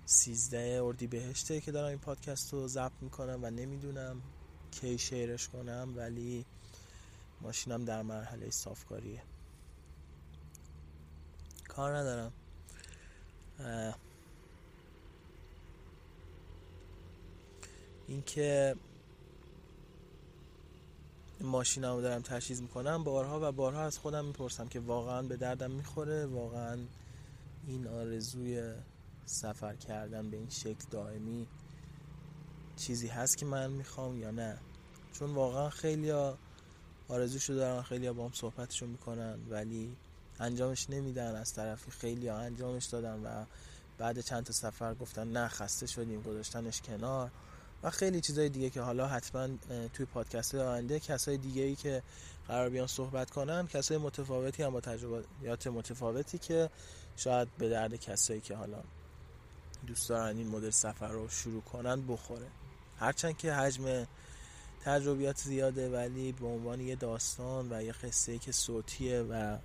سیزده 0.06 0.82
اردی 0.84 1.08
بهشته 1.08 1.62
که 1.62 1.72
دارم 1.72 1.88
این 1.88 1.98
پادکست 1.98 2.54
رو 2.54 2.68
ضبط 2.68 3.02
می‌کنم 3.02 3.40
و 3.44 3.50
نمی‌دونم 3.50 4.22
کی 4.72 4.98
شیرش 4.98 5.48
کنم 5.48 5.94
ولی 5.96 6.46
ماشینم 7.42 7.86
در 7.86 8.02
مرحله 8.02 8.50
صافکاریه. 8.50 9.24
کار 11.68 11.98
ندارم. 11.98 12.34
اینکه 18.08 18.76
ماشینم 21.42 21.96
رو 21.96 22.02
دارم 22.02 22.22
تجهیز 22.22 22.62
می‌کنم 22.62 23.04
بارها 23.04 23.40
و 23.50 23.52
بارها 23.52 23.82
از 23.82 23.98
خودم 23.98 24.26
می‌پرسم 24.26 24.68
که 24.68 24.80
واقعا 24.80 25.22
به 25.22 25.38
دردم 25.38 25.72
می‌خوره 25.72 26.26
واقعا 26.26 26.78
این 27.68 27.88
آرزوی 27.88 28.74
سفر 29.26 29.76
کردن 29.76 30.30
به 30.30 30.38
این 30.38 30.50
شکل 30.50 30.86
دائمی 30.92 31.48
چیزی 32.78 33.08
هست 33.08 33.38
که 33.38 33.46
من 33.46 33.72
می‌خوام 33.72 34.22
یا 34.22 34.32
نه. 34.32 34.58
چون 35.14 35.34
واقعا 35.34 35.70
خیلی 35.70 36.14
آرزوشو 37.10 37.54
دارن 37.54 37.82
خیلی 37.82 38.12
با 38.12 38.26
هم 38.26 38.32
صحبتشو 38.34 38.88
می‌کنن 38.88 39.40
ولی 39.50 39.96
انجامش 40.40 40.90
نمیدن. 40.90 41.36
از 41.36 41.54
طرفی 41.54 41.92
خیلی 41.92 42.30
انجامش 42.30 42.86
دادن 42.86 43.24
و 43.24 43.46
بعد 43.98 44.22
چند 44.22 44.44
تا 44.44 44.54
سفر 44.54 44.94
گفتن 44.94 45.28
نه 45.28 45.48
خسته 45.48 45.88
شدیم 45.88 46.22
گذاشتنش 46.22 46.82
کنار. 46.82 47.32
و 47.84 47.90
خیلی 47.90 48.22
چیزای 48.22 48.50
دیگه 48.50 48.70
که 48.70 48.82
حالا 48.82 49.08
حتما 49.08 49.48
توی 49.94 50.06
پادکست 50.06 50.56
آینده 50.56 51.00
کسای 51.00 51.38
دیگه 51.38 51.62
ای 51.62 51.76
که 51.76 52.04
قرار 52.48 52.70
بیان 52.70 52.88
صحبت 52.88 53.30
کنن 53.30 53.68
کسای 53.68 53.98
متفاوتی 53.98 54.64
هم 54.64 54.70
با 54.70 54.82
تجربیات 54.82 55.68
متفاوتی 55.68 56.38
که 56.38 56.70
شاید 57.16 57.48
به 57.58 57.70
درد 57.70 57.96
کسایی 57.96 58.42
که 58.42 58.56
حالا 58.56 58.84
دوست 59.88 60.10
دارن 60.10 60.38
این 60.38 60.48
مدل 60.48 60.70
سفر 60.70 61.08
رو 61.08 61.30
شروع 61.30 61.62
کنن 61.62 62.08
بخوره. 62.08 62.48
هرچند 63.00 63.38
که 63.38 63.54
حجم 63.54 64.08
تجربیات 64.86 65.38
زیاده 65.38 65.90
ولی 65.90 66.32
به 66.32 66.48
عنوان 66.48 66.82
یه 66.82 66.96
داستان 66.96 67.74
و 67.74 67.84
یه 67.84 67.92
قصه 67.92 68.38
که 68.38 68.52
صوتیه 68.52 69.22
و 69.22 69.58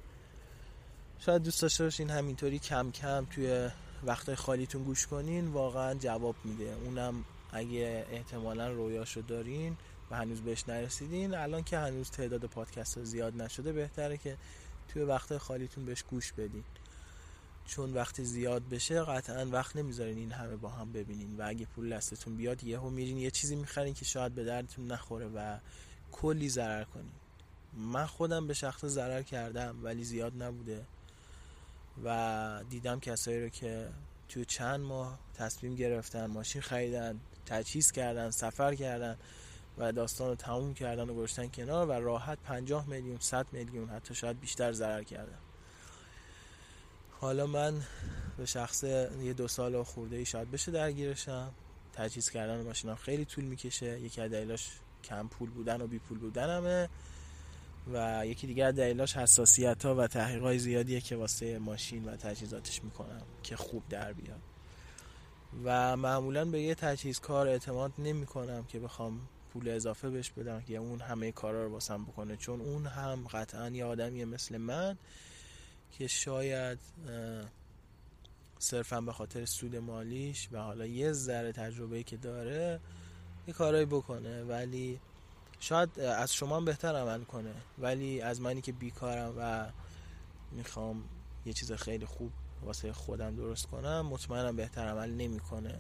شاید 1.19 1.43
دوست 1.43 1.63
داشته 1.63 1.85
باشین 1.85 2.11
همینطوری 2.11 2.59
کم 2.59 2.91
کم 2.91 3.27
توی 3.31 3.69
وقتای 4.05 4.35
خالیتون 4.35 4.83
گوش 4.83 5.07
کنین 5.07 5.49
واقعا 5.49 5.95
جواب 5.95 6.37
میده. 6.45 6.75
اونم 6.85 7.25
اگه 7.53 8.07
احتمالا 8.11 8.73
رویاشو 8.73 9.21
دارین 9.21 9.77
و 10.11 10.17
هنوز 10.17 10.41
بهش 10.41 10.69
نرسیدین 10.69 11.35
الان 11.35 11.65
که 11.65 11.79
هنوز 11.79 12.11
تعداد 12.11 12.45
پادکست 12.45 12.99
ها 12.99 13.05
زیاد 13.05 13.43
نشده 13.43 13.73
بهتره 13.73 14.17
که 14.17 14.37
توی 14.89 15.03
وقت 15.03 15.39
خالیتون 15.39 15.85
بهش 15.85 16.03
گوش 16.03 16.33
بدین. 16.33 16.65
چون 17.67 17.93
وقتی 17.93 18.25
زیاد 18.25 18.69
بشه 18.69 19.03
قطعا 19.03 19.47
وقت 19.47 19.77
نمی‌ذارین 19.77 20.19
این 20.19 20.33
همه 20.33 20.57
با 20.57 20.69
هم 20.69 20.93
ببینین. 20.93 21.37
و 21.37 21.43
اگه 21.47 21.67
پول 21.67 21.97
دستتون 21.97 22.37
بیاد 22.37 22.65
یهو 22.65 22.91
میرین 22.91 23.19
یه 23.19 23.31
چیزی 23.31 23.57
می‌خرین 23.57 23.95
که 23.95 24.05
شاید 24.05 24.35
به 24.35 24.45
دردتون 24.45 24.87
نخوره 24.87 25.27
و 25.27 25.59
کلی 26.13 26.49
ضرر 26.49 26.85
کنین. 26.85 27.13
من 27.73 28.07
خودم 28.07 28.47
به 28.47 28.55
شخص 28.55 28.85
ضرر 28.85 29.23
کردم 29.23 29.79
ولی 29.83 30.05
زیاد 30.05 30.43
نبوده. 30.43 30.87
و 32.05 32.65
دیدم 32.71 33.01
کسایی 33.01 33.43
رو 33.43 33.49
که 33.49 33.89
توی 34.29 34.45
چند 34.45 34.81
ماه 34.81 35.19
تصمیم 35.35 35.75
گرفتن 35.75 36.27
ماشین 36.27 36.63
خریدن 36.63 37.21
تجهیز 37.47 37.93
کردن 37.93 38.31
سفر 38.31 38.75
کردن 38.75 39.17
و 39.79 39.93
داستان 39.93 40.29
رو 40.29 40.35
تموم 40.35 40.75
کردن 40.75 41.11
و 41.11 41.15
گذاشتن 41.15 41.49
کنار 41.49 41.87
و 41.87 41.93
راحت 41.93 42.39
50 42.39 42.89
میلیون 42.89 43.19
100 43.21 43.47
میلیون 43.53 43.89
حتی 43.89 44.15
شاید 44.15 44.41
بیشتر 44.41 44.73
ضرر 44.73 45.03
کردن. 45.03 45.39
حالا 47.21 47.47
من 47.47 47.83
به 48.37 48.47
شخص 48.47 48.83
یه 48.83 49.33
دو 49.37 49.49
سال 49.49 49.83
خورده 49.83 50.17
ای 50.17 50.25
شاید 50.25 50.51
بشه 50.51 50.73
درگیرشم. 50.73 51.53
تجهیز 51.93 52.31
کردن 52.31 52.63
ماشینم 52.63 52.95
خیلی 52.95 53.25
طول 53.25 53.45
می‌کشه. 53.45 54.01
یکی 54.01 54.21
از 54.21 54.31
دلیلاش 54.31 54.69
کم 55.05 55.29
پول 55.29 55.51
بودن 55.51 55.81
و 55.81 55.87
بی 55.87 55.99
پول 55.99 56.19
بودنمه 56.19 56.89
و 57.93 58.27
یکی 58.27 58.47
دیگر 58.47 58.71
دلیلاش 58.71 59.17
حساسیت 59.17 59.85
ها 59.85 59.95
و 59.95 60.07
تحقیق 60.07 60.43
های 60.43 60.59
زیادیه 60.59 61.01
که 61.01 61.17
واسه 61.17 61.59
ماشین 61.59 62.05
و 62.05 62.17
تجهیزاتش 62.17 62.85
می‌کنم 62.85 63.23
که 63.43 63.57
خوب 63.57 63.83
در 63.89 64.13
بیاد. 64.13 64.52
و 65.65 65.97
معمولا 65.97 66.45
به 66.45 66.63
یه 66.63 66.75
تجهیز 66.75 67.21
کار 67.21 67.49
اعتماد 67.49 67.93
نمی 67.99 68.27
کنم 68.27 68.65
که 68.65 68.79
بخوام 68.79 69.21
پول 69.53 69.69
اضافه 69.69 70.11
بهش 70.11 70.31
بدم 70.31 70.61
که 70.61 70.77
اون 70.77 71.01
همه 71.01 71.33
کارا 71.33 71.65
رو 71.65 71.73
واسم 71.73 72.05
بکنه. 72.05 72.37
چون 72.37 72.61
اون 72.61 72.87
هم 72.87 73.27
قطعا 73.33 73.69
یه 73.69 73.85
آدمیه 73.85 74.25
مثل 74.25 74.57
من 74.57 74.99
که 75.99 76.07
شاید 76.07 76.79
صرفا 78.59 79.01
به 79.01 79.13
خاطر 79.13 79.45
سود 79.45 79.77
مالیش 79.77 80.49
و 80.53 80.59
حالا 80.59 80.87
یه 80.87 81.13
ذره 81.13 81.53
تجربه 81.53 82.03
که 82.03 82.17
داره 82.17 82.81
یه 83.49 83.55
کارایی 83.55 83.87
بکنه. 83.87 84.43
ولی 84.45 85.01
شاید 85.61 86.01
از 86.01 86.35
شما 86.35 86.61
بهتر 86.61 86.97
عمل 86.97 87.25
کنه. 87.25 87.55
ولی 87.79 88.21
از 88.21 88.41
منی 88.41 88.61
که 88.61 88.73
بیکارم 88.73 89.35
و 89.39 89.71
می‌خوام 90.53 91.05
یه 91.47 91.53
چیز 91.53 91.73
خیلی 91.73 92.07
خوب 92.07 92.33
واسه 92.63 92.93
خودم 92.93 93.37
درست 93.37 93.67
کنم 93.67 94.07
مطمئنم 94.07 94.57
بهتر 94.57 94.89
عمل 94.89 95.11
نمی‌کنه 95.11 95.79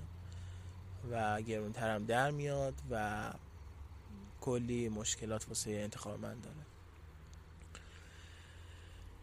و 1.11 1.43
گرونترم 1.43 2.05
در 2.05 2.30
میاد 2.30 2.74
و 2.91 3.33
کلی 4.41 4.89
مشکلات 4.89 5.49
واسه 5.49 5.70
انتخاب 5.70 6.20
من 6.20 6.41
داره. 6.41 6.57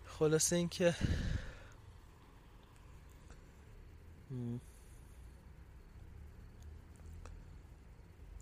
خلاصه 0.05 0.55
اینکه 0.55 0.95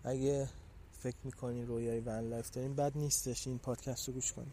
اگه 0.04 0.48
فکر 0.92 1.16
می‌کنین 1.24 1.66
رویای 1.66 2.00
van 2.00 2.28
life 2.28 2.50
دارین 2.50 2.74
بد 2.74 2.98
نیستش 2.98 3.46
این 3.46 3.58
پادکست 3.58 4.08
رو 4.08 4.14
گوش 4.14 4.32
کنین. 4.32 4.52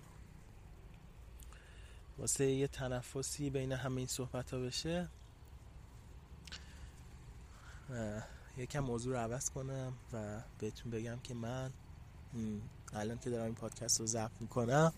واسه 2.18 2.46
یه 2.46 2.68
تنفسی 2.68 3.50
بین 3.50 3.72
همه 3.72 3.98
این 3.98 4.08
صحبت 4.08 4.54
ها 4.54 4.60
بشه 4.60 5.10
یکم 8.58 8.80
موضوع 8.80 9.14
رو 9.14 9.20
عوض 9.20 9.50
کنم 9.50 9.94
و 10.14 10.42
بهتون 10.60 10.92
بگم 10.92 11.20
که 11.24 11.34
من 11.34 11.72
الان 12.94 13.20
که 13.20 13.30
دارم 13.30 13.46
این 13.46 13.56
پادکست 13.56 14.00
رو 14.00 14.06
ضبط 14.06 14.32
می‌کنم 14.40 14.94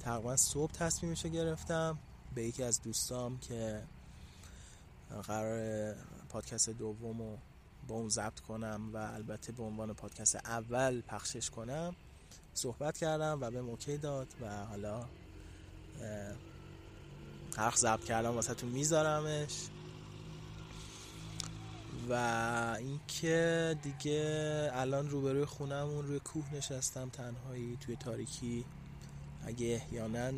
تقریبا 0.00 0.36
صبح 0.36 0.72
تصمیمش 0.72 1.24
رو 1.24 1.30
گرفتم 1.30 1.98
به 2.34 2.44
یکی 2.44 2.62
از 2.62 2.82
دوستام 2.82 3.38
که 3.38 3.82
قرار 5.22 5.94
پادکست 6.28 6.70
دوم 6.70 7.18
رو 7.18 7.38
با 7.88 7.94
اون 7.94 8.08
ضبط 8.08 8.40
کنم 8.40 8.90
و 8.92 8.96
البته 8.96 9.52
به 9.52 9.62
عنوان 9.62 9.94
پادکست 9.94 10.36
اول 10.36 11.00
پخشش 11.00 11.50
کنم 11.50 11.96
صحبت 12.54 12.98
کردم 12.98 13.38
و 13.40 13.50
به 13.50 13.62
موکی 13.62 13.96
داد 13.96 14.28
و 14.40 14.64
حالا 14.64 15.06
حرف 17.56 17.76
ضبط 17.76 18.04
کردم 18.04 18.34
واسه 18.34 18.54
تو 18.54 18.66
میذارمش. 18.66 19.68
و 22.08 22.14
اینکه 22.78 23.76
دیگه 23.82 24.70
الان 24.72 25.10
روبروی 25.10 25.44
خونمون 25.44 26.06
روی 26.06 26.20
کوه 26.20 26.54
نشستم 26.54 27.08
تنهایی 27.08 27.78
توی 27.80 27.96
تاریکی. 27.96 28.64
اگه 29.46 29.66
احیانا 29.66 30.32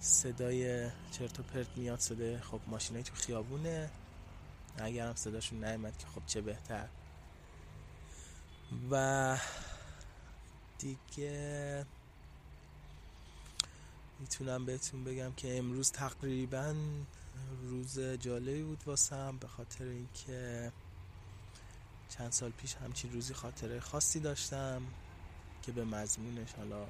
صدای 0.00 0.90
چرت 1.12 1.40
و 1.40 1.42
پرت 1.42 1.66
میاد 1.76 1.98
صدای 1.98 2.38
خب 2.38 2.60
ماشینای 2.66 3.02
تو 3.02 3.14
خیابونه. 3.14 3.90
اگرم 4.78 5.14
صداشون 5.14 5.64
نیمد 5.64 5.98
که 5.98 6.06
خب 6.06 6.22
چه 6.26 6.40
بهتر. 6.40 6.88
و 8.90 9.36
دیگه 10.78 11.86
می‌تونم 14.20 14.66
بهتون 14.66 15.04
بگم 15.04 15.32
که 15.32 15.58
امروز 15.58 15.92
تقریبا 15.92 16.74
روز 17.62 18.00
جالبی 18.00 18.62
بود 18.62 18.82
واسم 18.86 19.36
به 19.36 19.48
خاطر 19.48 19.84
اینکه 19.84 20.72
چند 22.08 22.32
سال 22.32 22.50
پیش 22.50 22.74
همچین 22.74 23.12
روزی 23.12 23.34
خاطره 23.34 23.80
خاصی 23.80 24.20
داشتم 24.20 24.82
که 25.62 25.72
به 25.72 25.84
مضمونش 25.84 26.52
حالا 26.52 26.86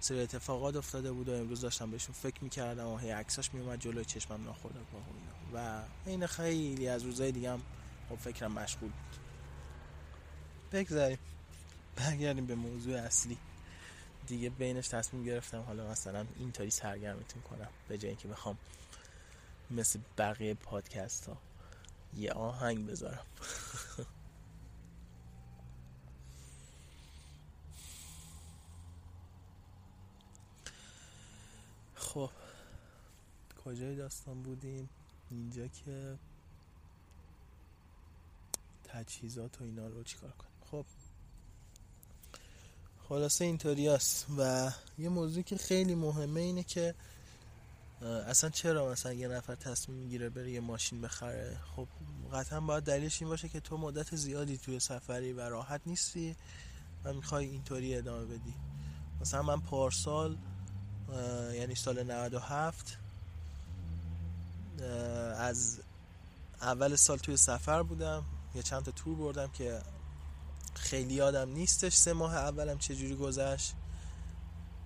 سری 0.00 0.20
اتفاقات 0.20 0.76
افتاده 0.76 1.12
بود 1.12 1.28
و 1.28 1.32
امروز 1.32 1.60
داشتم 1.60 1.90
بهشون 1.90 2.14
فکر 2.14 2.44
می‌کردم 2.44 2.86
و 2.86 2.96
هی 2.96 3.10
عکساش 3.10 3.54
میومد 3.54 3.80
جلوی 3.80 4.04
چشمم 4.04 4.44
ناخودآگاه 4.44 5.02
و 5.54 5.82
این 6.06 6.26
خیلی 6.26 6.88
از 6.88 7.02
روزهای 7.02 7.32
دیگه 7.32 7.52
هم 7.52 7.62
خب 8.08 8.16
فکرم 8.16 8.52
مشغول 8.52 8.90
بود. 8.90 9.20
بگذاریم. 10.72 11.18
برگردیم 11.96 12.46
به 12.46 12.54
موضوع 12.54 12.96
اصلی. 12.96 13.38
دیگه 14.28 14.50
بینش 14.50 14.88
تصمیم 14.88 15.24
گرفتم 15.24 15.60
حالا 15.60 15.90
مثلا 15.90 16.26
اینطوری 16.38 16.70
سرگرمتون 16.70 17.42
کنم 17.42 17.68
به 17.88 17.98
جای 17.98 18.08
اینکه 18.08 18.28
بخوام 18.28 18.58
مثل 19.70 19.98
بقیه 20.18 20.54
پادکست 20.54 21.28
ها 21.28 21.36
یه 22.16 22.32
آهنگ 22.32 22.86
بذارم. 22.86 23.24
خب 31.94 32.30
کجای 33.64 33.96
داستان 33.96 34.42
بودیم؟ 34.42 34.88
اینجا 35.30 35.66
که 35.66 36.18
تجهیزات 38.84 39.60
و 39.60 39.64
اینا 39.64 39.86
رو 39.86 40.02
چیکار 40.02 40.30
کنیم؟ 40.30 40.52
خب 40.70 40.86
خلاصه 43.08 43.44
اینطوری 43.44 43.88
است 43.88 44.26
و 44.38 44.70
یه 44.98 45.08
موضوعی 45.08 45.42
که 45.42 45.56
خیلی 45.56 45.94
مهمه 45.94 46.40
اینه 46.40 46.62
که 46.62 46.94
اصلا 48.02 48.50
چرا 48.50 48.90
مثلا 48.90 49.12
یه 49.12 49.28
نفر 49.28 49.54
تصمیم 49.54 49.98
می‌گیره 49.98 50.28
بره 50.28 50.50
یه 50.50 50.60
ماشین 50.60 51.00
بخره؟ 51.00 51.56
خب 51.76 51.86
قطعا 52.32 52.60
باید 52.60 52.84
دلیلش 52.84 53.22
این 53.22 53.28
باشه 53.28 53.48
که 53.48 53.60
تو 53.60 53.76
مدت 53.76 54.16
زیادی 54.16 54.58
توی 54.58 54.80
سفری 54.80 55.32
و 55.32 55.40
راحت 55.40 55.80
نیستی 55.86 56.36
و 57.04 57.12
می‌خوای 57.12 57.46
اینطوری 57.46 57.96
ادامه 57.96 58.24
بدی. 58.24 58.54
مثلا 59.20 59.42
من 59.42 59.60
پارسال 59.60 60.36
یعنی 61.54 61.74
سال 61.74 62.02
97 62.02 62.98
از 65.36 65.78
اول 66.62 66.96
سال 66.96 67.18
توی 67.18 67.36
سفر 67.36 67.82
بودم 67.82 68.24
یه 68.54 68.62
چند 68.62 68.84
تا 68.84 68.90
تور 68.90 69.16
بردم 69.16 69.48
که 69.48 69.80
خیلی 70.78 71.14
یادم 71.14 71.48
نیستش 71.48 71.94
سه 71.94 72.12
ماه 72.12 72.36
اولم 72.36 72.78
چجوری 72.78 73.16
گذشت. 73.16 73.74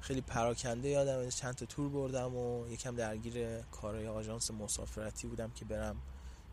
خیلی 0.01 0.21
پراکنده 0.21 0.89
یادم 0.89 1.29
چند 1.29 1.55
تا 1.55 1.67
تور 1.67 1.89
بردم 1.89 2.37
و 2.37 2.69
یکم 2.69 2.97
درگیر 2.97 3.61
کارهای 3.61 4.09
آژانس 4.09 4.51
مسافرتی 4.51 5.27
بودم 5.27 5.51
که 5.51 5.65
برم 5.65 5.97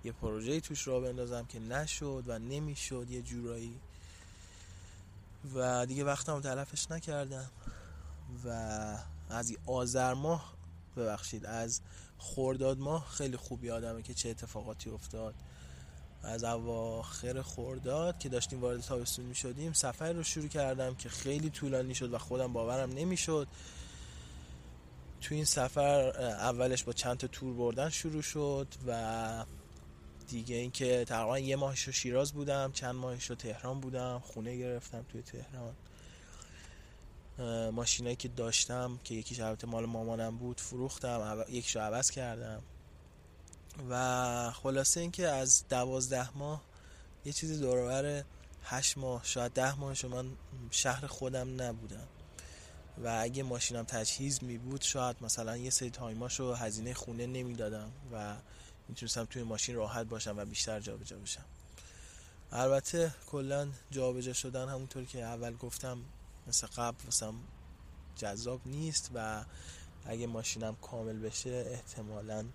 یه 0.03 0.11
پروژه 0.11 0.59
توش 0.59 0.87
را 0.87 0.99
بندازم 0.99 1.45
که 1.45 1.59
نشد 1.59 2.23
و 2.27 2.39
نمی‌شد 2.39 3.07
یه 3.09 3.21
جورایی. 3.21 3.79
و 5.55 5.85
دیگه 5.85 6.03
وقتم 6.03 6.41
تلفش 6.41 6.91
نکردم. 6.91 7.49
و 8.45 8.49
از 9.29 9.53
آذر 9.65 10.13
ماه 10.13 10.53
ببخشید 10.97 11.45
از 11.45 11.81
خورداد 12.17 12.79
ماه 12.79 13.07
خیلی 13.09 13.37
خوب 13.37 13.63
یادمه 13.63 14.01
که 14.01 14.13
چه 14.13 14.29
اتفاقاتی 14.29 14.89
افتاد. 14.89 15.35
از 16.23 16.43
اواخر 16.43 17.41
خورداد 17.41 18.19
که 18.19 18.29
داشتیم 18.29 18.61
وارد 18.61 18.81
تابستون 18.81 19.25
می 19.25 19.35
شدیم 19.35 19.73
سفر 19.73 20.13
رو 20.13 20.23
شروع 20.23 20.47
کردم 20.47 20.95
که 20.95 21.09
خیلی 21.09 21.49
طولانی 21.49 21.95
شد 21.95 22.13
و 22.13 22.17
خودم 22.17 22.53
باورم 22.53 22.91
نمی‌شد. 22.91 23.47
تو 25.21 25.35
این 25.35 25.45
سفر 25.45 26.09
اولش 26.19 26.83
با 26.83 26.93
چند 26.93 27.17
تا 27.17 27.27
تور 27.27 27.53
بردن 27.53 27.89
شروع 27.89 28.21
شد 28.21 28.67
و 28.87 29.45
دیگه 30.27 30.55
اینکه 30.55 31.05
تقریبا 31.05 31.39
یه 31.39 31.55
ماهش 31.55 31.83
رو 31.83 31.91
شیراز 31.93 32.33
بودم 32.33 32.71
چند 32.71 32.95
ماهش 32.95 33.29
رو 33.29 33.35
تهران 33.35 33.79
بودم 33.79 34.19
خونه 34.19 34.57
گرفتم 34.57 35.05
توی 35.11 35.21
تهران. 35.21 35.75
ماشینایی 37.71 38.15
که 38.15 38.27
داشتم 38.27 38.99
که 39.03 39.15
یکیش 39.15 39.39
البته 39.39 39.67
مال 39.67 39.85
مامانم 39.85 40.37
بود 40.37 40.59
فروختم 40.59 41.45
یکیش 41.49 41.75
رو 41.75 41.81
عوض 41.81 42.11
کردم. 42.11 42.63
و 43.89 44.51
خلاصه 44.51 44.99
اینکه 44.99 45.27
از 45.27 45.63
دوازده 45.69 46.37
ماه 46.37 46.61
یه 47.25 47.33
چیزی 47.33 47.59
دورور 47.59 48.23
هشت 48.63 48.97
ماه 48.97 49.21
شاید 49.23 49.51
ده 49.51 49.79
ماهشو 49.79 50.09
من 50.09 50.31
شهر 50.71 51.07
خودم 51.07 51.61
نبودم. 51.61 52.07
و 53.03 53.19
اگه 53.21 53.43
ماشینم 53.43 53.83
تجهیز 53.83 54.43
می 54.43 54.57
بود 54.57 54.81
شاید 54.81 55.15
مثلا 55.21 55.57
یه 55.57 55.69
سری 55.69 55.89
تایماشو 55.89 56.53
هزینه 56.53 56.93
خونه 56.93 57.27
نمی‌دادم 57.27 57.91
و 58.13 58.35
می‌تونستم 58.89 59.25
توی 59.25 59.43
ماشین 59.43 59.75
راحت 59.75 60.05
باشم 60.05 60.37
و 60.37 60.45
بیشتر 60.45 60.79
جابجا 60.79 61.17
بشم. 61.17 61.45
البته 62.51 63.11
کلا 63.31 63.67
جابجا 63.91 64.33
شدن 64.33 64.69
همونطور 64.69 65.05
که 65.05 65.23
اول 65.23 65.55
گفتم 65.55 65.97
مثل 66.47 66.67
قبل 66.67 67.05
واسم 67.05 67.33
جذاب 68.15 68.61
نیست 68.65 69.11
و 69.13 69.45
اگه 70.05 70.27
ماشینم 70.27 70.75
کامل 70.75 71.19
بشه 71.19 71.65
احتمالا 71.71 72.45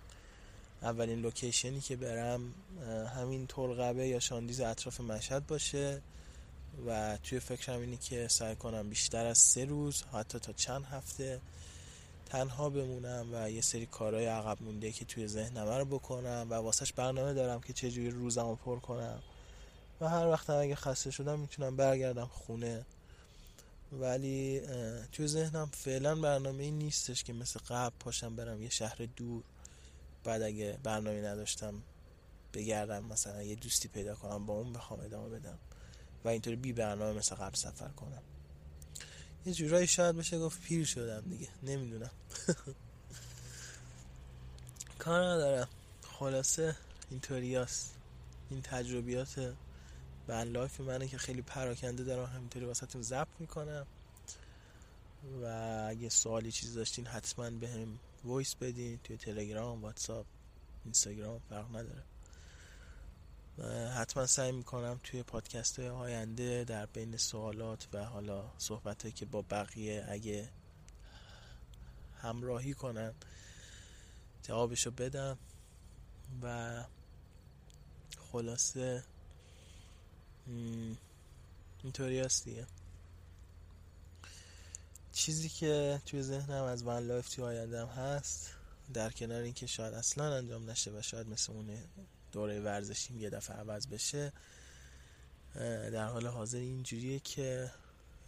اولین 0.85 1.20
لوکیشنی 1.20 1.80
که 1.80 1.97
برم 1.97 2.55
همین 3.16 3.47
ترقبه 3.47 4.09
یا 4.09 4.20
شاندیز 4.20 4.61
اطراف 4.61 5.01
مشهد 5.01 5.47
باشه 5.47 6.03
و 6.87 7.18
توی 7.22 7.41
فکرم 7.41 7.80
اینی 7.80 7.97
که 7.97 8.28
سعی 8.28 8.57
کنم 8.57 8.89
بیشتر 8.89 9.26
از 9.26 9.39
سه 9.39 9.64
روز 9.64 10.03
حتی 10.03 10.39
تا 10.39 10.53
چند 10.53 10.85
هفته 10.85 11.41
تنها 12.26 12.70
بمونم 12.70 13.26
و 13.32 13.51
یه 13.51 13.61
سری 13.61 13.87
کارهای 13.87 14.26
عقب 14.26 14.62
مونده 14.62 14.93
که 14.93 15.05
توی 15.05 15.28
ذهنم 15.28 15.68
رو 15.68 15.85
بکنم 15.85 16.47
و 16.51 16.55
واسهش 16.55 16.93
برنامه 16.93 17.35
دارم 17.35 17.61
که 17.61 17.72
چجوری 17.72 18.11
روزم 18.11 18.49
رو 18.49 18.57
پر 18.57 18.78
کنم. 18.78 19.22
و 20.01 20.09
هر 20.09 20.28
وقت 20.28 20.51
اگه 20.51 20.74
خسته 20.74 21.11
شدم 21.11 21.39
می‌تونم 21.39 21.76
برگردم 21.76 22.26
خونه. 22.26 22.87
ولی 23.93 24.61
توی 25.12 25.26
ذهنم 25.26 25.70
فعلا 25.72 26.14
برنامه 26.14 26.62
این 26.62 26.78
نیستش 26.78 27.24
که 27.24 27.32
مثل 27.32 27.61
قبل 27.68 27.97
پاشم 28.01 28.37
برم 28.37 28.62
یه 28.62 28.68
شهر 28.68 29.09
دور. 29.16 29.43
بعد 30.25 30.43
اگه 30.43 30.79
برنامه 30.83 31.22
نداشتم 31.22 31.83
بگردم 32.53 33.05
مثلا 33.05 33.43
یه 33.43 33.55
دوستی 33.55 33.89
پیدا 33.89 34.14
کنم 34.14 34.47
با 34.47 34.55
اون 34.55 34.72
بخوام 34.72 35.01
ادامه 35.01 35.29
بدم 35.29 35.59
و 36.25 36.29
اینطوری 36.29 36.57
بی 36.57 36.72
برنامه 36.72 37.18
مثل 37.18 37.35
قبل 37.35 37.57
سفر 37.57 37.89
کنم. 37.89 38.22
یه 39.47 39.53
جورایی 39.55 39.87
شاید 39.87 40.16
بشه 40.16 40.39
گفت 40.39 40.62
پیر 40.62 40.85
شدم 40.85 41.20
دیگه 41.20 41.49
نمی‌دونم. 41.62 42.11
کار 44.99 45.25
ندارم. 45.25 45.68
خلاصه 46.18 46.77
اینطوری 47.11 47.57
هست 47.57 47.95
این 48.51 48.62
تجربیات 48.62 49.55
life 50.29 50.81
منه 50.81 51.09
که 51.09 51.18
خیلی 51.18 51.43
پراکنده 51.43 52.05
دارم 52.05 52.27
همینطوری 52.27 52.66
واسه 52.66 52.87
تون 52.87 53.03
ضبط 53.03 53.29
می‌کنم. 53.39 53.87
و 55.43 55.47
اگه 55.89 56.09
سوالی 56.09 56.53
چیز 56.53 56.75
داشتین 56.75 57.07
حتما 57.07 57.51
بهم 57.51 57.99
voice 58.25 58.55
بدین 58.55 58.99
توی 58.99 59.16
تلگرام 59.16 59.83
واتساپ 59.83 60.27
اینستاگرام 60.85 61.39
فرق 61.39 61.77
نداره. 61.77 62.03
حتما 63.89 64.27
سعی 64.27 64.53
می‌کنم 64.53 65.01
توی 65.03 65.22
پادکست 65.22 65.79
های 65.79 65.89
آینده 65.89 66.64
در 66.64 66.87
بین 66.87 67.16
سوالات 67.16 67.89
و 67.93 68.05
حالا 68.05 68.51
صحبتی 68.59 69.15
که 69.14 69.27
با 69.27 69.43
بقیه 69.43 70.05
اگه 70.09 70.49
همراهی 72.22 72.75
کنن 72.75 73.14
جوابشو 74.43 74.91
بدم. 74.91 75.39
و 76.43 76.85
خلاصه 78.33 79.05
اینطوری 81.83 82.20
هست 82.20 82.45
دیگه. 82.45 82.66
چیزی 85.15 85.49
که 85.49 86.01
توی 86.07 86.23
ذهنم 86.23 86.65
از 86.65 86.83
ون 86.83 87.07
لایف 87.07 87.29
توی 87.29 87.45
آیندم 87.45 87.87
هست 87.87 88.51
در 88.95 89.11
کنار 89.11 89.43
اینکه 89.43 89.67
شاید 89.67 89.95
اصلا 89.95 90.37
انجام 90.37 90.71
نشه 90.71 90.91
و 90.91 91.03
شاید 91.03 91.29
مثل 91.29 91.53
اون 91.53 91.79
دوره 92.33 92.61
ورزشیم 92.61 93.21
یه 93.21 93.31
دفعه 93.31 93.57
عوض 93.57 93.87
بشه 93.87 94.33
در 95.93 96.07
حال 96.07 96.27
حاضر 96.27 96.59
اینجوریه 96.59 97.21
که 97.21 97.71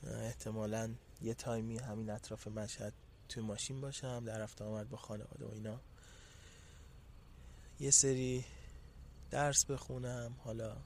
احتمالا 0.06 0.90
یه 1.22 1.34
تایمی 1.34 1.78
همین 1.78 2.10
اطراف 2.10 2.48
مشهد 2.48 2.92
توی 3.28 3.42
ماشین 3.42 3.80
باشم 3.80 4.24
در 4.24 4.38
رفت 4.38 4.62
آمد 4.62 4.88
با 4.88 4.96
خانواده 4.96 5.46
و 5.46 5.50
اینا. 5.52 5.80
یه 7.80 7.90
سری 7.90 8.44
درس 9.30 9.64
بخونم 9.64 10.36
حالا 10.44 10.76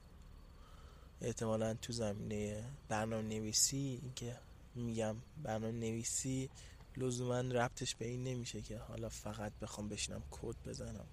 احتمالا 1.20 1.74
تو 1.74 1.92
زمینه 1.92 2.64
برنامه 2.88 3.22
نویسی 3.22 4.12
که 4.16 4.36
میگم 4.74 5.16
برنامه 5.42 5.72
نویسی 5.72 6.50
لزوما 6.96 7.40
ربطش 7.40 7.94
به 7.94 8.06
این 8.06 8.24
نمیشه 8.24 8.62
که 8.62 8.78
حالا 8.78 9.08
فقط 9.08 9.52
بخوام 9.62 9.88
بشینم 9.88 10.22
کد 10.30 10.56
بزنم. 10.66 11.06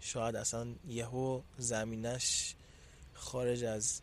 شاید 0.00 0.36
اصلا 0.36 0.74
یهو 0.88 1.42
زمینش 1.58 2.54
خارج 3.14 3.64
از 3.64 4.02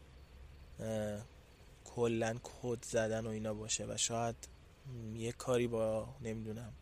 کلا 1.85 2.37
کد 2.43 2.85
زدن 2.85 3.25
و 3.25 3.29
اینا 3.29 3.53
باشه 3.53 3.85
و 3.85 3.97
شاید 3.97 4.35
یه 5.15 5.31
کاری 5.31 5.67
با 5.67 6.15
نمی‌دونم 6.21 6.73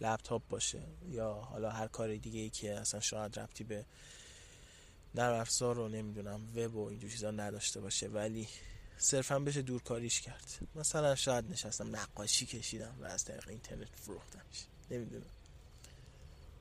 لپتاپ 0.00 0.42
باشه 0.48 0.82
یا 1.10 1.32
حالا 1.32 1.70
هر 1.70 1.86
کار 1.86 2.16
دیگه 2.16 2.40
ای 2.40 2.50
که 2.50 2.74
اصلا 2.74 3.00
شاید 3.00 3.38
ربطی 3.38 3.64
به 3.64 3.84
نرم 5.14 5.40
افزار 5.40 5.76
رو 5.76 5.88
نمی‌دونم 5.88 6.40
وب 6.56 6.74
و 6.76 6.88
اینجور 6.88 7.10
چیزا 7.10 7.30
نداشته 7.30 7.80
باشه. 7.80 8.08
ولی 8.08 8.48
صرفا 9.02 9.38
بشه 9.38 9.62
دورکاریش 9.62 10.20
کرد. 10.20 10.68
مثلا 10.74 11.14
شاید 11.14 11.50
نشستم 11.50 11.96
نقاشی 11.96 12.46
کشیدم 12.46 12.94
و 13.00 13.04
از 13.04 13.24
طریق 13.24 13.48
اینترنت 13.48 13.88
فروختمش. 13.94 14.66
نمی‌دونم. 14.90 15.24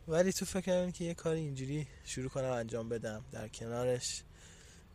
ولی 0.07 0.33
تو 0.33 0.45
فکر 0.45 0.89
که 0.89 1.05
یه 1.05 1.13
کاری 1.13 1.39
اینجوری 1.39 1.87
شروع 2.05 2.29
کنم 2.29 2.51
انجام 2.51 2.89
بدم. 2.89 3.25
در 3.31 3.47
کنارش 3.47 4.23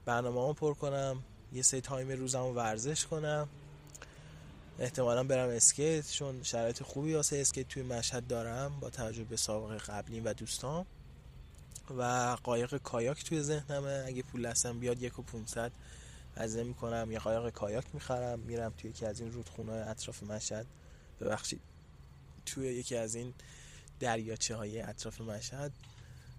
برنامه 0.05 0.55
پر 0.55 0.75
کنم 0.75 1.23
یه 1.53 1.63
سه 1.63 1.81
time 1.81 2.11
روزم 2.11 2.43
ورزش 2.43 3.07
کنم. 3.07 3.49
احتمالا 4.79 5.25
برم 5.25 5.49
اسکیت 5.49 6.11
چون 6.11 6.43
شرایط 6.43 6.83
خوبی 6.83 7.15
واسه 7.15 7.37
اسکیت 7.37 7.69
توی 7.69 7.83
مشهد 7.83 8.27
دارم 8.27 8.81
با 8.81 8.91
توجه 8.91 9.25
به 9.25 9.37
سابقه 9.37 9.77
قبلی 9.77 10.21
و 10.21 10.33
دوستان 10.33 10.87
و 11.99 12.03
قایق 12.43 12.77
کایاک 12.77 13.25
توی 13.25 13.43
ذهنمه. 13.43 14.05
اگه 14.07 14.23
پول 14.23 14.49
دستم 14.49 14.79
بیاد 14.79 15.03
یک 15.03 15.19
و 15.19 15.23
پونصد 15.23 15.73
هزینه 16.37 16.65
می‌کنم 16.65 17.09
یه 17.13 17.19
قایق 17.19 17.51
کایاک 17.51 17.85
می‌خرم 17.95 18.39
میرم 18.39 18.75
توی 18.77 18.91
یکی 18.91 19.07
از 19.07 19.21
این 19.21 19.33
رودخونه 19.33 19.73
های 19.73 19.81
اطراف 19.81 20.23
مشهد. 20.23 20.67
ببخشید. 21.21 21.61
توی 22.47 22.67
یکی 22.67 22.97
از 22.97 23.15
این 23.15 23.35
دریاچه 24.01 24.57
های 24.57 24.81
اطراف 24.81 25.21
مشهد 25.21 25.73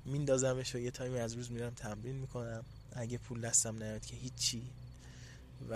میندازمش 0.06 0.76
و 0.76 0.80
یه 0.80 0.92
تایمی 0.92 1.20
از 1.20 1.34
روز 1.34 1.52
میرم 1.52 1.70
تمرین 1.70 2.16
می‌کنم. 2.16 2.64
اگه 2.92 3.18
پول 3.18 3.42
دستم 3.42 3.84
نیاد 3.84 4.06
که 4.06 4.16
هیچی. 4.16 4.64
و 5.70 5.74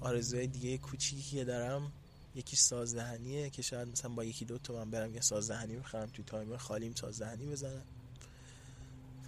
آرزوهای 0.00 0.46
دیگه 0.46 0.78
کوچیکی 0.78 1.36
که 1.36 1.44
دارم 1.44 1.92
یکی 2.34 2.56
سازدهنیه 2.56 3.50
که 3.50 3.62
شاید 3.62 3.88
مثلا 3.88 4.10
با 4.10 4.24
یکی 4.24 4.44
دو 4.44 4.58
تومن 4.58 4.90
برم 4.90 5.14
یه 5.14 5.20
سازدهنی 5.20 5.76
بخرم 5.76 6.06
توی 6.06 6.24
تایم 6.24 6.56
خالیم 6.56 6.94
سازدهنی 6.94 7.46
بزنم. 7.46 7.82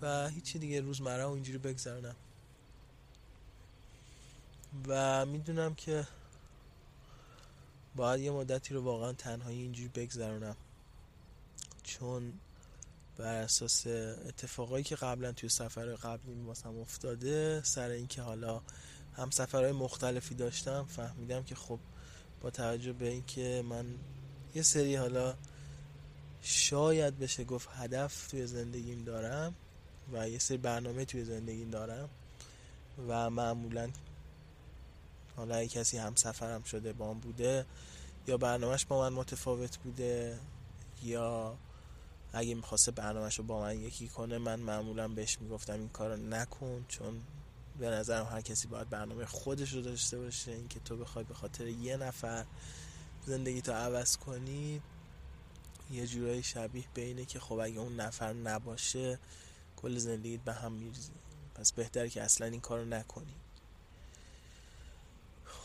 و 0.03 0.29
هیچی 0.29 0.59
دیگه 0.59 0.81
روزمره 0.81 1.25
و 1.25 1.31
اینجوری 1.31 1.59
بگذرونم. 1.59 2.17
و 4.87 5.27
می‌دونم 5.27 5.75
که 5.75 6.07
باید 7.97 8.21
یه 8.21 8.31
مدتی 8.31 8.75
رو 8.75 8.83
واقعا 8.83 9.13
تنهایی 9.13 9.63
اینجوری 9.63 9.89
بگذرونم. 9.89 10.57
چون 11.83 12.33
بر 13.17 13.35
اساس 13.35 13.87
اتفاقایی 13.87 14.85
که 14.85 14.97
قبلا 14.97 15.33
توی 15.33 15.49
سفر 15.49 15.95
قبلی 15.95 16.43
واسم 16.47 16.79
افتاده 16.79 17.63
سر 17.65 17.91
اینکه 17.91 18.23
حالا 18.23 18.61
هم 19.17 19.31
سفرهای 19.31 19.73
مختلفی 19.73 20.35
داشتم 20.35 20.85
فهمیدم 20.85 21.43
که 21.43 21.55
خب 21.55 21.79
با 22.41 22.51
توجه 22.51 22.93
به 22.93 23.09
اینکه 23.09 23.65
من 23.69 23.87
یه 24.55 24.63
سری 24.63 24.97
حالا 24.97 25.35
شاید 26.43 27.19
بشه 27.19 27.45
گفت 27.45 27.69
هدف 27.73 28.29
توی 28.29 28.47
زندگیم 28.47 29.05
دارم 29.05 29.55
و 30.13 30.29
یه 30.29 30.39
سری 30.39 30.57
برنامه 30.57 31.05
توی 31.05 31.25
زندگیم 31.25 31.71
دارم 31.71 32.09
و 33.09 33.31
معمولا 33.31 33.91
حالا 35.37 35.57
اگه 35.57 35.69
کسی 35.69 35.99
هم 35.99 36.15
سفرم 36.15 36.63
شده 36.63 36.93
با 36.93 37.13
من 37.13 37.21
بوده 37.21 37.67
یا 38.27 38.37
برنامهش 38.37 38.85
با 38.85 39.01
من 39.01 39.13
متفاوت 39.13 39.79
بوده 39.79 40.39
یا 41.03 41.59
اگه 42.33 42.55
می‌خواسته 42.55 42.93
برنامهش 42.93 43.39
رو 43.39 43.45
با 43.45 43.61
من 43.61 43.81
یکی 43.81 44.09
کنه 44.09 44.39
من 44.39 44.61
معمولا 44.61 45.09
بهش 45.09 45.41
می‌گفتم 45.41 45.73
این 45.73 45.89
کار 45.89 46.17
نکن 46.17 46.85
چون 46.89 47.23
به 47.79 47.91
نظرم 47.91 48.27
هر 48.27 48.41
کسی 48.41 48.69
باید 48.69 48.91
برنامه 48.91 49.27
خودش 49.27 49.73
رو 49.73 49.83
داشته 49.83 50.19
باشه 50.19 50.53
اینکه 50.53 50.81
تو 50.81 50.97
بخوای 50.97 51.25
به 51.25 51.35
خاطر 51.35 51.67
یه 51.67 51.97
نفر 51.97 52.45
زندگی 53.27 53.63
تو 53.63 53.73
عوض 53.73 54.17
کنی 54.17 54.83
یه 55.91 56.07
جورایی 56.07 56.43
شبیه 56.43 56.85
به 56.95 57.03
اینه 57.03 57.25
که 57.25 57.41
خب 57.41 57.59
اگه 57.59 57.79
اون 57.79 58.01
نفر 58.01 58.33
نباشه 58.33 59.19
کل 59.77 59.99
زندگیت 59.99 60.41
به 60.41 60.53
هم 60.53 60.73
میریزی 60.73 61.13
پس 61.55 61.73
بهتره 61.73 62.09
که 62.09 62.23
اصلا 62.23 62.47
این 62.47 62.61
کارو 62.61 62.85
نکنی. 62.85 63.35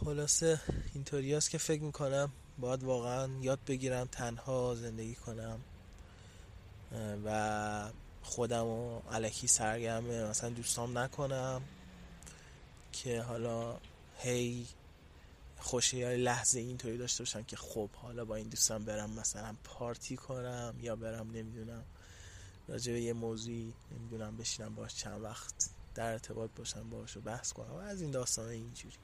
خلاصه 0.05 0.61
اینطوری 0.93 1.41
که 1.41 1.57
فکر 1.57 1.81
می‌کنم 1.81 2.31
باید 2.59 2.83
واقعا 2.83 3.29
یاد 3.41 3.59
بگیرم 3.67 4.07
تنها 4.11 4.75
زندگی 4.75 5.15
کنم 5.15 5.59
و 7.25 7.89
خودم 8.23 8.63
رو 8.63 9.01
علکی 9.11 9.47
سرگرم 9.47 10.03
مثلا 10.03 10.49
دوستام 10.49 10.97
نکنم 10.97 11.61
که 12.91 13.21
حالا 13.21 13.77
هی 14.17 14.67
خوشی 15.59 16.17
لحظه 16.17 16.59
اینطوری 16.59 16.97
داشته 16.97 17.23
باشم 17.23 17.43
که 17.43 17.55
خب 17.55 17.89
حالا 17.89 18.25
با 18.25 18.35
این 18.35 18.47
دوستان 18.47 18.85
برم 18.85 19.09
مثلا 19.09 19.55
پارتی 19.63 20.17
کنم 20.17 20.75
یا 20.81 20.95
برم 20.95 21.31
نمی‌دونم 21.31 21.83
راجع 22.67 22.93
به 22.93 23.01
یه 23.01 23.13
موضوعی 23.13 23.73
نمی‌دونم 23.91 24.37
بشینم 24.37 24.75
باش 24.75 24.95
چند 24.95 25.23
وقت 25.23 25.53
در 25.95 26.11
ارتباط 26.11 26.49
باشم 26.55 26.89
باش 26.89 27.17
و 27.17 27.21
بحث 27.21 27.53
کنم. 27.53 27.73
و 27.73 27.77
از 27.77 28.01
این 28.01 28.11
داستان 28.11 28.49
اینجوری. 28.49 28.95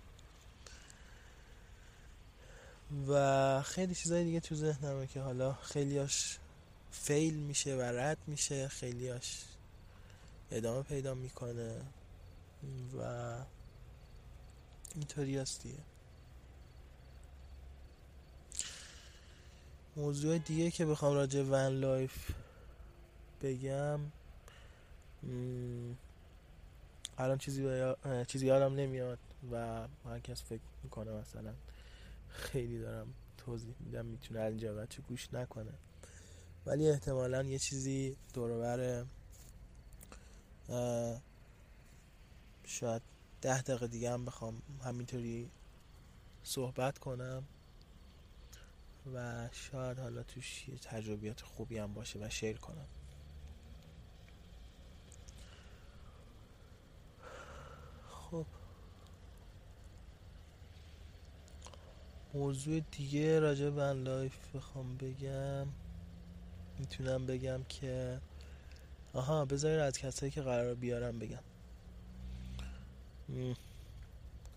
و 3.08 3.62
خیلی 3.62 3.96
چیزای 3.96 4.24
دیگه 4.24 4.40
تو 4.40 4.56
ذهنمه 4.56 5.08
که 5.08 5.22
حالا 5.22 5.54
خیلیاش 5.54 6.40
fail 6.92 7.34
میشه 7.34 7.76
و 7.76 7.82
رد 7.82 8.18
میشه 8.28 8.68
خیلیاش 8.68 9.44
ادامه 10.52 10.84
پیدا 10.84 11.14
می‌کنه 11.14 11.82
و 13.00 13.36
اینطوری 14.96 15.38
هست 15.38 15.64
دیگه. 15.64 15.80
موضوع 19.96 20.38
دیگه 20.38 20.72
که 20.72 20.86
بخوام 20.86 21.14
راجع 21.14 21.42
van 21.42 21.80
life 21.80 22.32
بگم 23.42 24.00
الان 27.18 27.38
چیزی 27.38 27.94
چیزی 28.28 28.46
یادم 28.46 28.76
نمیاد 28.76 29.20
و 29.52 29.88
هر 30.06 30.20
کس 30.20 30.44
فکر 30.44 30.62
می‌کنه 30.84 31.12
مثلا. 31.12 31.54
خیلی 32.38 32.80
دارم 32.80 33.14
توضیح 33.38 33.76
میدم 33.80 34.06
می‌تونه 34.06 34.42
اینجا 34.42 34.74
بچه 34.74 35.02
گوش 35.02 35.34
نکنه. 35.34 35.74
ولی 36.66 36.90
احتمالا 36.90 37.44
یه 37.44 37.60
چیزی 37.60 38.18
دورور 38.34 39.06
شاید 42.66 43.02
ده 43.42 43.62
دقیقه 43.62 43.88
دیگه 43.88 44.12
هم 44.12 44.26
بخوام 44.26 44.62
همینطوری 44.84 45.50
صحبت 46.44 46.98
کنم 46.98 47.44
و 49.14 49.50
شاید 49.52 50.00
حالا 50.00 50.24
توش 50.24 50.68
یه 50.70 50.78
تجربیات 50.78 51.42
خوبی 51.42 51.78
هم 51.78 51.94
باشه 51.94 52.20
و 52.20 52.30
شیر 52.30 52.58
کنم 52.58 52.88
خب 58.10 58.46
موضوع 62.34 62.80
دیگه 62.92 63.40
راجع 63.40 63.70
به 63.70 63.94
لایف 63.94 64.56
بخوام 64.56 64.98
بگم. 64.98 65.68
می‌تونم 66.80 67.26
بگم 67.26 67.64
که 67.70 68.22
آها 69.14 69.46
بذارین 69.46 69.80
از 69.80 69.98
کسایی 69.98 70.32
که 70.32 70.42
قرار 70.42 70.76
بیارم 70.76 71.20
بگم. 71.20 71.44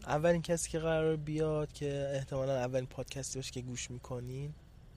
اولین 0.07 0.43
کسی 0.43 0.71
که 0.71 0.79
قرار 0.79 1.17
بیاد 1.17 1.73
که 1.73 2.11
احتمالا 2.15 2.57
اولین 2.57 2.87
پادکستی 2.87 3.39
باشه 3.39 3.53
که 3.53 3.61
گوش 3.61 3.91
می‌کنین 3.91 4.55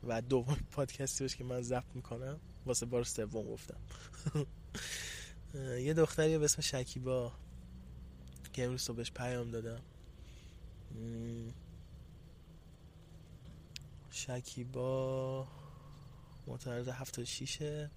و 0.08 0.22
دوم 0.22 0.58
پادکستی 0.72 1.24
باشه 1.24 1.38
که 1.38 1.44
من 1.44 1.62
ضبط 1.62 1.96
می‌کنم 1.96 2.40
واسه 2.66 2.86
بار 2.86 3.04
سوم 3.04 3.44
گفتم. 3.54 3.78
یه 5.80 5.94
دختری 5.94 6.38
به 6.38 6.46
اسم 6.46 6.62
شکیبا 6.62 7.32
که 8.54 8.64
امروز 8.64 8.82
صبحش 8.82 9.12
پیام 9.12 9.52
دادم. 9.52 9.82
شکیبا 14.14 15.48
معترض 16.48 16.88
76 16.88 17.88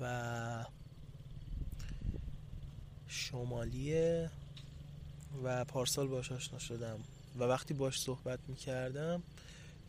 و 0.00 0.64
شمالیه 3.06 4.30
و 5.44 5.64
پارسال 5.64 6.08
باش 6.08 6.32
آشنا 6.32 6.58
شدم 6.58 7.00
و 7.38 7.44
وقتی 7.44 7.74
باش 7.74 8.00
صحبت 8.00 8.38
می‌کردم 8.48 9.22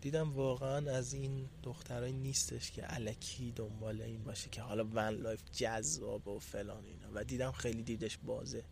دیدم 0.02 0.34
واقعا 0.34 0.92
از 0.92 1.14
این 1.14 1.50
دخترای 1.64 2.12
نیستش 2.12 2.72
که 2.72 2.82
الکی 2.82 3.52
دنبال 3.52 4.02
این 4.02 4.24
باشه 4.24 4.50
که 4.50 4.62
حالا 4.62 4.84
van 4.84 5.10
life 5.10 5.42
جذاب 5.52 6.28
و 6.28 6.40
فلان 6.40 6.86
اینا. 6.86 7.08
و 7.14 7.24
دیدم 7.24 7.52
خیلی 7.52 7.84
دیدش 7.84 8.18
بازه. 8.18 8.64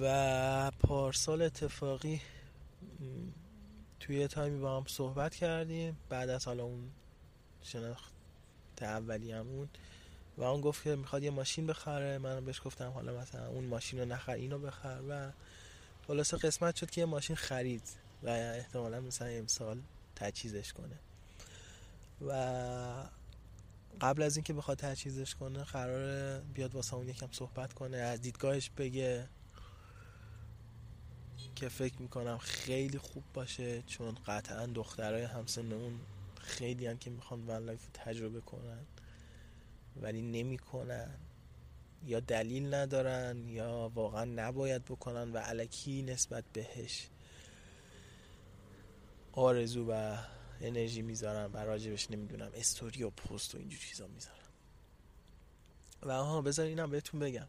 و 0.00 0.70
پارسال 0.70 1.42
اتفاقی 1.42 2.20
توی 4.00 4.28
time 4.28 4.54
ی 4.54 4.60
با 4.60 4.76
هم 4.76 4.84
صحبت 4.86 5.34
کردیم. 5.34 5.96
بعد 6.08 6.28
از 6.28 6.44
حالا 6.44 6.64
اون 6.64 6.90
شناخت 7.62 8.12
اولیمون 8.80 9.68
و 10.38 10.42
اون 10.42 10.60
گفت 10.60 10.82
که 10.84 10.96
می‌خواد 10.96 11.22
یه 11.22 11.30
ماشین 11.30 11.66
بخره. 11.66 12.18
من 12.18 12.44
بهش 12.44 12.60
گفتم 12.64 12.90
حالا 12.90 13.20
مثلا 13.20 13.48
اون 13.48 13.64
ماشین 13.64 13.98
رو 13.98 14.04
نخر 14.04 14.32
اینو 14.32 14.58
بخر. 14.58 15.00
و 15.08 15.32
خلاصه 16.06 16.36
قسمت 16.36 16.76
شد 16.76 16.90
که 16.90 17.00
یه 17.00 17.04
ماشین 17.04 17.36
خرید 17.36 17.88
و 18.22 18.28
احتمالا 18.28 19.00
مثلا 19.00 19.28
امسال 19.28 19.80
تجهیزش 20.16 20.72
کنه. 20.72 20.98
و 22.26 22.32
قبل 24.00 24.22
از 24.22 24.36
اینکه 24.36 24.52
بخواد 24.52 24.78
تجهیزش 24.78 25.34
کنه 25.34 25.64
قرار 25.64 26.40
بیاد 26.40 26.74
واسه 26.74 26.94
اون 26.94 27.08
یکم 27.08 27.28
صحبت 27.32 27.72
کنه 27.72 27.96
از 27.96 28.20
دیدگاهش 28.20 28.70
بگه. 28.70 29.28
که 31.56 31.68
فکر 31.68 32.02
می‌کنم 32.02 32.38
خیلی 32.38 32.98
خوب 32.98 33.24
باشه 33.34 33.82
چون 33.82 34.14
قطعا 34.26 34.66
دخترای 34.66 35.22
همسن 35.22 35.72
اون 35.72 36.00
خیلی 36.40 36.86
هم 36.86 36.98
که 36.98 37.10
می‌خوان 37.10 37.48
van 37.48 37.64
life 37.64 37.86
تجربه 37.94 38.40
کنن 38.40 38.86
ولی 39.96 40.22
نمی‌کنن. 40.22 41.14
یا 42.06 42.20
دلیل 42.20 42.74
ندارن 42.74 43.48
یا 43.48 43.92
واقعا 43.94 44.24
نباید 44.24 44.84
بکنن 44.84 45.32
و 45.32 45.38
الکی 45.38 46.02
نسبت 46.02 46.44
بهش 46.52 47.08
آرزو 49.32 49.92
و 49.92 50.16
انرژی 50.60 51.02
می‌ذارن 51.02 51.52
و 51.52 51.56
راجبش 51.56 52.10
نمی‌دونم 52.10 52.50
استوری 52.54 53.02
و 53.02 53.10
پست 53.10 53.54
و 53.54 53.58
اینجور 53.58 53.80
چیزا 53.80 54.06
می‌ذارن. 54.06 54.36
و 56.02 56.10
آها 56.10 56.42
بذار 56.42 56.66
اینم 56.66 56.90
بهتون 56.90 57.20
بگم. 57.20 57.48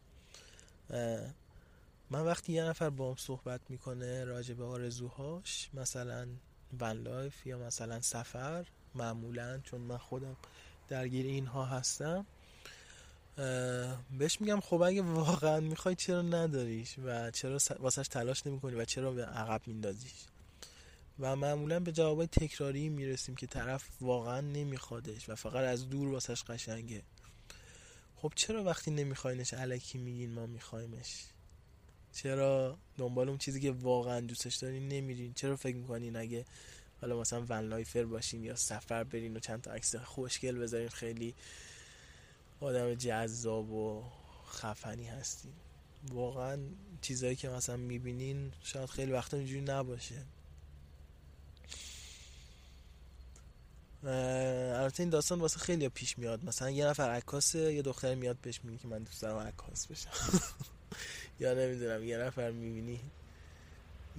من 2.10 2.20
وقتی 2.20 2.52
یه 2.52 2.64
نفر 2.64 2.90
باهام 2.90 3.16
صحبت 3.16 3.60
می‌کنه 3.68 4.24
راجب 4.24 4.62
آرزوهاش 4.62 5.70
مثلا 5.74 6.28
van 6.80 6.92
life 6.92 7.46
یا 7.46 7.58
مثلا 7.58 8.00
سفر 8.00 8.66
معمولا 8.94 9.58
چون 9.58 9.80
من 9.80 9.98
خودم 9.98 10.36
درگیر 10.88 11.26
اینها 11.26 11.64
هستم 11.64 12.26
بهش 14.18 14.40
میگم 14.40 14.60
خب 14.60 14.82
اگه 14.82 15.02
واقعا 15.02 15.60
می‌خوای 15.60 15.94
چرا 15.94 16.22
نداریش 16.22 16.94
و 17.04 17.30
چرا 17.30 17.58
واسهش 17.78 18.08
تلاش 18.08 18.46
نمی‌کنی 18.46 18.74
و 18.74 18.84
چرا 18.84 19.12
به 19.12 19.24
عقب 19.24 19.60
میندازیش؟ 19.66 20.24
و 21.18 21.36
معمولا 21.36 21.80
به 21.80 21.92
جوابای 21.92 22.26
تکراری 22.26 22.88
می‌رسیم 22.88 23.34
که 23.34 23.46
طرف 23.46 23.88
واقعا 24.00 24.40
نمیخوادش 24.40 25.28
و 25.28 25.34
فقط 25.34 25.64
از 25.64 25.90
دور 25.90 26.08
واسهش 26.08 26.42
قشنگه. 26.42 27.02
خب 28.16 28.32
چرا 28.36 28.64
وقتی 28.64 28.90
نمیخواینش 28.90 29.54
الکی 29.54 29.98
میگین 29.98 30.32
ما 30.32 30.46
میخوایمش؟ 30.46 31.24
چرا 32.14 32.78
دنبال 32.98 33.28
اون 33.28 33.38
چیزی 33.38 33.60
که 33.60 33.70
واقعا 33.70 34.20
دوستش 34.20 34.56
دارین 34.56 34.88
نمیرین؟ 34.88 35.34
چرا 35.34 35.56
فکر 35.56 35.76
می‌کنین 35.76 36.16
اگه 36.16 36.44
حالا 37.00 37.20
مثلا 37.20 37.44
ون 37.48 37.68
لایفر 37.68 38.04
باشین 38.04 38.44
یا 38.44 38.56
سفر 38.56 39.04
برین 39.04 39.36
و 39.36 39.40
چند 39.40 39.60
تا 39.60 39.72
عکس 39.72 39.96
خوشگل 39.96 40.58
بذارین 40.58 40.88
خیلی 40.88 41.34
آدم 42.60 42.94
جذاب 42.94 43.70
و 43.70 44.04
خفنی 44.46 45.06
هستین. 45.06 45.52
واقعا 46.08 46.58
چیزایی 47.00 47.36
که 47.36 47.48
مثلا 47.48 47.76
می‌بینین 47.76 48.52
شاید 48.62 48.90
خیلی 48.90 49.12
وقتا 49.12 49.36
اینجوری 49.36 49.60
نباشه. 49.60 50.22
البته 54.04 55.02
این 55.02 55.10
داستان 55.10 55.40
واسه 55.40 55.58
خیلی 55.58 55.88
پیش 55.88 56.18
میاد. 56.18 56.44
مثلا 56.44 56.70
یه 56.70 56.86
نفر 56.86 57.10
عکاسه 57.10 57.72
یه 57.74 57.82
دختر 57.82 58.14
میاد 58.14 58.36
بهش 58.42 58.60
میگه 58.64 58.78
که 58.78 58.88
من 58.88 59.02
دوست 59.02 59.22
دارم 59.22 59.46
عکاس 59.46 59.86
بشم. 59.86 60.10
یا 61.40 61.54
نمی‌دونم 61.54 62.04
یه 62.04 62.18
نفر 62.18 62.50
می‌بینی 62.50 63.00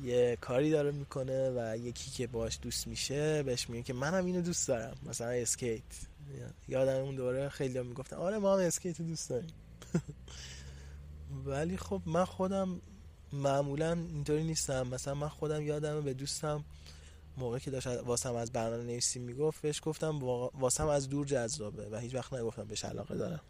یه 0.04 0.38
کاری 0.42 0.70
داره 0.70 0.92
می‌کنه 0.92 1.52
و 1.56 1.78
یکی 1.78 2.12
که 2.12 2.28
باش 2.28 2.60
دوست 2.62 2.88
میشه 2.88 3.44
بهش 3.44 3.70
میگه 3.70 3.84
که 3.84 3.94
منم 3.94 4.26
اینو 4.26 4.42
دوست 4.42 4.68
دارم 4.68 4.98
مثلا 5.06 5.28
اسکیت. 5.28 5.82
یادم 6.68 7.02
اون 7.02 7.16
دوره 7.16 7.50
خیلی 7.50 7.78
هم 7.78 7.86
می‌گفتن 7.86 8.16
آره 8.16 8.38
ما 8.38 8.54
هم 8.54 8.60
اسکیت 8.60 9.02
دوست 9.02 9.30
داریم. 9.30 9.50
ولی 11.46 11.78
خب 11.78 12.02
من 12.06 12.26
خودم 12.26 12.82
معمولا 13.34 13.92
اینطوری 13.92 14.44
نیستم. 14.44 14.88
مثلا 14.88 15.14
من 15.14 15.30
خودم 15.30 15.62
یادم 15.62 16.02
به 16.02 16.14
دوستم 16.14 16.64
موقع 17.38 17.60
که 17.60 17.72
داشت 17.72 17.88
واسم 17.88 18.36
از 18.36 18.52
برنامه 18.52 18.84
نویسی 18.84 19.20
می‌گفت 19.20 19.62
بهش 19.62 19.82
گفتم 19.84 20.20
واسم 20.54 20.88
از 20.88 21.10
دور 21.10 21.26
جذابه. 21.26 21.90
و 21.92 22.00
هیچ 22.00 22.16
وقت 22.16 22.34
نگفتم 22.34 22.64
بهش 22.64 22.86
علاقه 22.86 23.16
دارم. 23.16 23.42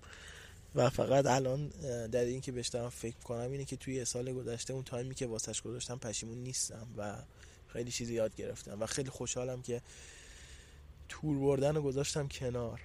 و 0.75 0.89
فقط 0.89 1.25
الان 1.25 1.67
در 2.07 2.25
این 2.25 2.41
که 2.41 2.51
بهش 2.51 2.67
دارم 2.67 2.89
فکر 2.89 3.17
کنم 3.17 3.51
اینه 3.51 3.65
که 3.65 3.75
توی 3.75 4.05
سال 4.05 4.33
گذشته 4.33 4.73
اون 4.73 4.83
تایمی 4.83 5.15
که 5.15 5.27
واسش 5.27 5.61
گذاشتم 5.61 5.97
پشیمون 5.97 6.37
نیستم 6.37 6.87
و 6.97 7.15
خیلی 7.67 7.91
چیزی 7.91 8.13
یاد 8.13 8.35
گرفتم 8.35 8.81
و 8.81 8.85
خیلی 8.85 9.09
خوشحالم 9.09 9.61
که 9.61 9.81
تور 11.09 11.39
بردن 11.39 11.75
رو 11.75 11.81
گذاشتم 11.81 12.27
کنار. 12.27 12.81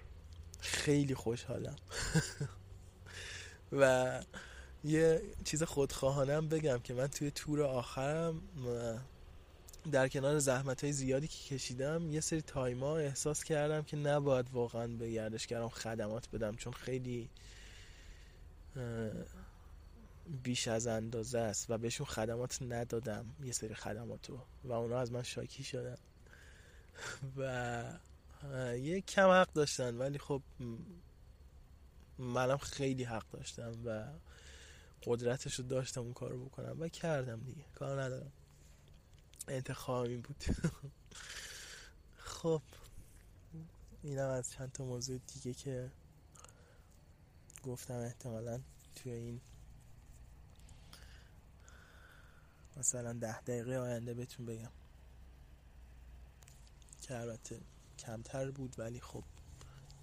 خیلی 0.60 1.14
خوشحالم. 1.14 1.76
و 3.80 4.20
یه 4.84 5.22
چیز 5.44 5.62
خودخواهانم 5.62 6.48
بگم 6.48 6.78
که 6.78 6.94
من 6.94 7.06
توی 7.06 7.30
تور 7.30 7.62
آخرم 7.62 8.42
در 9.92 10.08
کنار 10.08 10.38
زحمت 10.38 10.84
های 10.84 10.92
زیادی 10.92 11.28
که 11.28 11.54
کشیدم 11.54 12.12
یه 12.12 12.20
سری 12.20 12.40
تایما 12.42 12.96
احساس 12.96 13.44
کردم 13.44 13.82
که 13.82 13.96
نباید 13.96 14.46
واقعا 14.52 14.86
به 14.86 15.10
گردشگرام 15.10 15.68
خدمات 15.68 16.30
بدم 16.30 16.56
چون 16.56 16.72
خیلی 16.72 17.28
بیش 20.42 20.68
از 20.68 20.86
اندازه 20.86 21.38
است 21.38 21.70
و 21.70 21.78
بهشون 21.78 22.06
خدمات 22.06 22.62
ندادم 22.62 23.26
یه 23.44 23.52
سری 23.52 23.74
خدماتو 23.74 24.40
و 24.64 24.72
اونا 24.72 24.98
از 24.98 25.12
من 25.12 25.22
شاکی 25.22 25.64
شدن. 25.64 25.96
و 27.36 27.84
یه 28.76 29.00
کم 29.00 29.28
حق 29.28 29.52
داشتن 29.52 29.98
ولی 29.98 30.18
خب 30.18 30.42
منم 32.18 32.56
خیلی 32.56 33.04
حق 33.04 33.30
داشتم 33.30 33.72
و 33.84 34.06
قدرتش 35.04 35.54
رو 35.54 35.64
داشتم 35.64 36.00
اون 36.00 36.12
کارو 36.12 36.44
بکنم 36.44 36.76
و 36.80 36.88
کردم 36.88 37.40
دیگه. 37.40 37.64
کار 37.74 38.02
ندارم. 38.02 38.32
انتخابی 39.48 40.16
بود. 40.16 40.44
خب 42.16 42.62
اینم 44.02 44.28
از 44.28 44.52
چند 44.52 44.72
تا 44.72 44.84
موضوع 44.84 45.20
دیگه 45.34 45.54
که 45.54 45.90
گفتم 47.62 47.94
احتمالا 47.94 48.60
توی 48.94 49.12
این 49.12 49.40
مثلا 52.76 53.12
ده 53.12 53.40
دقیقه 53.40 53.78
آینده 53.78 54.14
بهتون 54.14 54.46
بگم. 54.46 54.70
که 57.02 57.16
البته 57.16 57.60
کمتر 57.98 58.50
بود 58.50 58.78
ولی 58.78 59.00
خب 59.00 59.24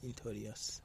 اینطوری 0.01 0.47
است. 0.47 0.81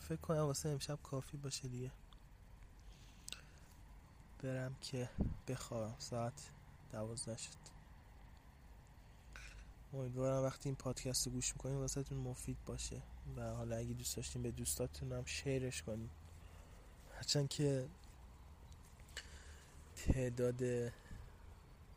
فکر 0.00 0.20
کنم 0.20 0.38
واسه 0.38 0.68
امشب 0.68 0.98
کافی 1.02 1.36
باشه 1.36 1.68
دیگه. 1.68 1.90
برم 4.42 4.74
که 4.80 5.10
بخوابم. 5.48 5.94
ساعت 5.98 6.50
دوازده 6.92 7.36
شد. 7.36 7.71
امیدوارم 9.92 10.44
وقتی 10.44 10.68
این 10.68 10.76
پادکست 10.76 11.26
رو 11.26 11.32
گوش 11.32 11.52
می‌کنین 11.52 11.76
واسه 11.76 12.02
تون 12.02 12.18
مفید 12.18 12.56
باشه 12.66 13.02
و 13.36 13.50
حالا 13.50 13.76
اگه 13.76 13.94
دوست 13.94 14.16
داشتین 14.16 14.42
به 14.42 14.50
دوستاتون 14.50 15.12
هم 15.12 15.24
شیرش 15.24 15.82
کنین. 15.82 16.10
هرچند 17.14 17.48
که 17.48 17.88
تعداد 19.96 20.62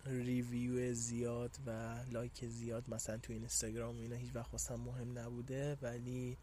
ریویو 0.05 0.93
زیاد 0.93 1.57
و 1.65 1.95
لایک 2.11 2.45
زیاد 2.45 2.83
مثلا 2.89 3.17
تو 3.17 3.33
اینستاگرام 3.33 3.99
اینا 3.99 4.15
هیچ 4.15 4.35
وقت 4.35 4.51
واسم 4.51 4.75
مهم 4.75 5.19
نبوده 5.19 5.77
ولی 5.81 6.37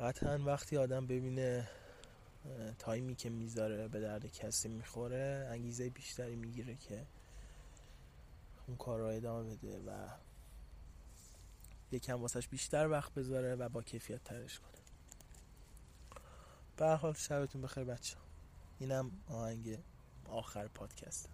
قطعا 0.00 0.38
وقتی 0.38 0.76
آدم 0.76 1.06
ببینه 1.06 1.68
تایمی 2.78 3.14
که 3.14 3.30
می‌ذاره 3.30 3.88
به 3.88 4.00
درد 4.00 4.26
کسی 4.26 4.68
می‌خوره 4.68 5.48
انگیزه 5.50 5.90
بیشتری 5.90 6.36
می‌گیره 6.36 6.74
که 6.74 7.06
اون 8.66 8.76
کار 8.76 8.98
رو 9.00 9.06
ادامه 9.06 9.56
بده 9.56 9.78
و 9.78 10.08
یکم 11.92 12.20
واسش 12.20 12.48
بیشتر 12.48 12.88
وقت 12.88 13.14
بذاره 13.14 13.54
و 13.54 13.68
با 13.68 13.82
کیفیت 13.82 14.24
ترش 14.24 14.58
کنه. 14.58 14.70
به 16.76 16.86
حال 16.86 17.12
شبتون 17.12 17.62
بخیر 17.62 17.84
بچه 17.84 18.16
اینم 18.78 19.10
آهنگ 19.28 19.78
آخر 20.28 20.68
پادکست 20.68 21.28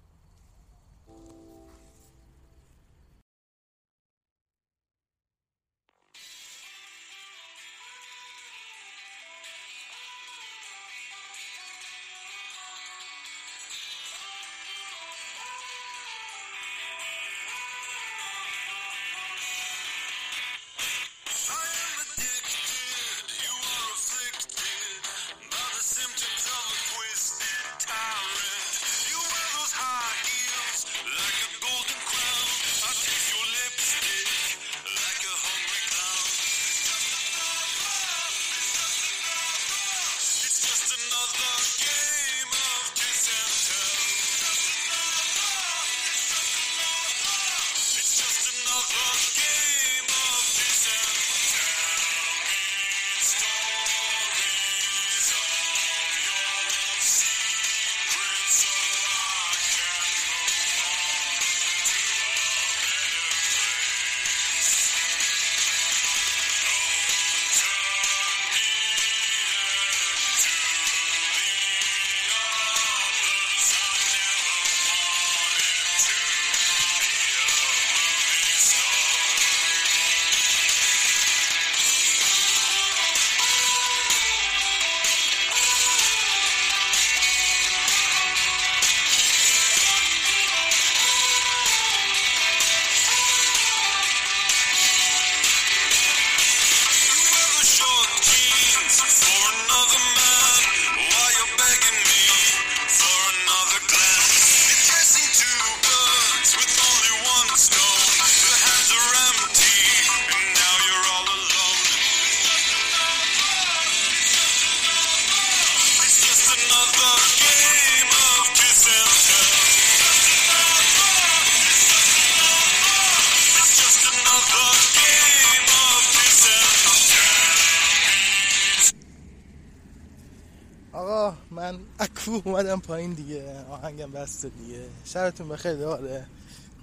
آهنگم 133.93 134.13
بسته 134.13 134.49
دیگه. 134.49 134.85
شبتون 135.05 135.49
بخیر 135.49 135.75
داره 135.75 136.27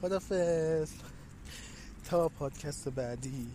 خدافز 0.02 0.90
تا 2.10 2.30
پادکست 2.30 2.90
بعدی. 2.90 3.48